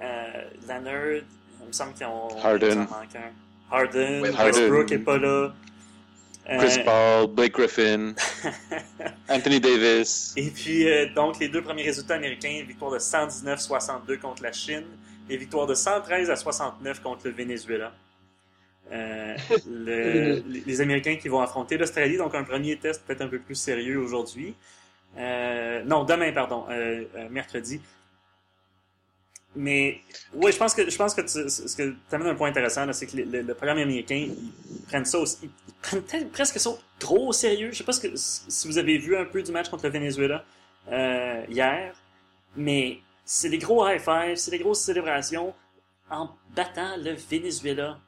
Euh, 0.03 0.45
Leonard, 0.69 1.23
il 1.61 1.67
me 1.67 1.73
semble 1.73 1.95
qu'ils 1.95 2.07
ont. 2.07 2.29
Harden. 2.43 2.87
Harden. 3.75 4.23
Westbrook 4.23 4.91
n'est 4.91 4.99
pas 4.99 5.19
là. 5.19 5.53
Chris 6.47 6.79
euh, 6.79 6.85
Paul, 6.85 7.35
Blake 7.35 7.55
Griffin, 7.55 8.13
Anthony 9.31 9.61
Davis. 9.61 10.35
Et 10.37 10.51
puis, 10.51 10.87
euh, 10.87 11.07
donc, 11.15 11.39
les 11.39 11.49
deux 11.49 11.63
premiers 11.63 11.85
résultats 11.85 12.17
américains, 12.17 12.63
victoire 12.67 12.93
de 12.93 12.99
119-62 12.99 14.19
contre 14.19 14.43
la 14.43 14.53
Chine 14.53 14.85
et 15.31 15.39
victoire 15.39 15.67
de 15.67 15.75
113 15.75 16.31
à 16.31 16.37
69 16.37 17.01
contre 17.01 17.23
le 17.25 17.33
Venezuela. 17.33 17.93
Euh, 18.93 19.37
le, 19.67 20.43
les 20.67 20.81
Américains 20.81 21.17
qui 21.17 21.29
vont 21.29 21.41
affronter 21.41 21.79
l'Australie, 21.79 22.19
donc 22.19 22.35
un 22.35 22.45
premier 22.45 22.77
test 22.77 23.03
peut-être 23.07 23.23
un 23.23 23.29
peu 23.29 23.39
plus 23.39 23.55
sérieux 23.55 23.99
aujourd'hui. 23.99 24.55
Euh, 25.17 25.83
non, 25.85 26.05
demain, 26.05 26.33
pardon, 26.33 26.67
euh, 26.71 27.05
mercredi. 27.31 27.81
Mais 29.57 30.01
oui, 30.33 30.53
je 30.53 30.57
pense 30.59 30.75
que 30.75 30.89
je 30.91 30.97
pense 30.97 31.15
que 31.15 31.21
tu, 31.21 31.49
ce 31.49 31.77
que 31.77 31.95
amènes 32.13 32.29
un 32.29 32.35
point 32.35 32.49
intéressant, 32.49 32.93
c'est 32.93 33.07
que 33.07 33.17
le, 33.17 33.43
le, 33.43 33.55
programme 33.55 33.79
américain, 33.79 34.27
ils 34.29 34.83
prennent 34.89 35.05
ça 35.05 35.19
aussi, 35.19 35.39
ils 35.43 36.03
prennent 36.03 36.29
presque 36.29 36.59
ça 36.59 36.71
trop 36.99 37.29
au 37.29 37.33
sérieux. 37.33 37.71
Je 37.71 37.79
sais 37.79 37.85
pas 37.85 37.93
ce 37.93 38.01
que, 38.01 38.09
si 38.17 38.67
vous 38.67 38.79
avez 38.79 38.99
vu 38.99 39.17
un 39.17 39.25
peu 39.25 39.43
du 39.43 39.53
match 39.53 39.69
contre 39.69 39.85
le 39.85 39.91
Venezuela 39.91 40.45
euh, 40.91 41.45
hier, 41.49 41.95
mais 42.57 42.99
c'est 43.25 43.49
des 43.49 43.59
gros 43.59 43.87
high 43.87 44.01
fives, 44.01 44.37
c'est 44.37 44.51
des 44.51 44.59
grosses 44.59 44.81
célébrations 44.81 45.55
en 46.11 46.31
battant 46.55 46.97
le 46.97 47.13
Venezuela. 47.13 48.01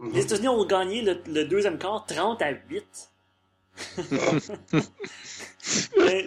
Mm-hmm. 0.00 0.12
Les 0.12 0.22
États-Unis 0.22 0.48
ont 0.48 0.66
gagné 0.66 1.00
le, 1.02 1.22
le, 1.28 1.44
deuxième 1.44 1.78
quart 1.78 2.04
30 2.06 2.42
à 2.42 2.50
8. 2.50 3.10
mais, 5.98 6.26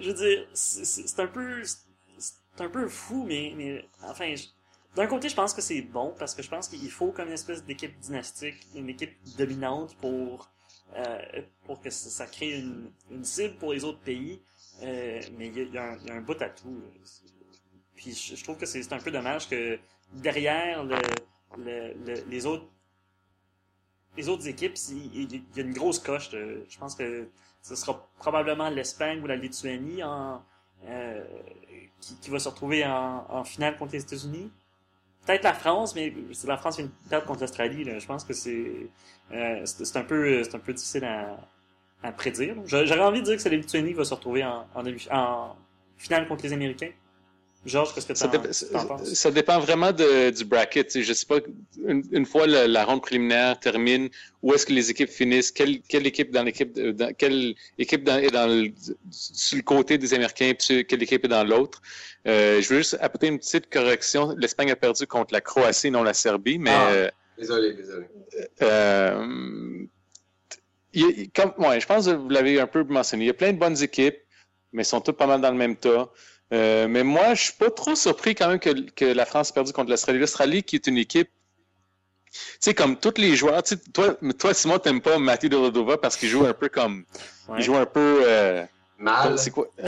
je 0.00 0.08
veux 0.10 0.14
dire, 0.14 0.46
c'est 0.54 1.20
un 1.20 1.28
peu 1.28 1.62
un 2.62 2.68
peu 2.68 2.88
fou, 2.88 3.24
mais, 3.26 3.84
enfin, 4.02 4.34
d'un 4.94 5.06
côté, 5.06 5.28
je 5.28 5.34
pense 5.34 5.54
que 5.54 5.62
c'est 5.62 5.82
bon 5.82 6.14
parce 6.18 6.34
que 6.34 6.42
je 6.42 6.48
pense 6.50 6.68
qu'il 6.68 6.90
faut 6.90 7.12
comme 7.12 7.28
une 7.28 7.34
espèce 7.34 7.64
d'équipe 7.64 7.98
dynastique, 7.98 8.66
une 8.74 8.88
équipe 8.88 9.16
dominante 9.36 9.96
pour 9.96 10.50
euh, 10.96 11.42
pour 11.64 11.80
que 11.80 11.88
ça, 11.90 12.26
crée 12.26 12.60
une, 12.60 13.24
cible 13.24 13.54
pour 13.56 13.72
les 13.72 13.84
autres 13.84 14.00
pays. 14.00 14.42
Euh, 14.82 15.20
mais 15.38 15.48
il 15.48 15.72
y 15.72 15.78
a, 15.78 15.96
un- 16.10 16.20
bout 16.20 16.40
à 16.42 16.50
tout. 16.50 16.82
Puis 17.94 18.12
je, 18.12 18.42
trouve 18.42 18.56
que 18.58 18.66
c'est 18.66 18.92
un 18.92 18.98
peu 18.98 19.10
dommage 19.10 19.48
que 19.48 19.78
derrière 20.12 20.84
le, 20.84 20.96
le- 21.58 21.94
le- 22.04 22.24
les 22.28 22.46
autres 22.46 22.66
les 24.16 24.28
autres 24.28 24.46
équipes, 24.46 24.74
il, 24.90 25.32
y 25.56 25.60
a 25.60 25.62
une 25.62 25.72
grosse 25.72 25.98
coche. 25.98 26.30
je 26.32 26.78
pense 26.78 26.94
que 26.94 27.28
ce 27.62 27.74
sera 27.74 28.06
probablement 28.18 28.68
l'Espagne 28.68 29.22
ou 29.22 29.26
la 29.26 29.36
Lituanie 29.36 30.02
en, 30.02 30.42
euh, 30.88 31.24
qui, 32.00 32.16
qui 32.16 32.30
va 32.30 32.38
se 32.38 32.48
retrouver 32.48 32.84
en, 32.84 33.26
en 33.28 33.44
finale 33.44 33.76
contre 33.76 33.92
les 33.94 34.02
États-Unis. 34.02 34.50
Peut-être 35.26 35.44
la 35.44 35.54
France, 35.54 35.94
mais 35.94 36.12
c'est 36.32 36.48
la 36.48 36.56
France 36.58 36.76
qui 36.76 36.90
perdre 37.08 37.26
contre 37.26 37.40
l'Australie. 37.42 37.84
Je 38.00 38.06
pense 38.06 38.24
que 38.24 38.32
c'est 38.34 38.90
euh, 39.32 39.62
c'est 39.66 39.96
un 39.96 40.04
peu 40.04 40.42
c'est 40.44 40.54
un 40.56 40.58
peu 40.60 40.72
difficile 40.74 41.04
à, 41.04 41.38
à 42.02 42.12
prédire. 42.12 42.56
J'a- 42.66 42.84
J'aurais 42.86 43.00
envie 43.02 43.20
de 43.20 43.26
dire 43.26 43.36
que 43.36 43.42
c'est 43.42 43.50
la 43.50 43.56
Lituanie 43.56 43.90
qui 43.90 43.94
va 43.94 44.04
se 44.04 44.14
retrouver 44.14 44.44
en, 44.44 44.66
en, 44.74 44.84
en 45.12 45.56
finale 45.98 46.28
contre 46.28 46.44
les 46.44 46.52
Américains. 46.54 46.90
Georges, 47.64 47.94
qu'est-ce 47.94 48.06
que 48.08 48.14
Ça, 48.14 48.28
ça- 48.52 48.84
penses? 48.86 49.14
ça 49.14 49.30
dépend 49.30 49.60
vraiment 49.60 49.92
de- 49.92 50.30
du 50.30 50.44
bracket. 50.44 50.88
tu 50.88 50.92
sais. 50.94 51.02
Je 51.04 51.12
sais 51.12 51.26
pas, 51.26 51.36
une, 51.86 52.02
une 52.10 52.26
fois 52.26 52.46
la, 52.48 52.66
la 52.66 52.84
ronde 52.84 53.02
préliminaire 53.02 53.58
termine, 53.60 54.08
où 54.42 54.52
est-ce 54.52 54.66
que 54.66 54.72
les 54.72 54.90
équipes 54.90 55.08
finissent, 55.10 55.52
quelle, 55.52 55.80
quelle 55.82 56.04
équipe 56.06 56.32
dans 56.32 56.42
l'équipe, 56.42 56.72
de- 56.72 56.90
dans, 56.90 57.14
quelle 57.14 57.54
équipe 57.78 58.02
dans- 58.02 58.18
est 58.18 58.30
dans 58.32 58.48
le, 58.48 58.72
sur 59.12 59.56
le 59.56 59.62
côté 59.62 59.96
des 59.96 60.12
Américains, 60.12 60.52
puis 60.58 60.84
quelle 60.84 61.02
équipe 61.04 61.24
est 61.24 61.28
dans 61.28 61.44
l'autre? 61.44 61.80
Euh, 62.26 62.60
je 62.60 62.68
veux 62.68 62.78
juste 62.78 62.96
apporter 63.00 63.28
une 63.28 63.38
petite 63.38 63.70
correction. 63.70 64.34
L'Espagne 64.36 64.72
a 64.72 64.76
perdu 64.76 65.06
contre 65.06 65.32
la 65.32 65.40
Croatie, 65.40 65.90
non 65.92 66.02
la 66.02 66.14
Serbie, 66.14 66.58
mais 66.58 66.70
Ah. 66.72 66.90
euh, 66.90 67.10
Désolé, 67.38 67.74
désolé. 67.74 68.06
euh, 68.62 69.84
il 70.94 71.30
comme, 71.30 71.52
ouais, 71.58 71.80
je 71.80 71.86
pense 71.86 72.06
que 72.06 72.10
vous 72.12 72.28
l'avez 72.28 72.60
un 72.60 72.66
peu 72.66 72.82
mentionné. 72.84 73.24
Il 73.24 73.26
y 73.28 73.30
a 73.30 73.34
plein 73.34 73.52
de 73.52 73.58
bonnes 73.58 73.80
équipes, 73.82 74.18
mais 74.72 74.82
elles 74.82 74.86
sont 74.86 75.00
toutes 75.00 75.16
pas 75.16 75.26
mal 75.26 75.40
dans 75.40 75.50
le 75.50 75.56
même 75.56 75.76
tas. 75.76 76.10
Euh, 76.52 76.86
mais 76.88 77.02
moi, 77.02 77.34
je 77.34 77.44
suis 77.44 77.52
pas 77.54 77.70
trop 77.70 77.94
surpris 77.94 78.34
quand 78.34 78.48
même 78.48 78.58
que, 78.58 78.90
que 78.90 79.04
la 79.06 79.24
France 79.24 79.50
ait 79.50 79.54
perdu 79.54 79.72
contre 79.72 79.90
l'Australie. 79.90 80.18
L'Australie, 80.18 80.62
qui 80.62 80.76
est 80.76 80.86
une 80.86 80.98
équipe, 80.98 81.30
tu 82.30 82.38
sais, 82.60 82.74
comme 82.74 82.96
tous 82.98 83.14
les 83.18 83.36
joueurs, 83.36 83.62
tu 83.62 83.74
sais, 83.74 83.80
toi, 83.92 84.16
toi 84.38 84.54
Simon, 84.54 84.78
t'aimes 84.78 85.00
pas 85.00 85.18
Mathieu 85.18 85.48
Deladova 85.48 85.98
parce 85.98 86.16
qu'il 86.16 86.28
joue 86.28 86.44
un 86.46 86.54
peu 86.54 86.68
comme, 86.68 87.04
Ouais. 87.48 87.56
il 87.58 87.64
joue 87.64 87.76
un 87.76 87.86
peu, 87.86 88.22
euh, 88.26 88.64
Mal. 88.98 89.38
c'est 89.38 89.50
quoi? 89.50 89.66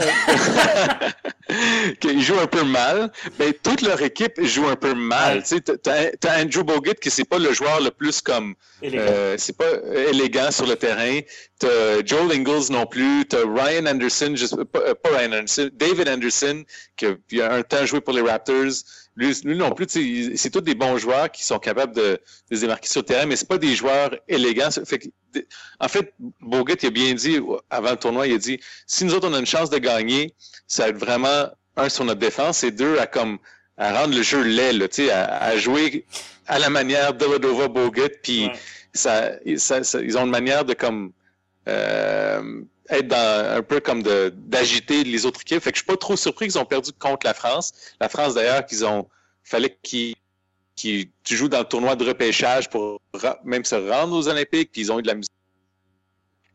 Qu'ils 2.01 2.21
jouent 2.21 2.39
un 2.39 2.47
peu 2.47 2.63
mal. 2.63 3.11
Ben, 3.39 3.53
toute 3.63 3.81
leur 3.81 4.01
équipe 4.01 4.41
joue 4.43 4.67
un 4.67 4.75
peu 4.75 4.93
mal. 4.93 5.37
Ouais. 5.37 5.43
Tu 5.43 5.61
t'as 5.61 6.41
Andrew 6.41 6.63
Bogut 6.63 6.95
qui 6.95 7.09
c'est 7.09 7.23
pas 7.23 7.39
le 7.39 7.53
joueur 7.53 7.79
le 7.79 7.91
plus 7.91 8.19
comme 8.21 8.55
euh, 8.83 9.35
c'est 9.37 9.55
pas 9.57 9.69
élégant 10.09 10.51
sur 10.51 10.65
le 10.65 10.75
terrain. 10.75 11.19
T'as 11.57 12.03
Joel 12.05 12.31
Ingles 12.33 12.71
non 12.71 12.85
plus. 12.85 13.25
T'as 13.27 13.43
Ryan 13.45 13.85
Anderson, 13.85 14.33
pas, 14.71 14.79
euh, 14.79 14.93
pas 14.93 15.09
Ryan 15.17 15.31
Anderson, 15.39 15.69
David 15.73 16.09
Anderson, 16.09 16.63
qui 16.97 17.05
a, 17.05 17.15
qui 17.29 17.41
a 17.41 17.53
un 17.53 17.63
temps 17.63 17.85
joué 17.85 18.01
pour 18.01 18.13
les 18.13 18.21
Raptors. 18.21 18.73
Lui, 19.15 19.33
lui 19.45 19.55
non 19.55 19.71
plus, 19.71 19.87
c'est 20.35 20.49
tous 20.49 20.59
des 20.59 20.75
bons 20.75 20.97
joueurs 20.97 21.31
qui 21.31 21.45
sont 21.45 21.57
capables 21.57 21.95
de, 21.95 22.19
de 22.51 22.55
se 22.55 22.59
démarquer 22.61 22.89
sur 22.89 22.99
le 23.01 23.05
terrain, 23.05 23.25
mais 23.25 23.37
c'est 23.37 23.47
pas 23.47 23.57
des 23.57 23.73
joueurs 23.73 24.11
élégants. 24.27 24.69
Fait 24.85 24.99
que, 24.99 25.07
de- 25.33 25.47
en 25.79 25.87
fait, 25.87 26.13
Bogut, 26.41 26.75
il 26.81 26.87
a 26.87 26.89
bien 26.89 27.13
dit 27.13 27.39
avant 27.69 27.91
le 27.91 27.95
tournoi, 27.95 28.27
il 28.27 28.33
a 28.35 28.37
dit 28.37 28.59
si 28.85 29.05
nous 29.05 29.13
autres 29.13 29.29
on 29.29 29.33
a 29.33 29.39
une 29.39 29.45
chance 29.45 29.69
de 29.69 29.77
gagner, 29.77 30.33
ça 30.67 30.83
va 30.83 30.89
être 30.89 30.97
vraiment 30.97 31.45
un 31.77 31.87
sur 31.87 32.03
notre 32.03 32.19
défense 32.19 32.65
et 32.65 32.71
deux 32.71 32.97
à 32.99 33.07
comme 33.07 33.37
à 33.77 33.93
rendre 34.01 34.15
le 34.15 34.21
jeu 34.21 34.41
laid, 34.41 34.73
là, 34.73 34.87
tu 34.89 35.05
sais, 35.05 35.11
à, 35.11 35.25
à 35.43 35.55
jouer 35.57 36.05
à 36.47 36.59
la 36.59 36.69
manière 36.69 37.13
de 37.13 37.19
Deladova 37.25 37.69
Bogut, 37.69 38.09
puis 38.21 38.47
Ouais. 38.47 38.53
ça, 38.93 39.31
ça- 39.57 39.83
ça- 39.85 40.01
ils 40.01 40.17
ont 40.17 40.23
une 40.25 40.29
manière 40.31 40.65
de 40.65 40.73
comme 40.73 41.13
être 41.67 43.07
dans 43.07 43.57
un 43.57 43.63
peu 43.63 43.79
comme 43.79 44.03
de 44.03 44.31
d'agiter 44.35 45.03
les 45.03 45.25
autres 45.25 45.41
équipes. 45.41 45.61
Fait 45.61 45.71
que 45.71 45.77
je 45.77 45.81
suis 45.83 45.87
pas 45.87 45.97
trop 45.97 46.15
surpris 46.15 46.47
qu'ils 46.47 46.59
ont 46.59 46.65
perdu 46.65 46.91
contre 46.93 47.25
la 47.25 47.33
France. 47.33 47.73
La 47.99 48.09
France 48.09 48.35
d'ailleurs 48.35 48.65
qu'ils 48.65 48.85
ont 48.85 49.07
fallait 49.43 49.77
qu'ils 49.81 50.15
qu'ils 50.75 51.09
jouent 51.25 51.47
dans 51.49 51.59
le 51.59 51.65
tournoi 51.65 51.95
de 51.95 52.05
repêchage 52.05 52.69
pour 52.69 52.99
ra- 53.13 53.39
même 53.45 53.63
se 53.63 53.75
rendre 53.75 54.15
aux 54.15 54.27
Olympiques, 54.27 54.71
puis 54.73 54.81
ils 54.81 54.91
ont 54.91 54.99
eu 54.99 55.01
de 55.01 55.07
la 55.07 55.15
musique 55.15 55.31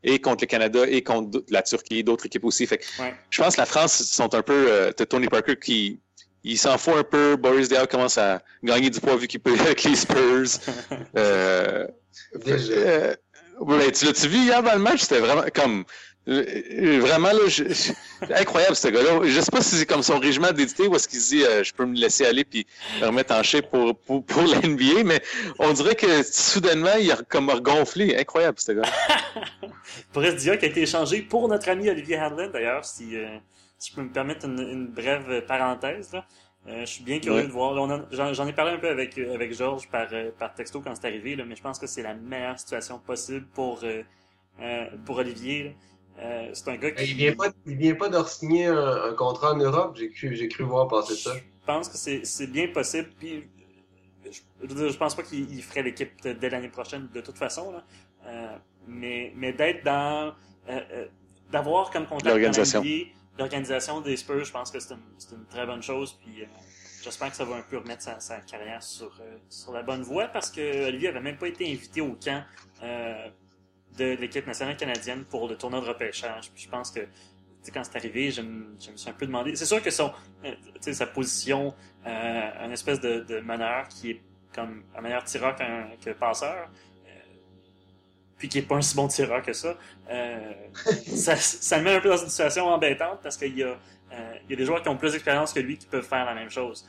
et 0.03 0.19
contre 0.19 0.43
le 0.43 0.47
Canada 0.47 0.79
et 0.87 1.03
contre 1.03 1.43
la 1.49 1.61
Turquie 1.63 1.99
et 1.99 2.03
d'autres 2.03 2.25
équipes 2.27 2.45
aussi. 2.45 2.65
Fait 2.67 2.77
que 2.77 2.85
Ouais. 3.01 3.13
je 3.29 3.41
pense 3.41 3.55
que 3.55 3.61
la 3.61 3.65
France 3.67 4.03
sont 4.03 4.33
un 4.35 4.41
peu 4.41 4.65
euh, 4.71 4.91
t'as 4.91 5.05
Tony 5.05 5.27
Parker 5.27 5.55
qui 5.57 5.99
il 6.43 6.57
s'en 6.57 6.77
fout 6.77 6.95
un 6.95 7.03
peu. 7.03 7.35
Boris 7.35 7.67
Diaw 7.69 7.85
commence 7.87 8.17
à 8.17 8.41
gagner 8.63 8.89
du 8.89 8.99
poids 8.99 9.15
vu 9.15 9.27
qu'il 9.27 9.39
peut 9.41 9.53
avec 9.59 9.83
les 9.83 9.95
Spurs. 9.95 10.59
Euh, 11.17 11.87
Déjà. 12.45 12.73
euh, 12.73 13.15
ouais, 13.61 13.91
tu 13.91 14.05
l'as-tu 14.05 14.27
vu 14.27 14.37
hier 14.39 14.61
dans 14.63 14.73
le 14.73 14.79
match? 14.79 15.01
C'était 15.01 15.19
vraiment 15.19 15.43
comme. 15.53 15.83
euh, 16.27 16.99
Vraiment, 17.01 17.29
là, 17.31 17.47
je- 17.47 17.63
je- 17.63 18.33
incroyable 18.33 18.75
ce 18.75 18.87
gars-là. 18.89 19.21
Je 19.23 19.41
sais 19.41 19.49
pas 19.51 19.61
si 19.61 19.75
c'est 19.75 19.85
comme 19.87 20.03
son 20.03 20.19
régiment 20.19 20.51
d'édité 20.51 20.87
ou 20.87 20.95
est-ce 20.95 21.07
qu'il 21.07 21.19
se 21.19 21.29
dit 21.29 21.43
euh, 21.43 21.63
je 21.63 21.73
peux 21.73 21.85
me 21.85 21.95
laisser 21.95 22.25
aller 22.25 22.43
puis 22.43 22.67
me 23.01 23.07
remettre 23.07 23.33
en 23.33 23.41
shape 23.41 23.69
pour, 23.71 23.95
pour, 23.97 24.23
pour 24.23 24.43
la 24.43 24.59
NBA, 24.59 25.03
mais 25.03 25.21
on 25.59 25.73
dirait 25.73 25.95
que 25.95 26.21
soudainement, 26.23 26.95
il 26.99 27.11
a 27.11 27.17
comme 27.27 27.49
regonflé. 27.49 28.15
Incroyable 28.17 28.59
ce 28.59 28.71
gars. 28.73 28.81
Boris 30.13 30.35
Dia 30.35 30.57
qui 30.57 30.65
a 30.65 30.67
été 30.69 30.81
échangé 30.83 31.21
pour 31.21 31.47
notre 31.47 31.69
ami 31.69 31.89
Olivier 31.89 32.17
Hadlin, 32.17 32.47
d'ailleurs, 32.49 32.85
si, 32.85 33.15
euh, 33.15 33.37
si 33.77 33.89
je 33.91 33.95
peux 33.95 34.01
me 34.03 34.09
permettre 34.11 34.45
une, 34.45 34.59
une 34.59 34.87
brève 34.87 35.45
parenthèse. 35.47 36.11
Là. 36.13 36.25
Euh, 36.67 36.81
je 36.81 36.85
suis 36.85 37.03
bien 37.03 37.19
curieux 37.19 37.41
Ouais. 37.41 37.47
de 37.47 37.51
voir. 37.51 37.73
J'en 38.11 38.47
ai 38.47 38.53
parlé 38.53 38.71
un 38.73 38.77
peu 38.77 38.89
avec, 38.89 39.17
euh, 39.17 39.33
avec 39.33 39.51
Georges 39.53 39.89
par, 39.89 40.07
euh, 40.13 40.29
par 40.37 40.53
texto 40.53 40.79
quand 40.81 40.93
c'est 40.95 41.07
arrivé, 41.07 41.35
là, 41.35 41.43
mais 41.45 41.55
je 41.55 41.61
pense 41.63 41.79
que 41.79 41.87
c'est 41.87 42.03
la 42.03 42.13
meilleure 42.13 42.59
situation 42.59 42.99
possible 42.99 43.47
pour, 43.53 43.81
euh, 43.83 44.85
pour 45.05 45.17
Olivier. 45.17 45.63
là. 45.63 45.69
Euh, 46.19 46.49
c'est 46.53 46.69
un 46.69 46.75
gars 46.75 46.91
qui... 46.91 47.05
Il 47.05 47.15
vient 47.15 47.33
pas, 47.33 47.47
il 47.65 47.77
vient 47.77 47.95
pas 47.95 48.09
de 48.09 48.23
signer 48.27 48.67
un, 48.67 49.05
un 49.05 49.13
contrat 49.15 49.53
en 49.53 49.57
Europe. 49.57 49.95
J'ai 49.97 50.11
cru, 50.11 50.35
j'ai 50.35 50.49
cru 50.49 50.63
voir 50.65 50.87
passer 50.87 51.15
ça. 51.15 51.33
Je 51.35 51.65
pense 51.65 51.89
que 51.89 51.97
c'est 52.23 52.47
bien 52.47 52.67
possible. 52.67 53.09
Puis, 53.17 53.47
je, 54.29 54.97
pense 54.97 55.15
pas 55.15 55.23
qu'il 55.23 55.51
il 55.51 55.63
ferait 55.63 55.81
l'équipe 55.83 56.11
dès 56.21 56.49
l'année 56.49 56.69
prochaine 56.69 57.09
de 57.13 57.21
toute 57.21 57.37
façon. 57.37 57.71
Là. 57.71 57.83
Euh, 58.27 58.57
mais 58.87 59.31
mais 59.35 59.51
d'être 59.53 59.83
dans 59.83 60.33
euh, 60.69 60.79
euh, 60.91 61.05
d'avoir 61.51 61.89
comme 61.89 62.05
contact 62.05 62.25
L'organisation. 62.27 62.83
L'organisation 63.41 64.01
des 64.01 64.17
Spurs, 64.17 64.45
je 64.45 64.51
pense 64.51 64.71
que 64.71 64.79
c'est 64.79 64.93
une, 64.93 65.45
très 65.49 65.65
bonne 65.65 65.81
chose. 65.81 66.17
Puis 66.21 66.43
euh, 66.43 66.45
j'espère 67.03 67.31
que 67.31 67.35
ça 67.35 67.45
va 67.45 67.55
un 67.55 67.61
peu 67.61 67.77
remettre 67.77 68.03
sa, 68.21 68.37
carrière 68.41 68.81
sur 68.83 69.11
euh, 69.19 69.37
sur 69.49 69.73
la 69.73 69.83
bonne 69.83 70.03
voie 70.03 70.27
parce 70.27 70.49
que 70.51 70.87
Olivier 70.87 71.09
avait 71.09 71.21
même 71.21 71.37
pas 71.37 71.47
été 71.47 71.69
invité 71.71 72.01
au 72.01 72.13
camp. 72.13 72.43
Euh, 72.83 73.27
de 73.97 74.15
l'équipe 74.15 74.47
nationale 74.47 74.77
canadienne 74.77 75.25
pour 75.25 75.49
le 75.49 75.57
tournoi 75.57 75.81
de 75.81 75.85
repêchage. 75.85 76.49
Je 76.55 76.69
pense 76.69 76.91
que 76.91 77.01
quand 77.73 77.83
c'est 77.83 77.97
arrivé, 77.97 78.31
je 78.31 78.41
me, 78.41 78.73
suis 78.79 79.09
un 79.09 79.11
peu 79.11 79.25
demandé. 79.25 79.53
C'est 79.57 79.65
sûr 79.65 79.83
que 79.83 79.91
son, 79.91 80.13
sa 80.79 81.07
position, 81.07 81.75
un 82.05 82.71
espèce 82.71 83.01
de, 83.01 83.19
de 83.19 83.41
meneur 83.41 83.89
qui 83.89 84.11
est 84.11 84.21
comme 84.55 84.85
un 84.95 85.01
meilleur 85.01 85.25
tireur 85.25 85.57
qu'un 85.57 85.89
que 86.01 86.11
passeur, 86.11 86.69
puis 88.41 88.49
qui 88.49 88.57
est 88.57 88.63
pas 88.63 88.73
un 88.75 88.81
si 88.81 88.95
bon 88.95 89.07
tireur 89.07 89.43
que 89.43 89.53
ça, 89.53 89.77
euh, 90.09 90.39
ça, 91.15 91.35
ça 91.35 91.77
le 91.77 91.83
met 91.83 91.93
un 91.93 91.99
peu 92.01 92.09
dans 92.09 92.17
une 92.17 92.27
situation 92.27 92.65
embêtante 92.65 93.19
parce 93.21 93.37
qu'il 93.37 93.55
y 93.55 93.61
a, 93.61 93.67
euh, 93.67 94.33
y 94.49 94.53
a 94.53 94.55
des 94.55 94.65
joueurs 94.65 94.81
qui 94.81 94.89
ont 94.89 94.97
plus 94.97 95.11
d'expérience 95.11 95.53
que 95.53 95.59
lui 95.59 95.77
qui 95.77 95.85
peuvent 95.85 96.03
faire 96.07 96.25
la 96.25 96.33
même 96.33 96.49
chose. 96.49 96.87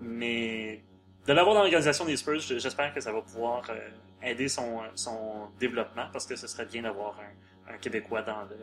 Mais 0.00 0.82
de 1.26 1.32
l'avoir 1.34 1.54
dans 1.54 1.60
l'organisation 1.60 2.06
des 2.06 2.16
Spurs, 2.16 2.40
j'espère 2.40 2.94
que 2.94 3.00
ça 3.02 3.12
va 3.12 3.20
pouvoir 3.20 3.62
euh, 3.68 3.90
aider 4.22 4.48
son, 4.48 4.78
son 4.94 5.48
développement 5.60 6.06
parce 6.10 6.24
que 6.24 6.34
ce 6.34 6.46
serait 6.46 6.64
bien 6.64 6.80
d'avoir 6.80 7.20
un, 7.20 7.74
un 7.74 7.76
Québécois 7.76 8.22
dans 8.22 8.40
le 8.44 8.56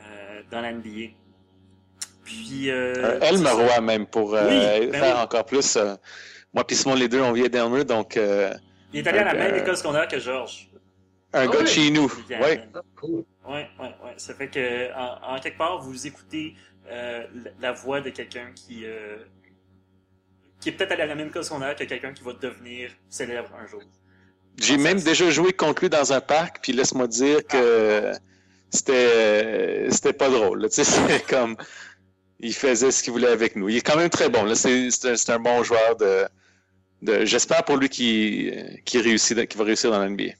euh, 0.00 0.42
dans 0.50 0.60
la 0.60 0.72
NBA. 0.72 1.12
Puis 2.24 2.68
euh, 2.68 3.20
Un 3.20 3.20
El 3.20 3.38
Marois 3.38 3.80
même 3.80 4.06
pour 4.08 4.30
Oui, 4.32 4.38
ben 4.40 4.92
faire 4.92 5.14
oui. 5.14 5.22
encore 5.22 5.44
plus. 5.44 5.78
moi 6.52 6.64
puis 6.66 6.74
Simon, 6.74 6.96
les 6.96 7.06
deux, 7.06 7.20
on 7.20 7.30
vient 7.32 7.46
d'Elmer, 7.48 7.84
donc 7.84 8.16
euh, 8.16 8.52
il 8.92 9.00
est 9.00 9.08
allé 9.08 9.18
à 9.20 9.24
la 9.24 9.34
même 9.34 9.54
école 9.54 9.76
secondaire 9.76 10.08
que 10.08 10.18
Georges. 10.18 10.68
Un 11.32 11.40
Ah 11.40 11.46
gars 11.46 11.62
de 11.62 11.66
chez 11.66 11.90
nous. 11.90 12.10
Ah, 12.32 12.80
cool. 12.96 13.24
Ouais, 13.46 13.68
ouais, 13.78 13.94
ouais. 14.04 14.14
Ça 14.16 14.34
fait 14.34 14.48
que 14.48 14.92
en, 14.94 15.34
en 15.36 15.40
quelque 15.40 15.58
part, 15.58 15.80
vous 15.82 16.06
écoutez 16.06 16.54
euh, 16.90 17.26
la- 17.44 17.50
la 17.60 17.72
voix 17.72 18.00
de 18.00 18.10
quelqu'un 18.10 18.52
qui 18.54 18.84
euh, 18.86 19.16
qui 20.60 20.70
est 20.70 20.72
peut-être 20.72 20.92
allé 20.92 21.02
à 21.02 21.06
la 21.06 21.14
même 21.14 21.28
école 21.28 21.44
secondaire 21.44 21.76
que 21.76 21.84
quelqu'un 21.84 22.12
qui 22.12 22.22
va 22.24 22.32
devenir 22.32 22.90
célèbre 23.08 23.50
un 23.62 23.66
jour. 23.66 23.82
J'ai 24.58 24.74
Ah, 24.74 24.78
même 24.78 25.00
déjà 25.00 25.30
joué 25.30 25.52
contre 25.52 25.82
lui 25.82 25.88
dans 25.90 26.12
un 26.12 26.20
parc, 26.20 26.60
puis 26.62 26.72
laisse-moi 26.72 27.06
dire 27.06 27.46
que 27.46 28.12
c'était 28.70 29.88
c'était 29.90 30.12
pas 30.12 30.28
drôle. 30.30 30.68
Tu 30.68 30.82
sais, 30.82 30.84
c'est 30.84 31.26
comme 31.26 31.56
il 32.40 32.54
faisait 32.54 32.90
ce 32.90 33.02
qu'il 33.02 33.12
voulait 33.12 33.28
avec 33.28 33.56
nous. 33.56 33.68
Il 33.68 33.76
est 33.76 33.80
quand 33.80 33.96
même 33.96 34.10
très 34.10 34.28
bon. 34.28 34.44
Là, 34.44 34.54
c'est 34.54 34.90
c'est 34.90 35.30
un, 35.30 35.38
bon 35.38 35.62
joueur 35.62 35.96
de. 35.96 36.24
de 37.02 37.24
J'espère 37.24 37.64
pour 37.64 37.76
lui 37.76 37.88
qu'il 37.88 38.80
qu'il 38.84 39.00
réussit, 39.00 39.46
qu'il 39.46 39.58
va 39.58 39.64
réussir 39.64 39.90
dans 39.90 39.98
la 39.98 40.08
NBA. 40.08 40.32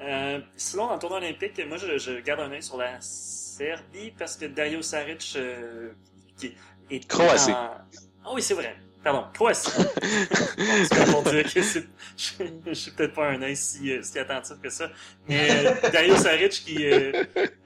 Euh, 0.00 0.40
sinon, 0.56 0.86
dans 0.86 0.94
le 0.94 0.98
tournoi 0.98 1.18
olympique, 1.18 1.60
moi, 1.66 1.76
je, 1.76 1.98
je 1.98 2.20
garde 2.20 2.40
un 2.40 2.50
œil 2.52 2.62
sur 2.62 2.76
la 2.78 3.00
Serbie 3.00 4.12
parce 4.18 4.36
que 4.36 4.46
Dario 4.46 4.80
Saric, 4.82 5.34
euh, 5.36 5.92
qui, 6.38 6.54
est 6.90 7.06
Croatie. 7.06 7.52
Ah 7.52 7.86
oui, 8.32 8.42
c'est 8.42 8.54
vrai. 8.54 8.76
Pardon, 9.04 9.26
Croatie. 9.32 9.70
c'est 9.70 11.10
pour 11.10 11.22
dire 11.22 11.44
que 11.52 11.62
c'est... 11.62 11.86
je, 12.16 12.44
je 12.66 12.72
suis 12.72 12.90
peut-être 12.92 13.14
pas 13.14 13.28
un 13.28 13.42
œil 13.42 13.56
si, 13.56 13.92
euh, 13.92 14.02
si 14.02 14.18
attentif 14.18 14.60
que 14.60 14.68
ça. 14.70 14.90
Mais 15.28 15.66
euh, 15.66 15.90
Dario 15.90 16.16
Saric 16.16 16.52
qui, 16.52 16.84
euh, 16.86 17.24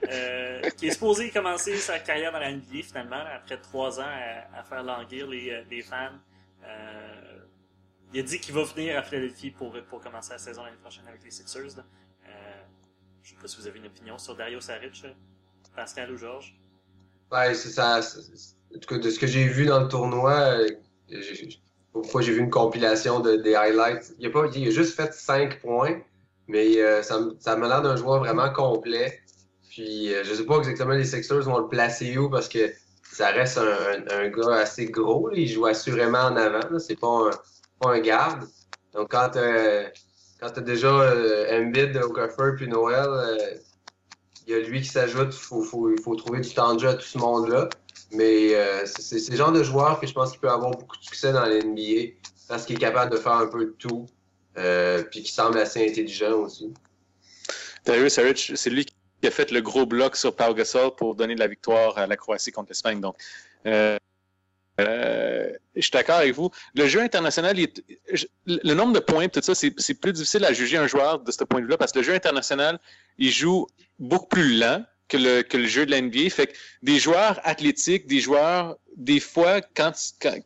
euh, 0.09 0.69
qui 0.77 0.87
est 0.87 0.91
supposé 0.91 1.29
commencer 1.31 1.77
sa 1.77 1.99
carrière 1.99 2.31
dans 2.31 2.39
la 2.39 2.51
NBA 2.51 2.83
finalement, 2.83 3.23
après 3.33 3.57
trois 3.57 3.99
ans 3.99 4.05
à, 4.07 4.59
à 4.59 4.63
faire 4.63 4.83
languir 4.83 5.27
les, 5.27 5.63
les 5.69 5.81
fans. 5.81 6.19
Euh, 6.65 7.39
il 8.13 8.19
a 8.19 8.23
dit 8.23 8.39
qu'il 8.39 8.53
va 8.53 8.63
venir 8.63 8.97
à 8.97 9.03
Philadelphie 9.03 9.51
pour, 9.51 9.75
pour 9.89 10.01
commencer 10.01 10.31
la 10.31 10.37
saison 10.37 10.63
l'année 10.63 10.77
prochaine 10.77 11.05
avec 11.07 11.23
les 11.23 11.31
Sixers. 11.31 11.75
Là. 11.77 11.83
Euh, 13.25 13.27
je 13.27 13.29
sais 13.31 13.35
pas 13.41 13.47
si 13.47 13.57
vous 13.57 13.67
avez 13.67 13.79
une 13.79 13.87
opinion 13.87 14.17
sur 14.17 14.35
Dario 14.35 14.59
Saric, 14.61 15.03
là. 15.03 15.09
Pascal 15.75 16.11
ou 16.11 16.17
Georges. 16.17 16.55
Ouais, 17.31 17.53
c'est 17.53 17.69
ça. 17.69 17.99
En 17.99 18.79
tout 18.79 18.87
cas, 18.87 18.97
de 18.97 19.09
ce 19.09 19.19
que 19.19 19.27
j'ai 19.27 19.47
vu 19.47 19.65
dans 19.65 19.81
le 19.81 19.87
tournoi, 19.87 20.31
euh, 20.31 20.67
pourquoi 21.91 22.21
j'ai 22.21 22.33
vu 22.33 22.39
une 22.39 22.49
compilation 22.49 23.19
de, 23.19 23.35
des 23.37 23.55
highlights. 23.55 24.13
Il 24.19 24.27
a, 24.27 24.29
pas, 24.29 24.45
il 24.53 24.67
a 24.67 24.71
juste 24.71 24.95
fait 24.95 25.13
5 25.13 25.61
points, 25.61 26.01
mais 26.47 26.77
euh, 26.81 27.01
ça, 27.01 27.19
ça 27.39 27.55
m'a 27.55 27.67
l'air 27.67 27.81
d'un 27.81 27.95
joueur 27.95 28.19
vraiment 28.19 28.51
complet. 28.51 29.21
Puis 29.69 30.13
euh, 30.13 30.23
je 30.23 30.33
sais 30.33 30.45
pas 30.45 30.57
exactement 30.59 30.93
les 30.93 31.03
Sixers 31.03 31.41
vont 31.41 31.59
le 31.59 31.67
placer 31.67 32.17
où 32.17 32.29
parce 32.29 32.47
que 32.47 32.71
ça 33.03 33.29
reste 33.31 33.57
un, 33.57 34.05
un- 34.11 34.29
gars 34.29 34.55
assez 34.55 34.85
gros. 34.85 35.29
Il 35.33 35.47
joue 35.47 35.65
assurément 35.65 36.19
en 36.19 36.37
avant. 36.37 36.79
C'est 36.79 36.99
pas 36.99 37.07
un, 37.07 37.31
pas 37.81 37.91
un 37.93 37.99
garde. 37.99 38.47
Donc 38.93 39.11
quand 39.11 39.35
euh, 39.35 39.89
quand 40.39 40.49
t'as 40.49 40.61
déjà 40.61 40.87
euh, 40.87 41.59
Embiid, 41.59 41.95
Okafor 41.97 42.55
puis 42.55 42.67
Noël, 42.67 43.07
euh, 43.07 43.37
il 44.47 44.53
y 44.53 44.55
a 44.55 44.59
lui 44.59 44.81
qui 44.81 44.89
s'ajoute. 44.89 45.33
Il 45.33 45.39
faut, 45.39 45.63
faut, 45.63 46.15
trouver 46.15 46.41
du 46.41 46.53
temps 46.53 46.75
de 46.75 46.79
jeu 46.79 46.89
à 46.89 46.93
tout 46.93 47.05
ce 47.05 47.17
monde-là. 47.17 47.69
Mais 48.11 48.53
euh, 48.53 48.85
c'est 48.85 49.29
le 49.29 49.35
genre 49.35 49.51
de 49.51 49.63
joueur 49.63 49.99
que 49.99 50.07
je 50.07 50.13
pense 50.13 50.31
qu'il 50.31 50.39
peut 50.39 50.49
avoir 50.49 50.71
beaucoup 50.71 50.97
de 50.97 51.03
succès 51.03 51.33
dans 51.33 51.45
la 51.45 51.59
NBA 51.59 52.13
parce 52.47 52.65
qu'il 52.65 52.75
est 52.75 52.79
capable 52.79 53.11
de 53.11 53.17
faire 53.17 53.33
un 53.33 53.47
peu 53.47 53.65
de 53.65 53.71
tout. 53.71 54.05
Euh, 54.57 55.03
puis 55.03 55.21
qui 55.21 55.31
semble 55.31 55.57
assez 55.57 55.85
intelligent 55.85 56.31
aussi. 56.33 56.73
Dario 57.83 58.07
Saric, 58.07 58.53
c'est 58.55 58.69
lui 58.69 58.85
qui 58.85 59.27
a 59.27 59.31
fait 59.31 59.51
le 59.51 59.61
gros 59.61 59.85
bloc 59.85 60.15
sur 60.15 60.33
Pau 60.33 60.53
Gasol 60.53 60.95
pour 60.95 61.13
donner 61.13 61.35
la 61.35 61.47
victoire 61.47 61.97
à 61.97 62.07
la 62.07 62.15
Croatie 62.15 62.51
contre 62.51 62.69
l'Espagne. 62.69 63.01
Donc, 63.01 63.17
euh, 63.65 63.97
euh, 64.79 65.49
je 65.75 65.81
suis 65.81 65.91
d'accord 65.91 66.17
avec 66.17 66.33
vous. 66.33 66.49
Le 66.73 66.87
jeu 66.87 67.01
international, 67.01 67.55
le 68.45 68.73
nombre 68.73 68.93
de 68.93 68.99
points, 68.99 69.27
tout 69.27 69.41
ça, 69.41 69.55
c'est 69.55 69.93
plus 69.93 70.13
difficile 70.13 70.45
à 70.45 70.53
juger 70.53 70.77
un 70.77 70.87
joueur 70.87 71.19
de 71.19 71.31
ce 71.31 71.43
point 71.43 71.59
de 71.59 71.65
vue-là 71.65 71.77
parce 71.77 71.91
que 71.91 71.99
le 71.99 72.05
jeu 72.05 72.13
international, 72.13 72.79
il 73.17 73.31
joue 73.31 73.67
beaucoup 73.99 74.27
plus 74.27 74.57
lent 74.57 74.83
que 75.07 75.17
le, 75.17 75.67
jeu 75.67 75.85
de 75.85 75.91
la 75.91 76.01
NBA. 76.01 76.29
Fait 76.29 76.47
que 76.47 76.53
des 76.81 76.99
joueurs 76.99 77.39
athlétiques, 77.43 78.07
des 78.07 78.19
joueurs, 78.19 78.77
des 78.97 79.19
fois, 79.19 79.61
quand, 79.61 79.93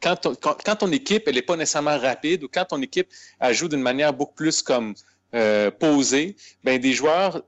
quand 0.01 0.75
ton 0.75 0.91
équipe, 0.91 1.23
elle 1.27 1.35
n'est 1.35 1.41
pas 1.41 1.55
nécessairement 1.55 1.97
rapide 1.97 2.43
ou 2.43 2.49
quand 2.51 2.65
ton 2.65 2.81
équipe, 2.81 3.07
elle 3.39 3.53
joue 3.53 3.67
d'une 3.67 3.81
manière 3.81 4.13
beaucoup 4.13 4.35
plus 4.35 4.61
comme 4.61 4.93
euh, 5.35 5.71
posée, 5.71 6.35
ben 6.63 6.79
des 6.79 6.93
joueurs 6.93 7.43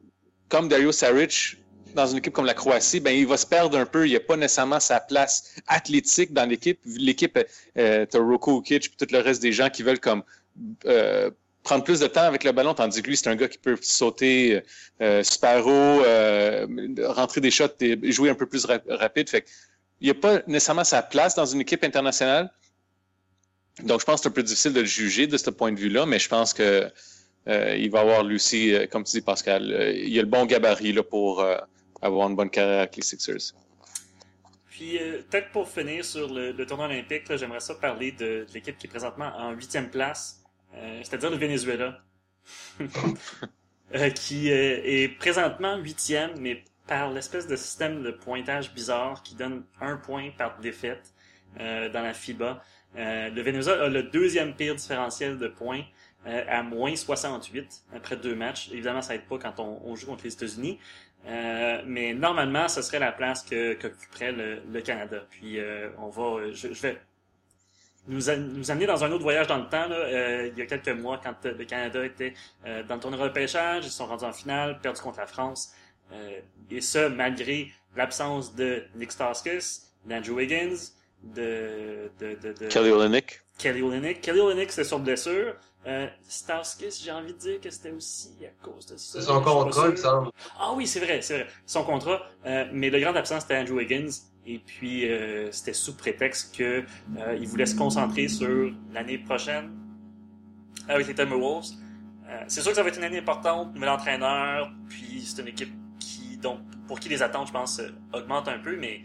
comme 0.50 0.68
Dario 0.68 0.92
Saric, 0.92 1.58
dans 1.94 2.08
une 2.08 2.18
équipe 2.18 2.34
comme 2.34 2.46
la 2.46 2.54
Croatie, 2.54 3.00
ben 3.00 3.12
il 3.12 3.28
va 3.28 3.38
se 3.38 3.46
perdre 3.46 3.78
un 3.78 3.86
peu. 3.86 4.08
Il 4.08 4.14
n'a 4.14 4.20
pas 4.20 4.38
nécessairement 4.38 4.80
sa 4.80 5.00
place 5.00 5.56
athlétique 5.68 6.34
dans 6.34 6.46
l'équipe. 6.46 6.80
L'équipe, 6.86 7.40
euh, 7.78 8.06
t'as 8.06 8.20
Roko 8.20 8.60
Ukic 8.62 8.90
puis 8.90 8.98
tout 8.98 9.14
le 9.14 9.20
reste 9.20 9.42
des 9.42 9.52
gens 9.52 9.70
qui 9.70 9.84
veulent 9.84 10.00
comme 10.00 10.24
euh, 10.86 11.30
prendre 11.64 11.84
plus 11.84 12.00
de 12.00 12.08
temps 12.08 12.24
avec 12.24 12.44
le 12.44 12.52
ballon, 12.52 12.74
tandis 12.74 13.02
que 13.02 13.08
lui, 13.08 13.16
c'est 13.18 13.28
un 13.28 13.36
gars 13.36 13.48
qui 13.48 13.60
peut 13.60 13.78
sauter 13.82 14.64
euh, 15.02 15.24
super 15.24 15.66
haut, 15.68 16.04
euh, 16.04 16.66
rentrer 17.06 17.40
des 17.42 17.52
shots 17.52 17.68
et 17.82 18.12
jouer 18.12 18.30
un 18.30 18.36
peu 18.36 18.48
plus 18.48 18.66
rap- 18.66 18.84
rapide. 18.90 19.30
Fait 19.30 19.46
il 20.00 20.08
n'a 20.08 20.16
pas 20.16 20.42
nécessairement 20.48 20.84
sa 20.84 21.04
place 21.04 21.36
dans 21.36 21.46
une 21.46 21.62
équipe 21.62 21.84
internationale. 21.84 22.50
Donc, 23.84 24.00
je 24.00 24.06
pense 24.06 24.16
que 24.20 24.24
c'est 24.24 24.30
un 24.30 24.32
peu 24.32 24.44
difficile 24.44 24.74
de 24.74 24.82
le 24.82 24.86
juger 24.86 25.28
de 25.28 25.38
ce 25.38 25.50
point 25.52 25.72
de 25.72 25.80
vue-là, 25.80 26.06
mais 26.08 26.18
je 26.18 26.28
pense 26.28 26.54
que 26.54 26.90
euh, 27.48 27.76
il 27.78 27.90
va 27.90 28.02
avoir 28.02 28.24
lui 28.24 28.36
aussi, 28.36 28.74
euh, 28.74 28.88
comme 28.88 29.04
tu 29.04 29.12
dis, 29.12 29.22
Pascal, 29.22 29.72
euh, 29.72 29.92
il 29.94 30.18
a 30.18 30.22
le 30.22 30.28
bon 30.28 30.46
gabarit 30.46 30.94
là, 30.94 31.04
pour 31.04 31.42
euh, 31.42 31.58
avoir 32.02 32.30
une 32.30 32.36
bonne 32.36 32.50
carrière 32.50 32.80
avec 32.80 32.96
les 32.96 33.04
Sixers. 33.04 33.54
Puis, 34.72 34.98
euh, 34.98 35.22
peut-être 35.30 35.52
pour 35.52 35.68
finir 35.68 36.04
sur 36.04 36.34
le, 36.34 36.54
le 36.54 36.66
tournoi 36.66 36.86
olympique, 36.86 37.24
j'aimerais 37.36 37.60
ça 37.60 37.76
parler 37.76 38.14
de, 38.14 38.46
de 38.48 38.54
l'équipe 38.54 38.78
qui 38.78 38.88
est 38.88 38.90
présentement 38.90 39.32
en 39.38 39.52
huitième 39.52 39.90
place, 39.90 40.42
euh, 40.74 41.02
c'est-à-dire 41.04 41.30
le 41.30 41.38
Venezuela, 41.38 42.00
Euh, 43.94 44.10
qui 44.10 44.48
est 44.48 45.10
présentement 45.20 45.76
huitième, 45.76 46.40
mais 46.40 46.64
par 46.88 47.12
l'espèce 47.12 47.46
de 47.46 47.58
système 47.58 48.02
de 48.04 48.12
pointage 48.12 48.74
bizarre 48.74 49.22
qui 49.22 49.36
donne 49.36 49.66
un 49.82 49.98
point 49.98 50.30
par 50.38 50.58
défaite 50.62 51.14
dans 51.58 52.02
la 52.02 52.14
FIBA. 52.14 52.64
Le 52.96 53.42
Venezuela 53.42 53.84
a 53.84 53.90
le 53.90 54.04
deuxième 54.04 54.56
pire 54.56 54.76
différentiel 54.76 55.38
de 55.38 55.50
points 55.50 55.84
à 56.26 56.64
moins 56.64 56.96
68 56.96 57.84
après 57.94 58.16
deux 58.16 58.34
matchs. 58.34 58.70
Évidemment, 58.72 59.02
ça 59.02 59.14
aide 59.14 59.26
pas 59.26 59.38
quand 59.38 59.60
on, 59.60 59.82
on 59.84 59.94
joue 59.98 60.06
contre 60.06 60.24
les 60.24 60.34
États-Unis. 60.34 60.80
Euh, 61.28 61.82
mais 61.86 62.14
normalement, 62.14 62.68
ce 62.68 62.82
serait 62.82 63.00
la 63.00 63.12
place 63.12 63.44
que 63.44 63.74
qu'occuperait 63.74 64.32
le, 64.32 64.62
le 64.72 64.82
Canada. 64.82 65.24
Puis 65.30 65.60
euh, 65.60 65.90
on 66.00 66.10
va, 66.10 66.52
je, 66.52 66.74
je 66.74 66.82
vais 66.82 66.98
nous, 68.08 68.30
a- 68.30 68.36
nous 68.36 68.72
amener 68.72 68.88
dans 68.88 69.04
un 69.04 69.12
autre 69.12 69.22
voyage 69.24 69.48
dans 69.48 69.58
le 69.58 69.70
temps. 69.70 69.88
Là, 69.88 69.96
euh, 69.96 70.50
il 70.52 70.58
y 70.58 70.62
a 70.64 70.66
quelques 70.66 70.90
mois, 70.90 71.20
quand 71.24 71.36
euh, 71.46 71.54
le 71.58 71.66
Canada 71.66 72.04
était 72.04 72.34
euh, 72.66 72.82
dans 72.84 72.96
le 72.96 73.02
tournoi 73.02 73.28
de 73.30 73.34
pêchage, 73.34 73.86
ils 73.86 73.92
sont 73.92 74.08
rendus 74.08 74.26
en 74.26 74.34
finale, 74.34 74.80
perdu 74.82 75.00
contre 75.02 75.20
la 75.20 75.28
France. 75.28 75.74
Euh, 76.12 76.40
et 76.72 76.82
ça, 76.82 77.10
malgré 77.10 77.72
l'absence 77.96 78.56
de 78.56 78.84
Nick 78.96 79.12
Stauskas, 79.12 79.82
d'Andrew 80.06 80.32
Wiggins, 80.38 80.76
de, 81.24 82.10
de, 82.20 82.34
de, 82.42 82.54
de 82.54 82.68
Kelly 82.68 82.90
Olynyk. 82.90 83.42
Kelly 83.60 83.84
Olynyk. 83.84 84.22
Kelly 84.22 84.40
Olynyk, 84.40 84.72
c'était 84.72 84.88
sur 84.88 84.98
blessure. 85.00 85.54
Euh, 85.88 86.08
Stauskas, 86.28 87.02
j'ai 87.04 87.12
envie 87.12 87.34
de 87.34 87.38
dire 87.40 87.60
que 87.60 87.70
c'était 87.72 87.92
aussi 87.92 88.36
à 88.46 88.64
cause 88.64 88.86
de 88.86 88.98
ça. 88.98 89.20
C'est 89.20 89.26
son 89.26 89.42
contrat, 89.42 89.86
il 89.86 89.92
me 89.92 89.96
sûr. 89.96 90.06
semble. 90.06 90.30
Ah 90.60 90.74
oui, 90.76 90.86
c'est 90.86 91.00
vrai, 91.00 91.22
c'est 91.24 91.40
vrai. 91.40 91.48
Son 91.66 91.84
contrat. 91.84 92.22
Euh, 92.46 92.66
mais 92.72 92.90
le 92.92 93.00
grand 93.00 93.16
absent, 93.16 93.40
c'était 93.40 93.58
Andrew 93.58 93.80
Higgins. 93.80 94.12
Et 94.46 94.60
puis, 94.60 95.10
euh, 95.10 95.52
c'était 95.52 95.74
sous 95.74 95.96
prétexte 95.98 96.56
que 96.56 96.84
euh, 97.18 97.38
il 97.40 97.48
voulait 97.48 97.66
se 97.66 97.76
concentrer 97.76 98.28
sur 98.28 98.72
l'année 98.92 99.18
prochaine 99.18 99.72
avec 100.88 101.08
les 101.08 101.16
Timberwolves. 101.16 101.66
C'est 102.48 102.62
sûr 102.62 102.72
que 102.72 102.78
ça 102.78 102.84
va 102.84 102.88
être 102.88 102.98
une 102.98 103.04
année 103.04 103.18
importante, 103.18 103.74
nouvel 103.74 103.90
entraîneur, 103.90 104.72
puis 104.88 105.22
c'est 105.22 105.42
une 105.42 105.50
équipe 105.50 105.74
qui, 106.00 106.38
donc, 106.38 106.60
pour 106.88 106.98
qui 106.98 107.10
les 107.10 107.22
attentes, 107.22 107.48
je 107.48 107.52
pense, 107.52 107.82
augmentent 108.14 108.48
un 108.48 108.58
peu, 108.58 108.78
mais 108.78 109.02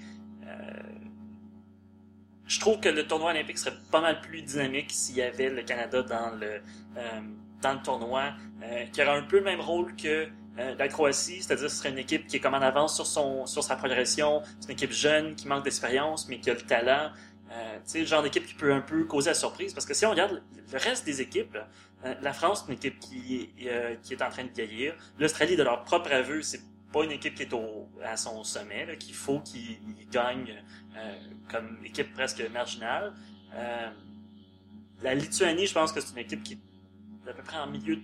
je 2.47 2.61
trouve 2.61 2.81
que 2.81 2.89
le 2.89 3.07
tournoi 3.07 3.31
olympique 3.31 3.59
serait 3.59 3.77
pas 3.91 4.01
mal 4.01 4.21
plus 4.21 4.43
dynamique 4.43 4.91
s'il 4.91 5.17
y 5.17 5.23
avait 5.23 5.51
le 5.51 5.63
Canada 5.63 6.03
dans 6.03 6.31
le 6.31 6.61
euh, 6.97 7.21
dans 7.63 7.73
le 7.73 7.81
tournoi, 7.83 8.33
euh, 8.63 8.85
qui 8.93 9.03
aurait 9.03 9.19
un 9.19 9.23
peu 9.23 9.39
le 9.39 9.45
même 9.45 9.61
rôle 9.61 9.97
que 9.97 10.29
euh, 10.59 10.75
la 10.79 10.89
Croatie, 10.89 11.43
c'est-à-dire 11.43 11.71
ce 11.71 11.77
serait 11.77 11.91
une 11.91 11.99
équipe 11.99 12.27
qui 12.27 12.37
est 12.37 12.41
comme 12.41 12.55
en 12.55 12.63
avance 12.63 12.95
sur 12.95 13.07
son 13.07 13.47
sur 13.47 13.63
sa 13.63 13.77
progression, 13.77 14.43
c'est 14.61 14.69
une 14.69 14.75
équipe 14.75 14.93
jeune 14.93 15.35
qui 15.35 15.49
manque 15.49 15.65
d'expérience 15.65 16.29
mais 16.29 16.39
qui 16.41 16.51
a 16.51 16.55
le 16.55 16.61
talent. 16.61 17.11
Euh, 17.53 17.77
tu 17.77 17.83
sais, 17.85 18.01
le 18.01 18.07
genre 18.07 18.23
d'équipe 18.23 18.45
qui 18.45 18.55
peut 18.55 18.73
un 18.73 18.81
peu 18.81 19.05
causer 19.05 19.31
la 19.31 19.35
surprise 19.35 19.73
parce 19.73 19.87
que 19.87 19.95
si 19.95 20.05
on 20.05 20.11
regarde 20.11 20.43
le 20.73 20.79
reste 20.79 21.07
des 21.07 21.21
équipes, 21.21 21.57
euh, 22.05 22.15
la 22.21 22.33
France, 22.33 22.65
c'est 22.67 22.73
une 22.73 22.79
équipe 22.79 22.99
qui, 23.01 23.51
euh, 23.67 23.95
qui 24.03 24.15
est 24.15 24.23
en 24.23 24.29
train 24.29 24.45
de 24.45 24.51
vieillir. 24.51 24.95
L'Australie, 25.19 25.57
de 25.57 25.63
leur 25.63 25.83
propre 25.85 26.13
aveu, 26.13 26.43
c'est 26.43 26.61
pas 26.97 27.05
une 27.05 27.13
équipe 27.13 27.35
qui 27.35 27.43
est 27.43 27.53
au, 27.53 27.89
à 28.03 28.17
son 28.17 28.43
sommet, 28.45 28.87
là, 28.87 28.97
qu'il 28.97 29.15
faut 29.15 29.41
qu'ils 29.41 29.79
gagnent 30.11 30.55
euh, 30.97 31.15
comme 31.51 31.79
équipe 31.85 32.13
presque 32.15 32.43
marginale. 32.53 33.13
Euh, 33.55 33.91
la 35.03 35.15
Lituanie, 35.15 35.67
je 35.67 35.75
pense 35.75 35.93
que 35.93 36.01
c'est 36.01 36.13
une 36.13 36.19
équipe 36.27 36.43
qui 36.43 36.55
est 36.55 37.31
à 37.31 37.35
peu 37.35 37.43
près 37.43 37.59
en 37.59 37.67
milieu 37.67 37.97
de 37.97 38.03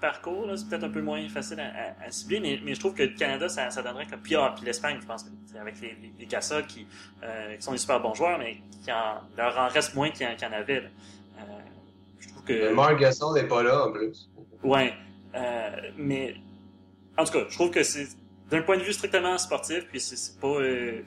parcours. 0.00 0.46
là. 0.46 0.56
C'est 0.56 0.68
peut-être 0.68 0.84
un 0.84 0.90
peu 0.90 1.02
moins 1.02 1.28
facile 1.28 1.58
à, 1.60 1.66
à- 1.66 2.06
à 2.06 2.10
cibler, 2.12 2.38
mais, 2.40 2.60
mais 2.64 2.74
je 2.74 2.80
trouve 2.80 2.94
que 2.94 3.02
le 3.02 3.16
Canada, 3.16 3.48
ça, 3.48 3.70
ça 3.70 3.82
donnerait 3.82 4.06
comme... 4.06 4.20
Puis, 4.20 4.36
ah, 4.36 4.52
puis 4.56 4.64
l'Espagne, 4.64 4.98
je 5.00 5.06
pense 5.06 5.24
que 5.24 5.30
avec 5.58 5.80
les, 5.80 5.96
les, 6.02 6.12
les 6.18 6.26
Cassa 6.26 6.62
qui, 6.62 6.86
euh, 7.22 7.56
qui 7.56 7.62
sont 7.62 7.72
des 7.72 7.78
super 7.78 8.00
bons 8.00 8.14
joueurs, 8.14 8.38
mais 8.38 8.58
qui 8.84 8.92
en, 8.92 9.20
leur 9.36 9.58
en 9.58 9.68
reste 9.68 9.94
moins 9.94 10.10
qu'il 10.10 10.26
y 10.26 10.30
en, 10.30 10.36
qu'il 10.36 10.46
y 10.46 10.50
en 10.50 10.54
avait. 10.54 10.80
là. 10.82 10.88
Je 12.20 12.28
trouve 12.28 12.44
que... 12.44 12.52
Mais 12.68 12.74
Mark 12.74 12.98
Gasol 12.98 13.34
n'est 13.34 13.48
pas 13.48 13.62
là 13.62 13.86
en 13.88 13.92
plus. 13.92 14.30
Ouais. 14.62 14.94
Mais 15.96 16.36
en 17.16 17.24
tout 17.24 17.32
cas, 17.32 17.44
je 17.48 17.54
trouve 17.54 17.70
que 17.70 17.82
c'est 17.82 18.08
d'un 18.50 18.62
point 18.62 18.76
de 18.76 18.82
vue 18.82 18.92
strictement 18.92 19.38
sportif, 19.38 19.86
puis 19.88 20.00
c'est 20.00 20.38
pas 20.40 20.48
euh, 20.48 21.02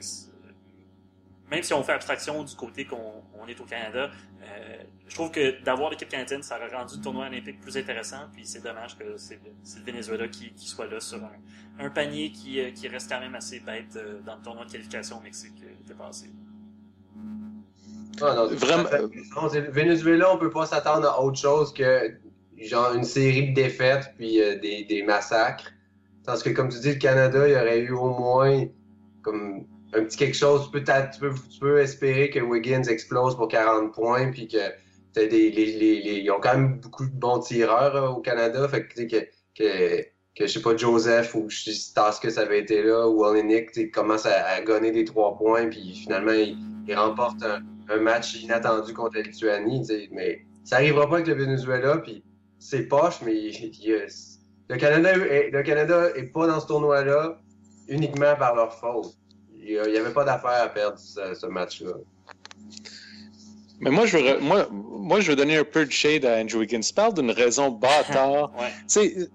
même 1.50 1.62
si 1.62 1.72
on 1.72 1.82
fait 1.82 1.92
abstraction 1.92 2.44
du 2.44 2.54
côté 2.54 2.84
qu'on 2.84 3.22
on 3.40 3.46
est 3.46 3.58
au 3.60 3.64
Canada, 3.64 4.10
euh, 4.42 4.82
je 5.06 5.14
trouve 5.14 5.30
que 5.30 5.62
d'avoir 5.62 5.90
l'équipe 5.90 6.08
canadienne, 6.08 6.42
ça 6.42 6.56
aurait 6.56 6.74
rendu 6.74 6.96
le 6.96 7.02
tournoi 7.02 7.26
olympique 7.26 7.60
plus 7.60 7.76
intéressant. 7.76 8.26
Puis 8.34 8.44
c'est 8.44 8.62
dommage 8.62 8.96
que 8.98 9.16
c'est 9.16 9.40
le, 9.44 9.84
Venezuela 9.84 10.28
qui, 10.28 10.52
qui 10.52 10.68
soit 10.68 10.86
là 10.86 11.00
sur 11.00 11.18
un, 11.18 11.84
un 11.84 11.90
panier 11.90 12.30
qui, 12.30 12.60
euh, 12.60 12.70
qui 12.70 12.88
reste 12.88 13.10
quand 13.10 13.20
même 13.20 13.34
assez 13.34 13.60
bête 13.60 13.96
euh, 13.96 14.20
dans 14.26 14.36
le 14.36 14.42
tournoi 14.42 14.64
de 14.66 14.70
qualification 14.72 15.18
au 15.18 15.20
Mexique 15.20 15.54
euh, 15.62 15.68
l'été 15.80 15.94
passé. 15.94 16.26
Ah, 18.20 18.34
non, 18.34 18.48
Vraiment- 18.48 19.48
Venezuela, 19.70 20.34
on 20.34 20.38
peut 20.38 20.50
pas 20.50 20.66
s'attendre 20.66 21.08
à 21.08 21.22
autre 21.22 21.38
chose 21.38 21.72
que 21.72 22.18
genre 22.60 22.92
une 22.92 23.04
série 23.04 23.50
de 23.50 23.54
défaites 23.54 24.12
puis 24.18 24.42
euh, 24.42 24.58
des, 24.58 24.84
des 24.84 25.02
massacres. 25.02 25.72
Parce 26.28 26.42
que 26.42 26.50
comme 26.50 26.68
tu 26.68 26.78
dis, 26.80 26.90
le 26.92 26.98
Canada, 26.98 27.48
il 27.48 27.54
y 27.54 27.56
aurait 27.56 27.78
eu 27.78 27.92
au 27.92 28.10
moins 28.10 28.66
comme 29.22 29.64
un 29.94 30.04
petit 30.04 30.18
quelque 30.18 30.36
chose. 30.36 30.66
Tu 30.66 30.72
peux, 30.72 30.84
tu 30.84 31.20
peux, 31.20 31.32
tu 31.50 31.58
peux 31.58 31.78
espérer 31.78 32.28
que 32.28 32.38
Wiggins 32.38 32.82
explose 32.82 33.34
pour 33.34 33.48
40 33.48 33.94
points, 33.94 34.30
puis 34.30 34.46
que 34.46 34.58
des, 35.14 35.46
ils 35.46 36.30
ont 36.30 36.38
quand 36.38 36.52
même 36.52 36.80
beaucoup 36.80 37.06
de 37.06 37.14
bons 37.14 37.38
tireurs 37.38 37.96
euh, 37.96 38.08
au 38.10 38.20
Canada. 38.20 38.68
Fait 38.68 38.86
que, 38.86 39.04
que, 39.04 39.24
que, 39.54 40.02
que, 40.36 40.46
je 40.46 40.52
sais 40.52 40.60
pas, 40.60 40.76
Joseph 40.76 41.34
ou 41.34 41.48
que 41.48 42.30
ça 42.30 42.42
avait 42.42 42.60
été 42.60 42.82
là, 42.82 43.08
ou 43.08 43.24
Olenek 43.24 43.90
commence 43.90 44.26
à, 44.26 44.48
à 44.48 44.60
gonner 44.60 44.92
des 44.92 45.06
trois 45.06 45.34
points, 45.34 45.68
puis 45.68 45.94
finalement, 45.94 46.32
il, 46.32 46.58
remporte 46.94 47.42
un, 47.42 47.96
match 48.00 48.34
inattendu 48.34 48.92
contre 48.92 49.16
la 49.16 49.22
Lituanie. 49.22 49.82
Mais 50.12 50.42
ça 50.62 50.76
n'arrivera 50.76 51.08
pas 51.08 51.14
avec 51.14 51.28
le 51.28 51.36
Venezuela, 51.36 51.96
puis 51.96 52.22
c'est 52.58 52.82
poche, 52.82 53.22
mais 53.24 53.34
il, 53.34 53.72
le 54.68 54.76
Canada 54.76 55.12
est, 55.12 55.50
le 55.50 55.62
Canada 55.62 56.08
est 56.14 56.32
pas 56.32 56.46
dans 56.46 56.60
ce 56.60 56.66
tournoi-là 56.66 57.38
uniquement 57.88 58.36
par 58.36 58.54
leur 58.54 58.74
faute. 58.74 59.14
Il 59.58 59.80
n'y 59.80 59.96
avait 59.96 60.12
pas 60.12 60.24
d'affaire 60.24 60.62
à 60.62 60.68
perdre 60.68 60.98
ce, 60.98 61.34
ce 61.34 61.46
match-là. 61.46 61.92
Mais 63.80 63.90
moi 63.90 64.06
je, 64.06 64.18
veux, 64.18 64.40
moi, 64.40 64.68
moi, 64.70 65.20
je 65.20 65.30
veux 65.30 65.36
donner 65.36 65.56
un 65.56 65.64
peu 65.64 65.86
de 65.86 65.90
shade 65.90 66.24
à 66.24 66.38
Andrew 66.38 66.58
Wiggins. 66.58 66.80
Tu 66.80 66.92
parles 66.92 67.14
d'une 67.14 67.30
raison 67.30 67.70
bâtard. 67.70 68.52
ouais. 68.58 68.72
Tu 68.80 68.84
sais, 68.88 69.28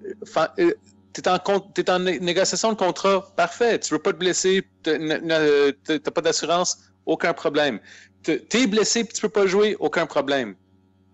euh, 0.59 0.71
t'es 1.13 1.27
en, 1.27 1.37
es 1.77 1.89
en 1.89 1.99
négociation 1.99 2.73
de 2.73 2.77
contrat, 2.77 3.25
parfait. 3.35 3.79
Tu 3.79 3.93
veux 3.93 3.99
pas 3.99 4.11
te 4.11 4.17
blesser, 4.17 4.63
t'as 4.83 6.11
pas 6.11 6.21
d'assurance, 6.21 6.79
aucun 7.05 7.33
problème. 7.33 7.79
T'es 8.23 8.67
blessé 8.67 9.01
et 9.01 9.07
tu 9.07 9.21
peux 9.21 9.29
pas 9.29 9.47
jouer, 9.47 9.75
aucun 9.79 10.05
problème. 10.05 10.55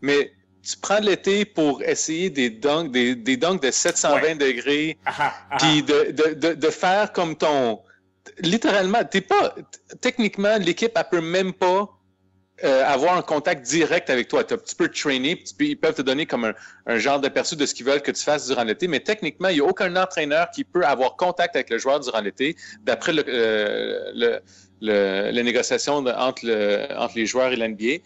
Mais 0.01 0.31
tu 0.61 0.75
prends 0.81 0.99
l'été 0.99 1.45
pour 1.45 1.81
essayer 1.83 2.29
des 2.29 2.49
dunks, 2.49 2.91
des, 2.91 3.15
des 3.15 3.37
dunks 3.37 3.61
de 3.61 3.71
720 3.71 4.21
Ouais. 4.21 4.35
degrés, 4.35 4.97
Ah, 5.05 5.33
ah, 5.51 5.57
puis 5.57 5.83
de, 5.83 6.11
de, 6.11 6.33
de, 6.33 6.53
de 6.53 6.69
faire 6.69 7.11
comme 7.13 7.35
ton... 7.35 7.79
Littéralement, 8.41 9.03
t'es 9.03 9.21
pas... 9.21 9.55
Techniquement, 10.01 10.57
l'équipe, 10.57 10.91
elle 10.95 11.03
peut 11.09 11.21
même 11.21 11.53
pas 11.53 11.89
euh, 12.63 12.83
avoir 12.85 13.15
un 13.17 13.21
contact 13.21 13.65
direct 13.65 14.09
avec 14.09 14.27
toi. 14.27 14.43
Tu 14.43 14.55
peux 14.77 14.89
te 14.89 14.99
trainer, 14.99 15.35
puis 15.37 15.45
tu 15.45 15.55
peux- 15.55 15.63
ils 15.65 15.77
peuvent 15.77 15.95
te 15.95 16.01
donner 16.01 16.25
comme 16.25 16.43
un, 16.45 16.53
un 16.85 16.97
genre 16.97 17.19
d'aperçu 17.21 17.55
de 17.55 17.65
ce 17.65 17.73
qu'ils 17.73 17.85
veulent 17.85 18.01
que 18.01 18.11
tu 18.11 18.21
fasses 18.21 18.47
durant 18.47 18.63
l'été, 18.65 18.87
mais 18.89 18.99
techniquement, 18.99 19.47
il 19.47 19.55
n'y 19.55 19.61
a 19.61 19.65
aucun 19.65 19.95
entraîneur 19.95 20.51
qui 20.51 20.65
peut 20.65 20.85
avoir 20.85 21.15
contact 21.15 21.55
avec 21.55 21.69
le 21.69 21.77
joueur 21.77 22.01
durant 22.01 22.19
l'été, 22.21 22.57
d'après 22.83 23.13
le, 23.13 23.23
euh, 23.27 24.11
le, 24.13 24.39
le- 24.81 25.31
les 25.31 25.43
négociations 25.43 25.95
entre, 26.05 26.45
le, 26.45 26.87
entre 26.97 27.13
les 27.15 27.25
joueurs 27.25 27.51
et 27.53 27.55
l'NBA. 27.55 28.03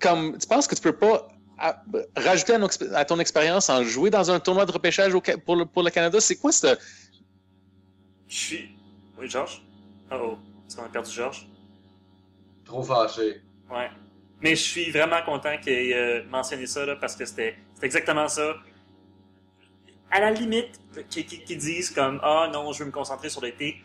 Comme, 0.00 0.38
tu 0.38 0.46
penses 0.46 0.66
que 0.66 0.74
tu 0.74 0.82
peux 0.82 0.96
pas 0.96 1.28
à- 1.58 1.82
rajouter 2.16 2.54
à, 2.54 2.58
nos 2.58 2.68
exp- 2.68 2.92
à 2.94 3.04
ton 3.04 3.18
expérience 3.18 3.68
en 3.70 3.82
jouer 3.84 4.10
dans 4.10 4.30
un 4.30 4.40
tournoi 4.40 4.66
de 4.66 4.72
repêchage 4.72 5.14
au 5.14 5.20
pour, 5.20 5.56
le, 5.56 5.64
pour 5.66 5.82
le 5.82 5.90
Canada? 5.90 6.20
C'est 6.20 6.36
quoi 6.36 6.52
ce... 6.52 6.76
Je 8.28 8.36
suis. 8.36 8.70
Oui, 9.18 9.28
Georges? 9.28 9.62
Oh 10.12 10.16
oh. 10.20 10.38
Est-ce 10.66 10.76
qu'on 10.76 10.84
a 10.84 10.88
perdu 10.88 11.10
Georges? 11.10 11.46
Trop 12.64 12.82
fâché. 12.82 13.40
Ouais. 13.70 13.90
Mais 14.40 14.50
je 14.56 14.62
suis 14.62 14.90
vraiment 14.90 15.20
content 15.22 15.56
qu'il 15.58 15.72
ait 15.72 15.94
euh, 15.94 16.24
mentionné 16.28 16.66
ça, 16.66 16.86
là, 16.86 16.96
parce 16.96 17.16
que 17.16 17.24
c'était 17.24 17.56
exactement 17.82 18.28
ça. 18.28 18.54
À 20.10 20.20
la 20.20 20.30
limite, 20.30 20.80
qu'ils 21.08 21.26
qu'ils- 21.26 21.44
qu'ils 21.44 21.58
disent 21.58 21.90
comme 21.90 22.20
Ah 22.22 22.48
non, 22.52 22.72
je 22.72 22.80
veux 22.80 22.86
me 22.86 22.90
concentrer 22.92 23.28
sur 23.28 23.42
l'été. 23.42 23.76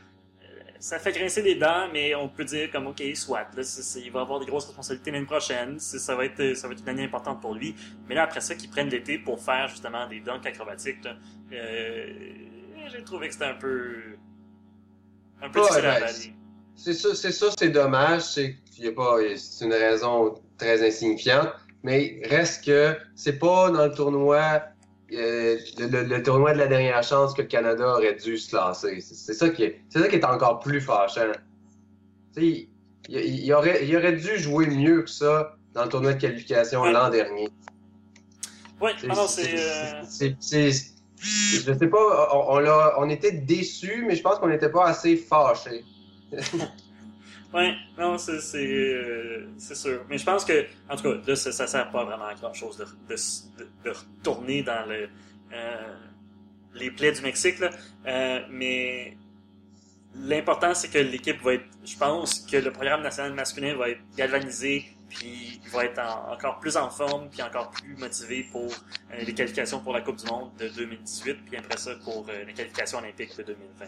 Ça 0.80 1.00
fait 1.00 1.12
grincer 1.14 1.42
les 1.42 1.56
dents, 1.56 1.88
mais 1.92 2.16
on 2.16 2.28
peut 2.28 2.44
dire 2.44 2.70
comme 2.72 2.88
OK, 2.88 3.02
soit. 3.16 3.48
Là, 3.56 3.64
il 4.04 4.12
va 4.12 4.22
avoir 4.22 4.40
des 4.40 4.46
grosses 4.46 4.66
responsabilités 4.66 5.12
l'année 5.12 5.26
prochaine. 5.26 5.80
Ça 5.80 6.16
va, 6.16 6.26
être, 6.26 6.56
ça 6.56 6.68
va 6.68 6.74
être 6.74 6.82
une 6.82 6.90
année 6.90 7.06
importante 7.06 7.42
pour 7.42 7.56
lui. 7.56 7.76
Mais 8.08 8.16
là, 8.16 8.24
après 8.24 8.42
ça, 8.42 8.56
qu'ils 8.56 8.70
prennent 8.70 8.90
l'été 8.90 9.18
pour 9.18 9.42
faire 9.42 9.68
justement 9.68 10.08
des 10.08 10.20
dunks 10.20 10.46
acrobatiques, 10.46 11.04
là, 11.04 11.16
euh, 11.54 12.08
j'ai 12.92 13.04
trouvé 13.04 13.28
que 13.28 13.34
c'était 13.34 13.46
un 13.46 13.56
peu. 13.56 13.96
un 15.42 15.50
peu 15.50 15.62
difficile 15.62 15.86
à 15.86 16.00
ben. 16.02 16.14
C'est 16.76 16.94
ça, 16.94 17.16
c'est 17.16 17.32
ça, 17.32 17.48
c'est 17.58 17.70
dommage. 17.70 18.24
C'est 18.24 18.58
pas, 18.96 19.18
c'est 19.38 19.66
une 19.66 19.74
raison 19.74 20.36
très 20.58 20.86
insignifiante. 20.86 21.50
Mais 21.84 22.20
reste 22.26 22.66
que 22.66 22.98
c'est 23.16 23.38
pas 23.38 23.70
dans 23.70 23.86
le 23.86 23.94
tournoi, 23.94 24.64
euh, 25.14 25.58
le, 25.78 26.24
tournoi 26.24 26.54
de 26.54 26.58
la 26.58 26.68
dernière 26.68 27.04
chance 27.04 27.34
que 27.34 27.42
le 27.44 27.48
Canada 27.48 27.88
aurait 27.94 28.16
dû 28.16 28.38
se 28.38 28.50
classer. 28.50 29.00
C'est 29.02 29.34
ça 29.34 29.50
qui 29.50 29.64
est, 29.64 29.82
c'est 29.90 30.00
ça 30.00 30.08
qui 30.08 30.16
est 30.16 30.26
encore 30.26 30.60
plus 30.60 30.82
fâchant. 30.82 31.32
Il, 32.38 32.68
il- 33.10 33.46
il 33.46 33.54
aurait, 33.54 33.86
il 33.88 33.96
aurait 33.96 34.14
dû 34.14 34.38
jouer 34.38 34.68
mieux 34.68 35.04
que 35.04 35.10
ça 35.10 35.56
dans 35.74 35.84
le 35.84 35.90
tournoi 35.90 36.14
de 36.14 36.20
qualification 36.22 36.82
Ouais. 36.82 36.92
l'an 36.92 37.10
dernier. 37.10 37.50
Oui, 38.82 38.92
C'est- 39.28 40.36
je 41.18 41.74
sais 41.74 41.88
pas, 41.88 42.30
on, 42.34 42.62
on 42.98 43.10
était 43.10 43.32
déçus, 43.32 44.04
mais 44.08 44.16
je 44.16 44.22
pense 44.22 44.38
qu'on 44.40 44.50
n'était 44.50 44.70
pas 44.70 44.88
assez 44.88 45.16
fâchés. 45.16 45.84
Ouais, 47.56 47.74
non, 47.98 48.18
c'est 48.18 48.34
euh, 48.58 49.48
c'est 49.58 49.76
sûr. 49.76 50.04
Mais 50.10 50.18
je 50.18 50.26
pense 50.26 50.44
que, 50.44 50.66
en 50.90 50.98
tout 50.98 51.04
cas, 51.04 51.22
là, 51.26 51.36
ça, 51.38 51.54
ça 51.54 51.68
sert 51.68 51.90
pas 51.90 52.04
vraiment 52.04 52.26
à 52.26 52.34
grand 52.34 52.54
chose 52.54 52.76
de, 52.78 52.84
de, 52.84 53.16
de, 53.86 53.90
retourner 53.92 54.62
dans 54.62 54.86
le 54.86 55.08
euh, 55.54 55.96
les 56.74 56.92
plaies 56.92 57.14
du 57.14 57.22
Mexique, 57.22 57.60
là. 57.60 57.70
Euh, 58.08 58.42
mais 58.50 59.16
l'important, 60.16 60.74
c'est 60.74 60.90
que 60.90 60.98
l'équipe 60.98 61.42
va 61.44 61.54
être. 61.54 61.64
Je 61.86 61.96
pense 61.96 62.42
que 62.42 62.58
le 62.58 62.74
programme 62.74 63.02
national 63.04 63.34
masculin 63.34 63.74
va 63.78 63.88
être 63.92 64.02
galvanisé, 64.18 64.86
puis 65.08 65.62
il 65.64 65.70
va 65.70 65.86
être 65.86 66.00
en- 66.00 66.34
encore 66.34 66.60
plus 66.60 66.76
en 66.76 66.90
forme, 66.90 67.30
puis 67.30 67.42
encore 67.42 67.72
plus 67.72 67.96
motivé 67.96 68.44
pour 68.52 68.70
les 69.18 69.34
qualifications 69.34 69.80
pour 69.80 69.94
la 69.94 70.02
Coupe 70.02 70.18
du 70.18 70.26
Monde 70.26 70.52
de 70.60 70.68
2018, 70.68 71.38
puis 71.46 71.56
après 71.58 71.78
ça 71.78 71.96
pour 72.04 72.26
les 72.46 72.54
qualifications 72.54 72.98
olympiques 72.98 73.38
de 73.38 73.44
2020. 73.44 73.86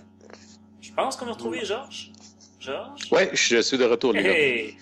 Je 0.79 0.93
pense 0.93 1.17
qu'on 1.17 1.27
a 1.27 1.31
retrouvé 1.33 1.65
Georges. 1.65 2.13
Georges? 2.67 3.11
Ouais, 3.11 3.29
je 3.33 3.61
suis 3.61 3.77
de 3.77 3.85
retour, 3.85 4.11
les 4.13 4.23
gars. 4.23 4.37
Hey! 4.37 4.77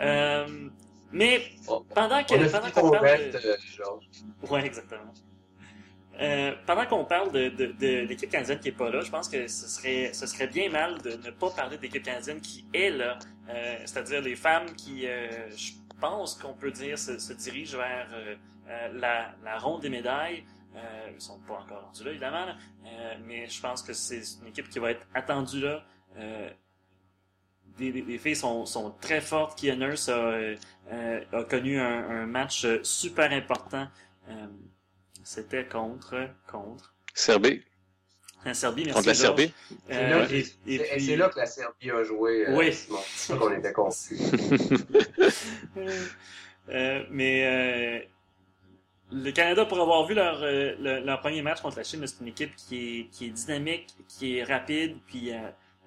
Euh, 0.00 0.68
mais 1.12 1.42
pendant 1.94 2.22
que 2.24 2.34
On 2.34 2.42
a 2.42 2.48
pendant 2.48 2.70
qu'on 2.70 2.80
qu'on 2.82 2.90
parle 2.90 3.30
de... 3.30 3.38
euh. 3.38 4.48
Ouais, 4.50 4.64
exactement. 4.66 5.12
Euh, 6.20 6.52
pendant 6.66 6.86
qu'on 6.86 7.04
parle 7.04 7.30
de, 7.32 7.48
de, 7.48 7.66
de 7.66 8.06
l'équipe 8.08 8.30
canadienne 8.30 8.58
qui 8.58 8.68
est 8.68 8.72
pas 8.72 8.90
là, 8.90 9.00
je 9.00 9.10
pense 9.10 9.28
que 9.28 9.46
ce 9.46 9.68
serait, 9.68 10.12
ce 10.12 10.26
serait 10.26 10.48
bien 10.48 10.68
mal 10.70 11.00
de 11.02 11.12
ne 11.12 11.30
pas 11.30 11.50
parler 11.50 11.76
de 11.76 11.82
l'équipe 11.82 12.02
canadienne 12.02 12.40
qui 12.40 12.66
est 12.74 12.90
là. 12.90 13.18
Euh, 13.48 13.76
C'est-à-dire 13.86 14.20
les 14.20 14.36
femmes 14.36 14.74
qui, 14.76 15.06
euh, 15.06 15.48
je 15.56 15.72
pense 16.00 16.34
qu'on 16.34 16.54
peut 16.54 16.70
dire, 16.72 16.98
se, 16.98 17.18
se 17.18 17.32
dirigent 17.32 17.78
vers 17.78 18.08
euh, 18.12 18.34
euh, 18.68 18.88
la, 18.94 19.34
la 19.44 19.58
ronde 19.58 19.82
des 19.82 19.88
médailles. 19.88 20.44
Euh, 20.76 21.10
ils 21.14 21.20
sont 21.20 21.40
pas 21.48 21.54
encore 21.54 21.82
rendus 21.86 22.04
là, 22.04 22.10
évidemment, 22.10 22.46
là. 22.46 22.56
Euh, 22.86 23.14
mais 23.26 23.48
je 23.48 23.60
pense 23.60 23.82
que 23.82 23.92
c'est 23.92 24.22
une 24.42 24.48
équipe 24.48 24.68
qui 24.68 24.78
va 24.78 24.90
être 24.92 25.06
attendue 25.14 25.60
là. 25.60 25.82
Euh, 26.18 26.50
des, 27.78 28.18
filles 28.18 28.36
sont, 28.36 28.66
sont 28.66 28.90
très 29.00 29.20
fortes. 29.20 29.58
Kia 29.58 29.76
Nurse 29.76 30.08
a, 30.08 30.12
euh, 30.18 30.56
euh, 30.92 31.20
a 31.32 31.44
connu 31.44 31.78
un, 31.78 32.08
un 32.22 32.26
match 32.26 32.66
super 32.82 33.30
important. 33.32 33.86
Euh, 34.28 34.46
C'était 35.24 35.64
contre 35.66 36.28
contre 36.50 36.94
Serbie, 37.14 37.62
la 38.44 38.54
Serbie. 38.54 38.84
Merci 38.84 38.94
contre 38.96 39.08
la. 39.08 39.14
Serbie. 39.14 39.52
C'est 39.88 39.94
Euh, 39.96 40.26
c'est- 40.28 40.96
puis- 40.96 41.16
là 41.16 41.28
que 41.28 41.38
la 41.38 41.46
Serbie 41.46 41.90
a 41.90 42.02
joué. 42.04 42.46
Oui. 42.50 42.72
C'est 43.14 43.36
qu'on 43.38 43.52
était 43.52 43.72
confus. 43.72 44.16
Euh, 46.68 47.02
mais 47.10 47.44
euh, 47.44 47.98
le 49.10 49.30
Canada, 49.32 49.64
pour 49.64 49.80
avoir 49.80 50.06
vu 50.06 50.14
leur, 50.14 50.40
euh, 50.42 50.74
le- 50.78 51.00
leur 51.04 51.20
premier 51.20 51.42
match 51.42 51.60
contre 51.60 51.78
la 51.78 51.82
Chine, 51.84 52.06
c'est 52.06 52.20
une 52.20 52.28
équipe 52.28 52.54
qui 52.54 53.00
est, 53.00 53.04
qui 53.10 53.26
est 53.26 53.30
dynamique, 53.30 53.88
qui 54.06 54.36
est 54.38 54.44
rapide, 54.44 54.98
puis 55.08 55.32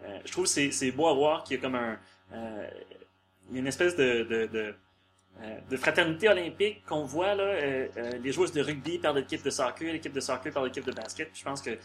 euh, 0.03 0.19
je 0.25 0.31
trouve 0.31 0.45
que 0.45 0.71
c'est, 0.71 0.91
beau 0.91 1.07
à 1.07 1.13
voir 1.13 1.43
qu'il 1.43 1.57
y 1.57 1.59
a 1.59 1.61
comme 1.61 1.75
un... 1.75 1.97
euh, 2.33 2.67
une 3.51 3.67
espèce 3.67 3.95
de, 3.95 4.27
euh, 5.41 5.59
de 5.69 5.77
fraternité 5.77 6.29
olympique 6.29 6.83
qu'on 6.85 7.03
voit 7.03 7.35
là. 7.35 7.43
euh, 7.43 7.87
les 8.23 8.31
joueuses 8.31 8.51
de 8.51 8.61
rugby 8.61 8.99
par 8.99 9.13
l'équipe 9.13 9.43
de 9.43 9.49
soccer, 9.49 9.91
l'équipe 9.91 10.13
de 10.13 10.19
soccer 10.19 10.51
par 10.53 10.63
l'équipe 10.63 10.85
de 10.85 10.91
basket. 10.91 11.29
Je 11.33 11.43
pense 11.43 11.61
que 11.61 11.77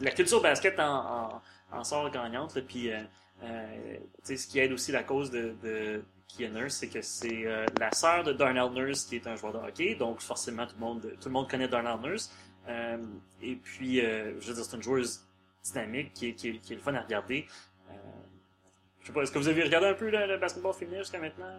la 0.00 0.10
culture 0.12 0.40
basket 0.40 0.78
en, 0.78 1.40
sort 1.84 2.10
gagnante. 2.10 2.54
là, 2.54 2.62
puis 2.62 2.90
ce 4.24 4.46
qui 4.46 4.58
aide 4.58 4.72
aussi 4.72 4.92
la 4.92 5.02
cause 5.02 5.30
de, 5.30 5.54
de 5.62 6.02
Nurse, 6.38 6.76
c'est 6.76 6.88
que 6.88 7.02
c'est 7.02 7.44
la 7.78 7.92
sœur 7.92 8.24
de 8.24 8.32
Darnell 8.32 8.70
Nurse 8.72 9.04
qui 9.04 9.16
est 9.16 9.26
un 9.26 9.36
joueur 9.36 9.52
de 9.52 9.58
hockey, 9.58 9.94
donc 9.96 10.20
forcément 10.20 10.66
tout 10.66 10.76
le 10.78 10.80
monde, 10.80 11.16
tout 11.20 11.28
le 11.28 11.32
monde 11.32 11.50
connaît 11.50 11.68
Darnell 11.68 12.00
Nurse. 12.00 12.32
Et 13.42 13.56
puis, 13.56 14.00
je 14.00 14.46
veux 14.46 14.54
dire, 14.54 14.64
c'est 14.64 14.76
une 14.76 14.82
joueuse 14.82 15.20
dynamique 15.62 16.14
qui 16.14 16.28
est, 16.28 16.34
qui 16.34 16.48
est, 16.48 16.58
qui 16.58 16.72
est 16.72 16.76
le 16.76 16.82
fun 16.82 16.94
à 16.94 17.02
regarder. 17.02 17.46
Euh, 17.90 17.94
je 19.00 19.06
sais 19.06 19.12
pas, 19.12 19.22
est-ce 19.22 19.32
que 19.32 19.38
vous 19.38 19.48
avez 19.48 19.62
regardé 19.62 19.86
un 19.88 19.94
peu 19.94 20.10
le, 20.10 20.26
le 20.26 20.38
basketball 20.38 20.74
féminin 20.74 20.98
jusqu'à 20.98 21.18
maintenant, 21.18 21.52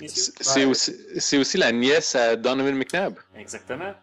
messieurs? 0.00 0.32
C'est 0.40 0.60
Ouais. 0.60 0.64
aussi, 0.66 0.96
c'est 1.18 1.38
aussi 1.38 1.58
la 1.58 1.72
nièce 1.72 2.14
à 2.14 2.36
Donovan 2.36 2.74
McNabb. 2.74 3.18
Exactement. 3.36 3.94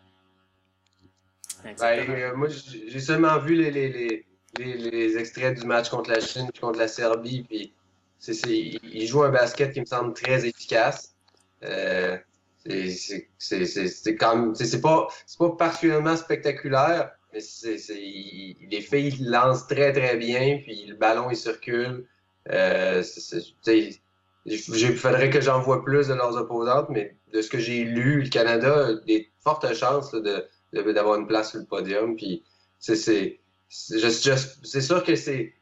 Ben, 1.64 1.76
euh, 1.82 2.36
moi, 2.36 2.48
j'ai 2.48 3.00
seulement 3.02 3.38
vu 3.40 3.56
les, 3.56 3.70
les, 3.70 3.90
les, 3.90 4.26
les, 4.58 4.78
les 4.78 5.18
extraits 5.18 5.60
du 5.60 5.66
match 5.66 5.90
contre 5.90 6.10
la 6.10 6.22
Chine 6.22 6.50
puis 6.54 6.62
contre 6.62 6.80
la 6.80 6.88
Serbie. 6.88 7.44
Puis 7.44 7.74
c'est, 8.18 8.34
c'est, 8.34 8.56
ils 8.56 9.08
jouent 9.08 9.24
un 9.24 9.30
basket 9.30 9.74
qui 9.74 9.82
me 9.82 9.86
semble 9.86 10.14
très 10.14 10.46
efficace. 10.48 11.16
Euh, 11.64 12.18
c'est, 12.66 12.90
c'est, 12.92 13.30
c'est, 13.38 13.66
c'est, 13.66 13.88
c'est 13.90 14.16
comme, 14.16 14.56
c'est, 14.56 14.66
c'est 14.66 14.80
pas, 14.80 15.08
c'est 15.26 15.38
pas 15.38 15.50
particulièrement 15.52 16.16
spectaculaire, 16.16 17.12
mais 17.34 17.40
c'est, 17.42 17.78
les 17.90 18.82
filles 18.82 19.18
lancent 19.22 19.68
très 19.68 19.94
très 19.94 20.18
bien, 20.18 20.60
puis 20.64 20.86
le 20.86 20.96
ballon 20.96 21.30
il 21.30 21.38
circule. 21.38 22.06
Euh, 22.52 23.04
il 24.46 24.98
faudrait 24.98 25.30
que 25.30 25.42
j'en 25.42 25.62
vois 25.62 25.84
plus 25.84 26.08
de 26.08 26.14
leurs 26.14 26.36
opposantes, 26.38 26.90
mais 26.90 27.16
de 27.34 27.42
ce 27.42 27.50
que 27.50 27.60
j'ai 27.60 27.84
lu, 27.84 28.24
le 28.24 28.30
Canada 28.30 28.88
a 28.88 28.94
des 29.06 29.30
fortes 29.44 29.72
chances 29.74 30.14
là, 30.14 30.46
de, 30.74 30.92
d'avoir 30.92 31.20
une 31.20 31.28
place 31.28 31.52
sur 31.52 31.60
le 31.60 31.66
podium. 31.66 32.16
Puis 32.16 32.44
c'est, 32.80 32.96
c'est, 32.96 33.40
sûr 34.82 35.04
que 35.04 35.16
c'est- 35.16 35.54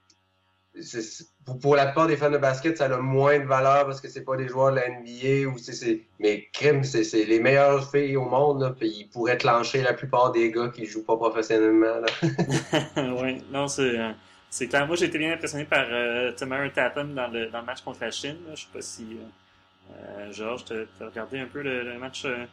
pour, 1.46 1.60
pour 1.60 1.76
la 1.76 1.86
plupart 1.86 2.08
des 2.08 2.18
fans 2.18 2.30
de 2.30 2.38
basket, 2.38 2.78
ça 2.78 2.86
a 2.86 2.98
moins 2.98 3.40
de 3.40 3.46
valeur 3.46 3.86
parce 3.86 4.02
que 4.02 4.10
c'est 4.10 4.24
pas 4.24 4.36
des 4.38 4.48
joueurs 4.48 4.72
de 4.72 4.78
la 4.78 4.88
NBA 4.88 5.50
ou 5.50 5.58
c'est, 5.58 5.74
c'est 5.74 6.02
mais 6.20 6.48
crime, 6.54 6.84
c'est, 6.84 7.04
c'est 7.04 7.26
les 7.26 7.40
meilleures 7.40 7.90
filles 7.90 8.18
au 8.18 8.26
monde, 8.26 8.62
là, 8.62 8.72
puis 8.78 8.90
ils 8.90 9.10
pourraient 9.10 9.38
clencher 9.38 9.82
la 9.82 9.94
plupart 9.94 10.32
des 10.32 10.52
gars 10.52 10.70
qui 10.70 10.86
jouent 10.86 11.06
pas 11.06 11.18
professionnellement. 11.18 12.02
Oui, 13.22 13.42
non, 13.52 13.68
c'est, 13.68 14.00
euh, 14.00 14.12
c'est 14.50 14.68
clair. 14.68 14.88
Moi, 14.88 14.96
j'ai 14.96 15.06
été 15.06 15.18
bien 15.18 15.34
impressionné 15.34 15.66
par 15.66 15.86
euh, 15.90 16.32
Tamara 16.34 16.70
Tatum 16.70 17.14
dans 17.14 17.28
le, 17.28 17.48
dans 17.48 17.60
le 17.60 17.66
match 17.66 17.82
contre 17.82 18.00
la 18.02 18.12
Chine. 18.12 18.38
là. 18.48 18.56
Je 18.56 18.62
sais 18.62 18.68
pas 18.74 18.82
si, 18.82 19.04
euh, 19.04 19.94
euh, 20.20 20.32
Georges, 20.32 20.66
t'as 20.66 21.06
regardé 21.06 21.40
un 21.40 21.46
peu 21.48 21.62
le, 21.62 21.84
le 21.84 21.98
match. 21.98 22.26
euh, 22.26 22.46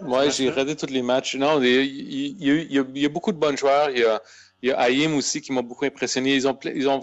Ouais, 0.00 0.30
j'ai 0.30 0.48
regardé 0.50 0.74
tous 0.76 0.86
les 0.86 1.02
matchs. 1.02 1.36
Non, 1.36 1.62
il 1.62 1.68
y, 1.68 1.78
a- 1.78 1.82
il 1.82 2.44
y 2.44 2.50
a, 2.50 2.54
il 2.54 2.72
y 2.72 2.78
a- 2.78 2.84
il 2.94 3.02
y 3.02 3.06
a 3.06 3.08
beaucoup 3.08 3.32
de 3.32 3.38
bons 3.38 3.56
joueurs. 3.56 3.90
Il 3.90 3.98
y 3.98 4.04
a, 4.04 4.20
il 4.62 4.68
y 4.70 4.72
a 4.72 4.88
Ayim 4.88 5.14
aussi 5.16 5.40
qui 5.40 5.52
m'a 5.52 5.62
beaucoup 5.62 5.84
impressionné. 5.84 6.34
Ils 6.34 6.46
ont, 6.48 6.58
ils 6.74 6.88
ont 6.88 6.98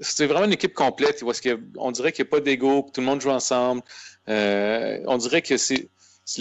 c'est 0.00 0.26
vraiment 0.26 0.46
une 0.46 0.52
équipe 0.52 0.74
complète. 0.74 1.22
Parce 1.24 1.40
a- 1.46 1.56
on 1.76 1.90
dirait 1.92 2.12
qu'il 2.12 2.24
n'y 2.24 2.28
a 2.28 2.30
pas 2.30 2.40
d'ego, 2.40 2.82
que 2.84 2.90
tout 2.92 3.00
le 3.00 3.06
monde 3.06 3.20
joue 3.20 3.30
ensemble. 3.30 3.82
Euh, 4.28 4.98
on 5.06 5.16
dirait 5.18 5.42
que 5.42 5.56
c'est, 5.56 5.88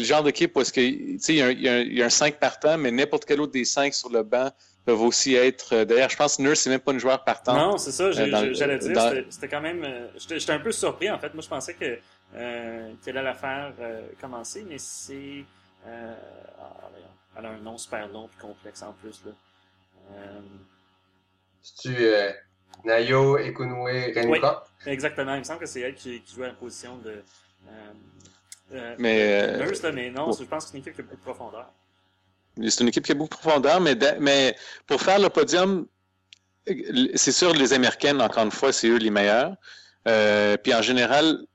le 0.01 0.05
genre 0.05 0.24
d'équipe 0.24 0.55
où 0.55 0.62
est-ce 0.62 0.72
que, 0.74 0.82
tu 0.82 1.20
sais, 1.20 1.34
il 1.34 1.38
y 1.38 1.41
a 1.41 1.45
un, 1.47 1.51
il 1.51 1.62
y 1.62 1.68
a 1.70 1.74
un, 1.74 1.80
il 1.80 1.97
y 1.97 2.01
a 2.03 2.05
un 2.05 2.10
5 2.10 2.39
partant, 2.39 2.78
mais 2.78 2.91
n'importe 2.91 3.26
quel 3.26 3.41
autre 3.41 3.51
des 3.53 3.66
5 3.66 3.93
sur 3.93 4.10
le 4.10 4.24
banc 4.24 4.51
peuvent 4.86 5.01
aussi 5.01 5.36
être. 5.36 5.74
euh, 5.74 5.86
D'ailleurs, 5.86 6.10
je 6.10 6.16
pense 6.18 6.38
que 6.38 6.41
Nurse, 6.41 6.60
c'est 6.62 6.70
même 6.70 6.80
pas 6.80 6.91
une 6.93 6.99
joueur 6.99 7.24
partante. 7.24 7.57
Non, 7.57 7.78
c'est 7.78 7.91
ça, 7.91 8.05
Euh, 8.05 8.12
j'allais 8.53 8.78
dire. 8.80 8.93
dans- 8.93 9.24
c'était- 9.30 9.47
quand 9.47 9.62
même. 9.62 9.84
euh, 9.84 10.07
J'étais 10.18 10.51
un 10.51 10.60
peu 10.60 10.72
surpris, 10.72 11.10
en 11.10 11.20
fait. 11.20 11.34
Moi, 11.34 11.43
je 11.43 11.49
pensais 11.49 11.74
que 11.74 11.97
euh, 12.36 12.91
qu'elle 13.03 13.18
allait 13.18 13.28
la 13.30 13.34
faire 13.34 13.74
euh, 13.80 14.07
commencer, 14.22 14.64
mais 14.68 14.78
c'est. 14.78 15.43
Euh, 15.88 16.14
ah, 16.60 16.89
elle 17.38 17.45
a 17.45 17.49
un 17.49 17.57
nom 17.57 17.78
super 17.78 18.07
long 18.07 18.28
et 18.28 18.41
complexe 18.41 18.84
en 18.84 18.93
plus. 18.93 19.22
Là. 19.26 19.32
Euh, 20.14 20.39
Si 21.62 21.76
tu 21.76 22.05
Nayo, 22.86 23.38
Ekunwe, 23.38 24.14
Renka. 24.16 24.64
exactement, 24.86 25.34
il 25.36 25.40
me 25.40 25.44
semble 25.44 25.60
que 25.60 25.66
c'est 25.66 25.82
elle 25.82 25.96
qui, 25.96 26.22
qui 26.22 26.36
jouait 26.36 26.46
à 26.46 26.50
la 26.50 26.54
position 26.54 26.98
de. 26.98 27.10
Euh, 27.68 27.72
euh, 28.74 28.96
Mais, 29.00 29.44
euh, 29.44 29.66
Nurse, 29.66 29.82
là, 29.82 29.92
mais 29.92 30.10
non, 30.10 30.28
bon. 30.28 30.32
je 30.32 30.44
pense 30.46 30.66
que 30.66 30.72
c'est 30.72 30.78
une 30.78 30.82
équipe 30.82 30.96
qui 30.96 31.02
a 31.02 31.04
beaucoup 31.04 31.18
de 31.18 31.22
profondeur. 31.22 31.72
C'est 32.68 32.82
une 32.82 32.88
équipe 32.90 33.06
qui 33.06 33.12
a 33.12 33.16
beaucoup 33.16 33.36
de 33.36 33.40
profondeur, 33.42 33.80
mais, 33.82 33.98
mais 34.20 34.56
pour 34.86 35.02
faire 35.02 35.20
le 35.20 35.30
podium, 35.30 35.88
c'est 37.16 37.32
sûr, 37.32 37.54
les 37.54 37.74
Américaines, 37.74 38.22
encore 38.22 38.44
une 38.44 38.52
fois, 38.52 38.72
c'est 38.72 38.88
eux 38.88 38.98
les 38.98 39.10
meilleurs. 39.10 39.56
Euh, 40.08 40.58
puis 40.58 40.74
en 40.74 40.82
général, 40.82 41.46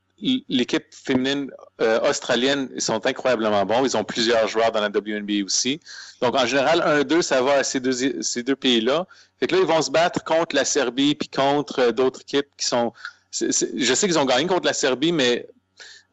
l'équipe 0.49 0.85
féminine 0.91 1.51
euh, 1.81 2.01
australienne, 2.09 2.71
ils 2.75 2.81
sont 2.81 3.05
incroyablement 3.07 3.65
bons. 3.67 3.85
Ils 3.85 3.97
ont 3.97 4.05
plusieurs 4.05 4.49
joueurs 4.49 4.73
dans 4.73 4.81
la 4.81 4.89
WNBA 4.89 5.45
aussi. 5.45 5.81
Donc 6.23 6.35
en 6.35 6.47
général, 6.47 6.81
1-2, 6.81 7.21
ça 7.21 7.43
va 7.43 7.57
à 7.57 7.65
ces 7.65 7.81
deux, 7.81 8.23
ces 8.23 8.43
deux 8.43 8.57
pays-là. 8.57 9.07
Fait 9.39 9.47
que 9.47 9.55
là, 9.55 9.61
ils 9.61 9.67
vont 9.67 9.83
se 9.83 9.91
battre 9.91 10.25
contre 10.25 10.57
la 10.57 10.65
Serbie 10.65 11.15
puis 11.15 11.29
contre 11.29 11.81
euh, 11.81 11.93
d'autres 11.93 12.23
équipes 12.23 12.49
qui 12.57 12.67
sont. 12.67 12.93
je 13.33 13.51
sais 13.51 14.07
qu'ils 14.07 14.19
ont 14.19 14.25
gagné 14.25 14.47
contre 14.47 14.67
la 14.67 14.73
Serbie, 14.73 15.13
mais 15.13 15.47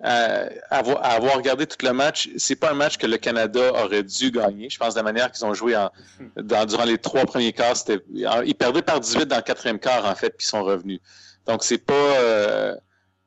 euh, 0.04 0.50
à 0.70 0.80
avoir 0.80 1.38
regardé 1.38 1.66
tout 1.66 1.86
le 1.86 1.94
match, 1.94 2.30
c'est 2.36 2.56
pas 2.56 2.72
un 2.72 2.74
match 2.74 2.98
que 2.98 3.08
le 3.08 3.18
Canada 3.18 3.72
aurait 3.84 4.04
dû 4.04 4.32
gagner. 4.32 4.70
Je 4.70 4.78
pense 4.78 4.96
de 4.96 5.00
la 5.00 5.04
manière 5.04 5.32
qu'ils 5.32 5.46
ont 5.46 5.54
joué 5.54 5.78
en, 5.78 5.90
durant 6.36 6.86
les 6.86 6.98
trois 6.98 7.26
premiers 7.26 7.54
quarts, 7.54 7.78
c'était, 7.78 8.04
ils 8.14 8.56
perdaient 8.56 8.82
par 8.82 9.00
18 9.00 9.26
dans 9.28 9.38
le 9.38 9.42
quatrième 9.44 9.80
quart 9.80 10.06
en 10.06 10.16
fait, 10.16 10.32
puis 10.32 10.46
ils 10.46 10.50
sont 10.50 10.64
revenus. 10.64 11.00
Donc 11.46 11.64
c'est 11.64 11.78
pas. 11.78 12.76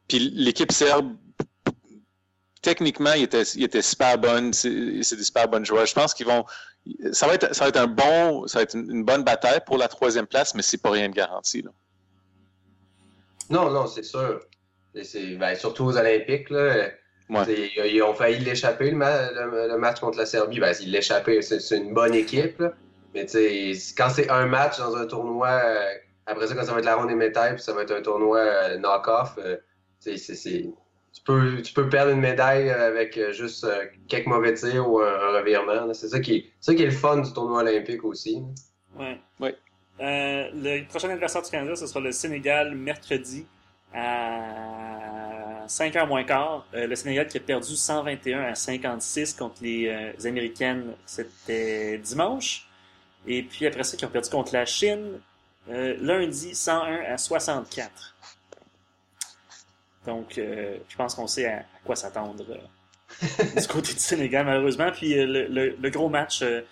Puis 0.09 0.18
l'équipe 0.18 0.72
serbe, 0.72 1.14
techniquement, 2.62 3.12
il 3.12 3.22
était, 3.24 3.42
il 3.42 3.64
était 3.64 3.82
super 3.82 4.18
bonne. 4.18 4.52
C'est, 4.52 4.70
des 4.70 5.02
super 5.02 5.48
bonnes 5.48 5.64
joueurs. 5.64 5.86
Je 5.86 5.94
pense 5.94 6.14
qu'ils 6.14 6.26
vont. 6.26 6.44
Ça 7.12 7.26
va 7.26 7.34
être, 7.34 7.55
ça 7.55 7.64
va 7.64 7.68
être 7.68 7.78
un 7.78 7.86
bon, 7.86 8.46
ça 8.46 8.59
va 8.59 8.62
être 8.62 8.74
une, 8.74 8.90
une 8.90 9.05
bonne 9.05 9.24
bataille 9.24 9.61
pour 9.64 9.78
la 9.78 9.88
troisième 9.88 10.26
place, 10.26 10.55
mais 10.55 10.62
c'est 10.62 10.82
pas 10.82 10.90
rien 10.90 11.09
de 11.09 11.14
garanti. 11.14 11.62
Là. 11.62 11.70
Non, 13.50 13.70
non, 13.70 13.86
c'est 13.86 14.02
sûr. 14.02 14.40
Et 14.94 15.05
c'est, 15.05 15.36
ben, 15.36 15.55
surtout 15.57 15.84
aux 15.84 15.96
Olympiques, 15.96 16.50
là. 16.50 16.88
Ouais. 17.30 17.70
Ils 17.86 18.02
ont 18.02 18.14
failli 18.14 18.38
l'échapper, 18.44 18.90
le, 18.90 18.96
ma- 18.96 19.30
le- 19.30 19.68
le 19.68 19.78
match 19.78 19.98
contre 19.98 20.18
la 20.18 20.26
Serbie. 20.26 20.61
Ben, 20.61 20.74
ils 20.80 20.90
l'échappaient, 20.90 21.40
c'est 21.40 21.76
une 21.76 21.94
bonne 21.94 22.14
équipe, 22.14 22.59
là. 22.61 22.72
Mais 23.14 23.26
quand 23.96 24.11
c'est 24.11 24.28
un 24.28 24.46
match 24.46 24.78
dans 24.78 24.94
un 24.96 25.07
tournoi, 25.07 25.48
euh, 25.48 25.86
après 26.26 26.48
ça, 26.48 26.55
quand 26.55 26.64
ça 26.64 26.72
va 26.72 26.80
être 26.80 26.84
la 26.84 26.96
ronde 26.96 27.09
des 27.09 27.14
médailles, 27.14 27.55
puis 27.55 27.62
ça 27.62 27.72
va 27.72 27.82
être 27.82 27.92
un 27.92 28.02
tournoi 28.02 28.38
euh, 28.40 28.76
knock-off, 28.76 29.38
euh, 29.38 29.57
c'est- 30.16 30.34
c'est- 30.34 30.70
tu 31.12 31.22
peux, 31.24 31.62
tu 31.62 31.72
peux 31.72 31.88
perdre 31.88 32.11
une 32.12 32.20
médaille 32.20 32.68
avec 32.70 33.16
euh, 33.16 33.32
juste 33.32 33.64
euh, 33.64 33.84
quelques 34.09 34.26
mauvais 34.26 34.52
tirs 34.55 34.88
ou 34.90 35.00
un, 35.00 35.07
un 35.07 35.38
revirement. 35.38 35.92
C'est 35.94 36.09
ça, 36.09 36.18
qui 36.20 36.50
ça 36.61 36.74
qui 36.74 36.82
est 36.82 36.86
le 36.86 36.90
fun 36.92 37.18
du 37.18 37.32
tournoi 37.32 37.61
olympique 37.61 38.05
aussi. 38.05 38.40
là. 38.96 39.05
Ouais. 39.05 39.20
Ouais. 39.40 39.57
Euh, 40.00 40.48
le 40.55 40.86
prochain 40.88 41.09
adversaire 41.11 41.42
du 41.42 41.50
Canada, 41.50 41.76
ce 41.76 41.86
sera 41.86 42.00
le 42.00 42.11
Sénégal 42.11 42.74
mercredi 42.74 43.46
à 43.94 45.66
5h 45.68 46.07
moins 46.09 46.24
quart. 46.24 46.66
Euh, 46.74 46.86
le 46.86 46.96
Sénégal 46.96 47.26
qui 47.28 47.38
a 47.38 47.40
perdu 47.40 47.76
121 47.76 48.42
à 48.42 48.55
56 48.55 49.34
contre 49.34 49.57
les 49.62 49.88
euh, 49.88 50.28
Américaines, 50.28 50.94
c'était 51.07 51.98
dimanche. 51.98 52.66
Et 53.26 53.42
puis 53.42 53.66
après 53.66 53.84
ça, 53.84 53.96
qui 53.96 54.05
ont 54.05 54.09
perdu 54.11 54.30
contre 54.30 54.52
la 54.52 54.66
Chine 54.66 55.20
euh, 55.70 55.96
lundi 56.00 56.55
101 56.55 57.05
à 57.12 57.16
64. 57.18 58.13
Donc, 60.07 60.38
euh, 60.38 60.76
je 60.88 60.96
pense 60.96 61.14
qu'on 61.14 61.26
sait 61.26 61.46
à, 61.46 61.59
à 61.59 61.62
quoi 61.84 61.96
s'attendre 61.96 62.44
euh, 62.50 63.44
du 63.61 63.66
côté 63.68 63.92
du 63.94 63.98
Sénégal, 64.00 64.44
malheureusement. 64.46 64.90
Puis 64.92 65.18
euh, 65.18 65.26
le, 65.26 65.46
le- 65.46 65.76
le 65.80 65.90
gros 65.90 66.09
match 66.09 66.42
euh, 66.42 66.62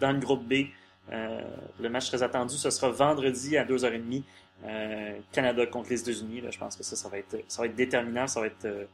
dans 0.00 0.12
le 0.12 0.18
groupe 0.18 0.44
B, 0.46 0.66
euh, 1.12 1.40
le 1.80 1.88
match 1.88 2.08
très 2.08 2.22
attendu, 2.22 2.56
ce 2.56 2.70
sera 2.70 2.90
vendredi 2.90 3.56
à 3.56 3.64
2h30. 3.64 4.22
euh, 4.66 5.16
Canada 5.32 5.66
contre 5.66 5.90
les 5.90 6.00
États-Unis. 6.00 6.40
Là, 6.40 6.50
je 6.50 6.58
pense 6.58 6.76
que 6.76 6.82
ça, 6.82 6.96
ça 6.96 7.08
va 7.08 7.18
être, 7.18 7.36
ça 7.48 7.62
va 7.62 7.66
être 7.66 7.76
déterminant, 7.76 8.26
ça 8.26 8.40
va 8.40 8.46
être 8.46 8.64
euh, 8.64 8.84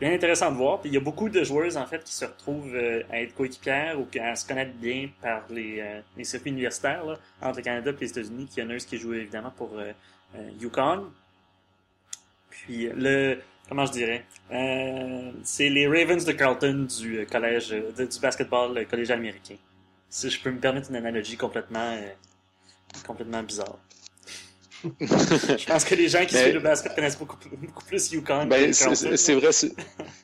bien 0.00 0.12
intéressant 0.12 0.50
de 0.50 0.56
voir. 0.56 0.80
Puis 0.80 0.90
il 0.90 0.94
y 0.94 0.96
a 0.96 1.00
beaucoup 1.00 1.28
de 1.28 1.42
joueuses 1.44 1.76
en 1.76 1.86
fait 1.86 2.02
qui 2.04 2.12
se 2.14 2.24
retrouvent 2.24 2.74
à 3.10 3.20
être 3.20 3.34
coéquipières 3.34 3.98
ou 4.00 4.06
à 4.20 4.34
se 4.36 4.46
connaître 4.46 4.72
bien 4.74 5.08
par 5.20 5.42
les, 5.50 5.80
euh, 5.80 6.00
les 6.16 6.24
circuits 6.24 6.50
universitaires 6.52 7.04
là, 7.04 7.18
entre 7.42 7.58
le 7.58 7.62
Canada 7.64 7.90
et 7.90 8.00
les 8.00 8.10
États-Unis. 8.10 8.46
Qui 8.46 8.62
en 8.62 8.70
a 8.70 8.76
qui 8.76 8.96
joue 8.96 9.14
évidemment 9.14 9.50
pour 9.56 9.70
Yukon. 10.60 11.06
Puis 12.64 12.88
le 12.94 13.38
comment 13.68 13.84
je 13.86 13.92
dirais, 13.92 14.24
euh, 14.52 15.30
c'est 15.44 15.68
les 15.68 15.86
Ravens 15.86 16.24
de 16.24 16.32
Carlton 16.32 16.86
du 17.00 17.18
euh, 17.18 17.24
collège 17.26 17.72
euh, 17.72 17.90
de- 17.96 18.04
du 18.06 18.18
basketball 18.20 18.86
collège 18.86 19.10
américain. 19.10 19.56
Si 20.08 20.30
je 20.30 20.40
peux 20.40 20.50
me 20.50 20.58
permettre 20.58 20.88
une 20.90 20.96
analogie 20.96 21.36
complètement 21.36 21.92
euh, 21.96 22.08
complètement 23.06 23.42
bizarre. 23.42 23.78
je 25.00 25.66
pense 25.66 25.84
que 25.84 25.94
les 25.96 26.08
gens 26.08 26.24
qui 26.24 26.34
Mais- 26.34 26.42
suivent 26.42 26.54
le 26.54 26.60
basket 26.60 26.94
connaissent 26.94 27.18
beaucoup, 27.18 27.36
plus- 27.36 27.50
beaucoup 27.56 27.84
plus 27.84 28.12
Yukon 28.12 28.46
Ben, 28.46 28.66
que 28.68 28.72
c'est- 29.16 29.34
vrai. 29.34 29.50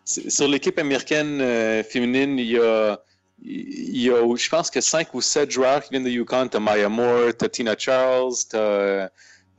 sur 0.05 0.49
l'équipe 0.49 0.79
américaine 0.79 1.41
euh, 1.41 1.83
féminine, 1.83 2.39
il 2.39 2.47
y 2.53 2.59
a, 2.59 2.99
il 3.43 4.01
y 4.01 4.11
a, 4.11 4.37
je 4.37 4.49
pense 4.49 4.71
que 4.71 4.81
cinq 4.81 5.13
ou 5.13 5.21
sept 5.21 5.51
joueurs 5.51 5.83
qui 5.83 5.91
viennent 5.91 6.05
de 6.05 6.11
Yukon. 6.11 6.47
T'as 6.49 6.61
Maya 6.61 6.89
Moore, 6.89 7.33
t'as 7.37 7.49
Tina 7.49 7.75
Charles, 7.77 8.33
t'as 8.49 9.09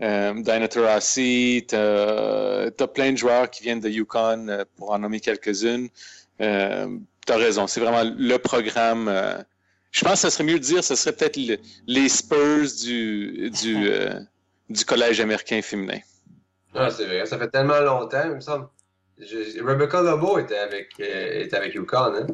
euh, 0.01 0.67
Taurasi, 0.67 1.65
t'as 1.67 2.65
as 2.67 2.87
plein 2.87 3.11
de 3.11 3.17
joueurs 3.17 3.49
qui 3.49 3.63
viennent 3.63 3.79
de 3.79 3.89
Yukon, 3.89 4.47
euh, 4.49 4.63
pour 4.75 4.91
en 4.91 4.99
nommer 4.99 5.19
quelques-unes. 5.19 5.87
Euh, 6.41 6.97
t'as 7.25 7.37
raison, 7.37 7.67
c'est 7.67 7.79
vraiment 7.79 8.03
le 8.03 8.37
programme. 8.37 9.07
euh, 9.07 9.37
je 9.91 10.03
pense 10.03 10.21
que 10.21 10.29
ce 10.29 10.29
serait 10.29 10.43
mieux 10.43 10.59
de 10.59 10.63
dire, 10.63 10.83
ce 10.83 10.95
serait 10.95 11.15
peut-être 11.15 11.37
le- 11.37 11.57
les 11.87 12.09
Spurs 12.09 12.67
du, 12.83 13.49
du, 13.51 13.75
euh, 13.89 14.19
du 14.69 14.83
collège 14.83 15.21
américain 15.21 15.61
féminin. 15.61 15.99
Ah, 16.73 16.89
c'est 16.89 17.05
vrai, 17.05 17.25
ça 17.25 17.37
fait 17.37 17.47
tellement 17.49 17.79
longtemps, 17.79 18.23
il 18.25 18.31
me 18.35 18.41
semble. 18.41 18.67
Je- 19.17 19.63
Rebecca 19.63 20.01
Lobo 20.01 20.37
était 20.39 20.57
avec, 20.57 20.89
euh, 20.99 21.41
était 21.43 21.55
avec 21.55 21.73
UConn, 21.73 22.15
hein? 22.15 22.27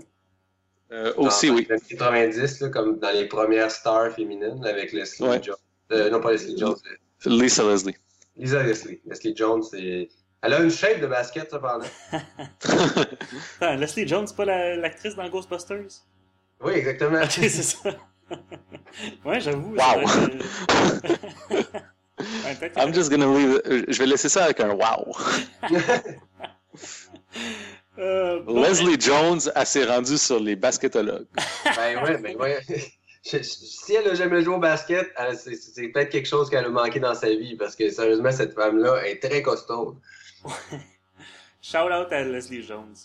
Euh, 0.92 1.14
aussi, 1.16 1.48
Dans 1.48 1.54
oui. 1.56 1.68
les 1.70 1.76
années 1.76 1.82
90, 1.98 2.60
là, 2.62 2.70
comme 2.70 3.00
dans 3.00 3.12
les 3.12 3.26
premières 3.26 3.70
stars 3.72 4.12
féminines, 4.14 4.66
avec 4.66 4.92
Leslie 4.92 5.26
Ouais. 5.26 5.42
Jones. 5.42 5.56
Euh, 5.92 6.10
non, 6.10 6.20
pas 6.20 6.32
Leslie 6.32 6.58
Jones, 6.58 6.76
Lisa 7.26 7.64
Leslie. 7.64 7.96
Lisa 8.36 8.64
Leslie. 8.64 9.00
Leslie 9.06 9.36
Jones, 9.36 9.64
c'est. 9.64 10.10
Elle 10.44 10.54
a 10.54 10.60
une 10.62 10.72
shape 10.72 11.00
de 11.02 11.08
basket, 11.08 11.50
cependant. 11.52 11.86
Attends, 12.12 13.76
Leslie 13.76 14.08
Jones, 14.08 14.26
c'est 14.26 14.36
pas 14.36 14.46
la- 14.46 14.76
l'actrice 14.76 15.16
dans 15.16 15.30
Ghostbusters? 15.30 15.86
Oui, 16.62 16.74
exactement. 16.74 17.22
Ok, 17.22 17.30
c'est 17.30 17.50
ça. 17.50 17.90
ouais, 19.26 19.40
j'avoue. 19.40 19.76
Wow. 19.76 20.00
euh, 20.00 20.28
ouais, 22.20 22.72
I'm 22.78 22.94
just 22.94 23.12
gonna 23.12 23.28
leave. 23.28 23.62
Je 23.88 23.98
vais 24.00 24.06
laisser 24.08 24.30
ça 24.30 24.46
avec 24.46 24.60
un 24.62 24.72
wow. 24.74 25.14
Euh, 28.00 28.42
bon, 28.42 28.62
Leslie 28.64 29.00
Jones, 29.00 29.40
elle 29.54 29.66
s'est 29.66 29.84
rendue 29.86 30.18
sur 30.18 30.40
les 30.40 30.56
basketologues. 30.56 31.28
ben 31.76 32.02
ouais, 32.04 32.18
ben 32.18 32.38
ouais. 32.38 32.60
Je- 33.24 33.42
si 33.44 33.94
elle 33.94 34.08
a 34.10 34.14
jamais 34.16 34.42
joué 34.42 34.56
au 34.56 34.60
basket, 34.60 35.12
c'est 35.36 35.88
peut-être 35.90 36.10
quelque 36.10 36.28
chose 36.28 36.50
qu'elle 36.50 36.66
a 36.66 36.70
manqué 36.70 37.00
dans 37.00 37.14
sa 37.16 37.30
vie 37.30 37.56
parce 37.56 37.76
que 37.76 37.90
sérieusement, 37.90 38.32
cette 38.32 38.54
femme-là 38.54 39.06
est 39.08 39.22
très 39.22 39.42
costaud. 39.42 39.98
Shout 41.62 41.78
out 41.78 42.12
à 42.12 42.24
Leslie 42.24 42.64
Jones. 42.64 42.96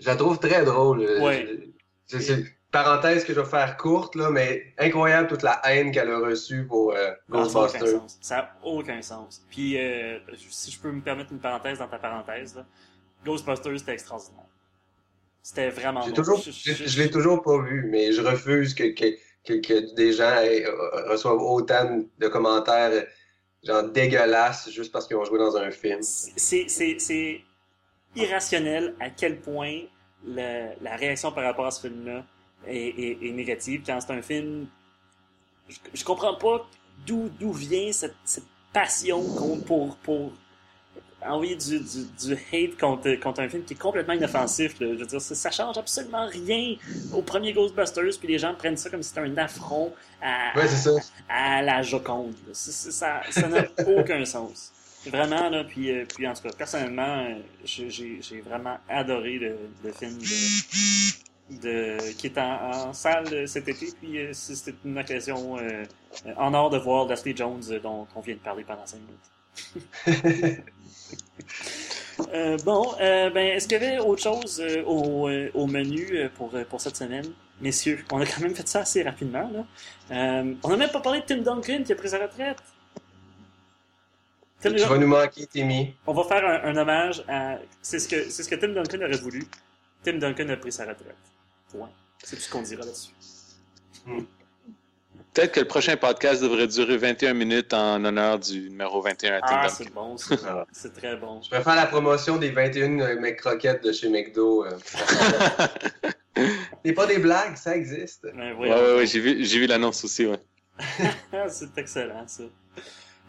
Je 0.00 0.06
la 0.06 0.16
trouve 0.16 0.38
très 0.38 0.64
drôle. 0.64 1.00
Ouais. 1.00 1.68
C'est 2.06 2.26
une 2.28 2.46
parenthèse 2.70 3.24
que 3.24 3.34
je 3.34 3.40
vais 3.40 3.46
faire 3.46 3.76
courte, 3.76 4.14
là, 4.14 4.30
mais 4.30 4.72
incroyable 4.78 5.28
toute 5.28 5.42
la 5.42 5.60
haine 5.64 5.90
qu'elle 5.92 6.10
a 6.10 6.18
reçue 6.18 6.66
pour 6.66 6.92
euh, 6.92 7.12
Ghostbusters. 7.30 8.00
Ça 8.20 8.36
n'a 8.36 8.56
aucun 8.62 9.00
sens. 9.02 9.42
Puis, 9.50 9.78
euh, 9.78 10.18
si 10.50 10.70
je 10.70 10.80
peux 10.80 10.90
me 10.90 11.00
permettre 11.00 11.32
une 11.32 11.40
parenthèse 11.40 11.78
dans 11.78 11.88
ta 11.88 11.98
parenthèse, 11.98 12.56
là, 12.56 12.66
Ghostbusters, 13.24 13.78
c'était 13.78 13.92
extraordinaire. 13.92 14.44
C'était 15.48 15.70
vraiment 15.70 16.00
bon. 16.08 16.12
toujours, 16.12 16.40
Je- 16.40 16.50
je, 16.92 17.00
l'ai 17.00 17.08
toujours 17.08 17.40
pas 17.40 17.56
vu, 17.62 17.86
mais 17.88 18.10
je 18.12 18.20
refuse 18.20 18.74
que, 18.74 18.82
que, 18.98 19.16
que, 19.46 19.54
que 19.60 19.94
des 19.94 20.12
gens 20.12 20.36
aient- 20.40 20.66
euh, 20.66 21.08
reçoivent 21.08 21.40
autant 21.40 22.02
de 22.18 22.26
commentaires 22.28 23.06
genre 23.62 23.84
dégueulasses 23.84 24.68
juste 24.70 24.90
parce 24.92 25.06
qu'ils 25.06 25.16
ont 25.16 25.24
joué 25.24 25.38
dans 25.38 25.56
un 25.56 25.70
film. 25.70 26.00
C'est, 26.02 26.66
irrationnel 28.16 28.96
à 28.98 29.10
quel 29.10 29.38
point 29.40 29.82
la, 30.24 30.74
la 30.80 30.96
réaction 30.96 31.30
par 31.30 31.44
rapport 31.44 31.66
à 31.66 31.70
ce 31.70 31.82
film-là 31.82 32.24
est, 32.66 32.76
est, 32.76 33.18
est 33.28 33.32
négative. 33.32 33.82
Quand 33.86 34.00
c'est 34.00 34.12
un 34.12 34.22
film, 34.22 34.66
je, 35.68 35.76
je 35.94 36.04
comprends 36.04 36.34
pas 36.34 36.66
d'où, 37.06 37.28
d'où 37.38 37.52
vient 37.52 37.92
cette, 37.92 38.16
cette 38.24 38.44
passion 38.72 39.22
qu'on- 39.36 39.60
pour, 39.60 39.96
pour 39.98 40.32
envoyer 41.24 41.56
du, 41.56 41.78
du, 41.80 42.04
du 42.26 42.32
hate 42.52 42.78
contre, 42.78 43.14
contre 43.20 43.40
un 43.40 43.48
film 43.48 43.64
qui 43.64 43.74
est 43.74 43.78
complètement 43.78 44.14
inoffensif. 44.14 44.78
là. 44.80 44.88
Je 44.94 44.98
veux 44.98 45.06
dire, 45.06 45.20
ça, 45.20 45.34
ça 45.34 45.50
change 45.50 45.78
absolument 45.78 46.26
rien 46.26 46.76
au 47.12 47.22
premier 47.22 47.52
Ghostbusters, 47.52 48.18
puis 48.18 48.28
les 48.28 48.38
gens 48.38 48.54
prennent 48.54 48.76
ça 48.76 48.90
comme 48.90 49.02
si 49.02 49.08
c'était 49.10 49.20
un 49.22 49.36
affront 49.38 49.92
à, 50.22 50.56
Ouais, 50.56 50.68
c'est 50.68 50.90
ça. 50.90 50.96
à 51.28 51.62
la 51.62 51.82
Joconde. 51.82 52.34
Ça 52.52 53.22
ça 53.30 53.48
n'a 53.48 53.64
aucun 53.98 54.24
sens. 54.24 54.72
Vraiment, 55.06 55.48
là, 55.50 55.62
puis, 55.62 55.90
euh, 55.92 56.04
puis 56.04 56.26
en 56.26 56.34
tout 56.34 56.42
cas, 56.42 56.50
personnellement, 56.56 57.26
euh, 57.28 57.34
j'ai 57.64 58.40
vraiment 58.44 58.76
adoré 58.88 59.38
le, 59.38 59.56
le 59.84 59.92
film 59.92 60.18
de, 60.18 61.60
de, 61.60 62.12
qui 62.14 62.26
est 62.26 62.38
en, 62.38 62.88
en 62.88 62.92
salle 62.92 63.26
euh, 63.32 63.46
cet 63.46 63.68
été, 63.68 63.86
puis 64.00 64.18
euh, 64.18 64.32
c'était 64.32 64.74
une 64.84 64.98
occasion 64.98 65.58
euh, 65.58 65.84
en 66.36 66.52
or 66.54 66.70
de 66.70 66.78
voir 66.78 67.06
Leslie 67.06 67.36
Jones 67.36 67.62
euh, 67.70 67.78
dont 67.78 68.08
on 68.16 68.20
vient 68.20 68.34
de 68.34 68.40
parler 68.40 68.64
pendant 68.64 68.84
cinq 68.84 68.98
minutes. 69.06 70.60
Euh, 72.32 72.56
bon, 72.64 72.94
euh, 73.00 73.30
ben, 73.30 73.46
est-ce 73.56 73.68
qu'il 73.68 73.80
y 73.80 73.84
avait 73.84 73.98
autre 73.98 74.22
chose 74.22 74.60
euh, 74.60 74.82
au, 74.84 75.28
au 75.54 75.66
menu 75.66 76.28
pour, 76.34 76.50
pour 76.68 76.80
cette 76.80 76.96
semaine? 76.96 77.26
Messieurs, 77.60 78.04
on 78.10 78.20
a 78.20 78.26
quand 78.26 78.40
même 78.40 78.54
fait 78.54 78.66
ça 78.66 78.80
assez 78.80 79.02
rapidement. 79.02 79.50
Là. 79.50 80.44
On 80.62 80.68
n'a 80.68 80.76
même 80.76 80.90
pas 80.90 81.00
parlé 81.00 81.20
de 81.20 81.26
Tim 81.26 81.38
Duncan 81.38 81.82
qui 81.84 81.92
a 81.92 81.96
pris 81.96 82.08
sa 82.08 82.18
retraite. 82.18 82.58
Tim 84.60 84.72
Tu 84.74 84.82
vas 84.84 84.98
nous 84.98 85.06
manquer, 85.06 85.46
Timmy. 85.46 85.94
on 86.06 86.14
va 86.14 86.24
faire 86.24 86.44
un, 86.44 86.70
un 86.70 86.76
hommage 86.76 87.22
à. 87.28 87.58
C'est 87.82 87.98
ce, 87.98 88.08
que, 88.08 88.30
c'est 88.30 88.42
ce 88.42 88.48
que 88.48 88.54
Tim 88.54 88.68
Duncan 88.68 88.98
aurait 88.98 89.18
voulu. 89.18 89.44
Tim 90.02 90.14
Duncan 90.14 90.48
a 90.48 90.56
pris 90.56 90.72
sa 90.72 90.84
retraite. 90.86 91.16
Point. 91.70 91.90
C'est 92.24 92.36
tout 92.36 92.42
ce 92.42 92.50
qu'on 92.50 92.62
dira 92.62 92.84
là-dessus. 92.84 93.12
Peut-être 95.36 95.52
que 95.52 95.60
le 95.60 95.68
prochain 95.68 95.98
podcast 95.98 96.42
devrait 96.42 96.66
durer 96.66 96.96
21 96.96 97.34
minutes 97.34 97.74
en 97.74 98.02
honneur 98.02 98.38
du 98.38 98.70
numéro 98.70 99.02
21 99.02 99.34
à 99.34 99.40
Ah, 99.42 99.68
c'est 99.68 99.92
bon, 99.92 100.16
ça. 100.16 100.66
C'est 100.72 100.94
très 100.94 101.14
bon. 101.14 101.42
Je 101.42 101.50
vais 101.50 101.62
faire 101.62 101.76
la 101.76 101.84
promotion 101.84 102.38
des 102.38 102.48
21 102.48 103.16
mecs 103.16 103.40
croquettes 103.40 103.84
de 103.84 103.92
chez 103.92 104.08
McDo. 104.08 104.64
euh. 104.64 104.78
C'est 106.82 106.94
pas 106.94 107.04
des 107.04 107.18
blagues, 107.18 107.54
ça 107.56 107.76
existe. 107.76 108.24
Ouais, 108.34 108.54
ouais, 108.54 109.06
j'ai 109.06 109.20
vu, 109.20 109.44
j'ai 109.44 109.58
vu 109.58 109.66
l'annonce 109.66 110.02
aussi, 110.04 110.24
ouais. 110.24 110.40
C'est 111.48 111.76
excellent, 111.76 112.26
ça. 112.26 112.44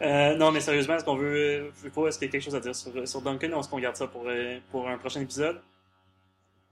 Euh, 0.02 0.36
non, 0.36 0.54
mais 0.54 0.62
sérieusement, 0.62 0.96
est-ce 0.96 1.04
qu'on 1.04 1.18
veut. 1.18 1.74
Est-ce 2.08 2.20
qu'il 2.20 2.28
y 2.28 2.30
a 2.30 2.32
quelque 2.32 2.42
chose 2.42 2.56
à 2.56 2.62
dire 2.62 2.74
sur, 2.74 3.06
sur 3.06 3.22
Duncan 3.22 3.52
ou 3.52 3.60
est-ce 3.60 3.68
qu'on 3.68 3.80
garde 3.80 3.98
ça 3.98 4.08
pour, 4.08 4.24
euh, 4.28 4.60
pour 4.72 4.88
un 4.88 4.98
prochain 4.98 5.20
épisode? 5.20 5.60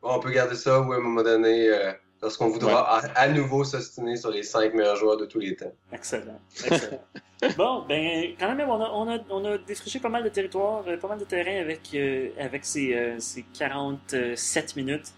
Bon, 0.01 0.13
on 0.13 0.19
peut 0.21 0.31
garder 0.31 0.55
ça, 0.55 0.79
oui, 0.79 0.95
à 0.95 0.99
un 0.99 1.01
moment 1.01 1.23
donné, 1.23 1.67
euh, 1.67 1.91
lorsqu'on 2.21 2.49
voudra 2.49 2.97
à, 2.99 3.05
à 3.19 3.27
nouveau 3.29 3.63
s'ostiner 3.63 4.15
sur 4.17 4.31
les 4.31 4.43
5 4.43 4.73
meilleurs 4.73 4.95
joueurs 4.95 5.17
de 5.17 5.25
tous 5.25 5.39
les 5.39 5.55
temps. 5.55 5.71
Excellent. 5.91 6.39
Excellent. 6.65 7.01
bon, 7.57 7.85
ben, 7.87 8.33
quand 8.39 8.55
même, 8.55 8.69
on 8.69 8.81
a, 8.81 8.89
on 8.89 9.09
a, 9.09 9.19
on 9.29 9.45
a 9.45 9.57
défriché 9.57 9.99
pas 9.99 10.09
mal 10.09 10.23
de 10.23 10.29
territoires, 10.29 10.83
euh, 10.87 10.97
pas 10.97 11.07
mal 11.07 11.19
de 11.19 11.25
terrain 11.25 11.59
avec, 11.61 11.81
euh, 11.93 12.29
avec 12.39 12.65
ces, 12.65 12.93
euh, 12.95 13.19
ces 13.19 13.43
47 13.57 14.75
minutes. 14.75 15.13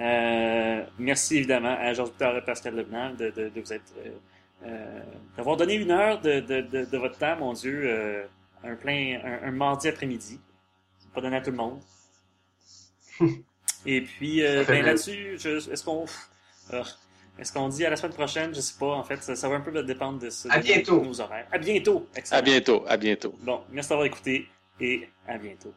Euh, 0.00 0.84
merci 0.98 1.36
évidemment 1.38 1.76
à 1.78 1.92
Georges 1.94 2.10
Victor 2.10 2.36
et 2.36 2.44
Pascal 2.44 2.74
Leblanc 2.74 3.14
de, 3.14 3.30
de, 3.30 3.48
de 3.48 3.60
vous 3.60 3.72
être. 3.72 3.92
euh, 4.04 4.10
euh, 4.66 5.00
d'avoir 5.36 5.56
donné 5.56 5.74
une 5.74 5.90
heure 5.90 6.20
de, 6.20 6.40
de, 6.40 6.60
de, 6.62 6.84
de 6.86 6.98
votre 6.98 7.18
temps, 7.18 7.36
mon 7.36 7.52
Dieu, 7.52 7.82
euh, 7.84 8.24
un 8.64 8.76
plein, 8.76 9.20
un, 9.22 9.48
un 9.48 9.50
mardi 9.50 9.88
après-midi. 9.88 10.40
Pas 11.14 11.20
donné 11.20 11.36
à 11.36 11.40
tout 11.42 11.50
le 11.50 11.56
monde. 11.56 11.80
Et 13.86 14.00
puis, 14.00 14.42
euh, 14.44 14.64
ben, 14.66 14.84
là-dessus, 14.84 15.36
je- 15.38 15.70
est-ce 15.70 15.84
qu'on, 15.84 16.06
est-ce 17.38 17.52
qu'on 17.52 17.68
dit 17.68 17.84
à 17.84 17.90
la 17.90 17.96
semaine 17.96 18.12
prochaine? 18.12 18.54
Je 18.54 18.60
sais 18.60 18.78
pas, 18.78 18.92
en 18.92 19.04
fait, 19.04 19.22
ça, 19.22 19.34
ça 19.36 19.48
va 19.48 19.56
un 19.56 19.60
peu 19.60 19.82
dépendre 19.82 20.18
de, 20.18 20.30
ce- 20.30 20.48
À 20.48 20.58
de 20.58 20.62
bientôt. 20.64 21.02
nos 21.04 21.20
horaires. 21.20 21.46
À 21.52 21.58
bientôt! 21.58 22.08
Excellent. 22.14 22.38
À 22.38 22.42
bientôt, 22.42 22.84
à 22.86 22.96
bientôt. 22.96 23.34
Bon, 23.40 23.60
merci 23.70 23.90
d'avoir 23.90 24.06
écouté 24.06 24.46
et 24.80 25.08
à 25.26 25.36
bientôt. 25.38 25.72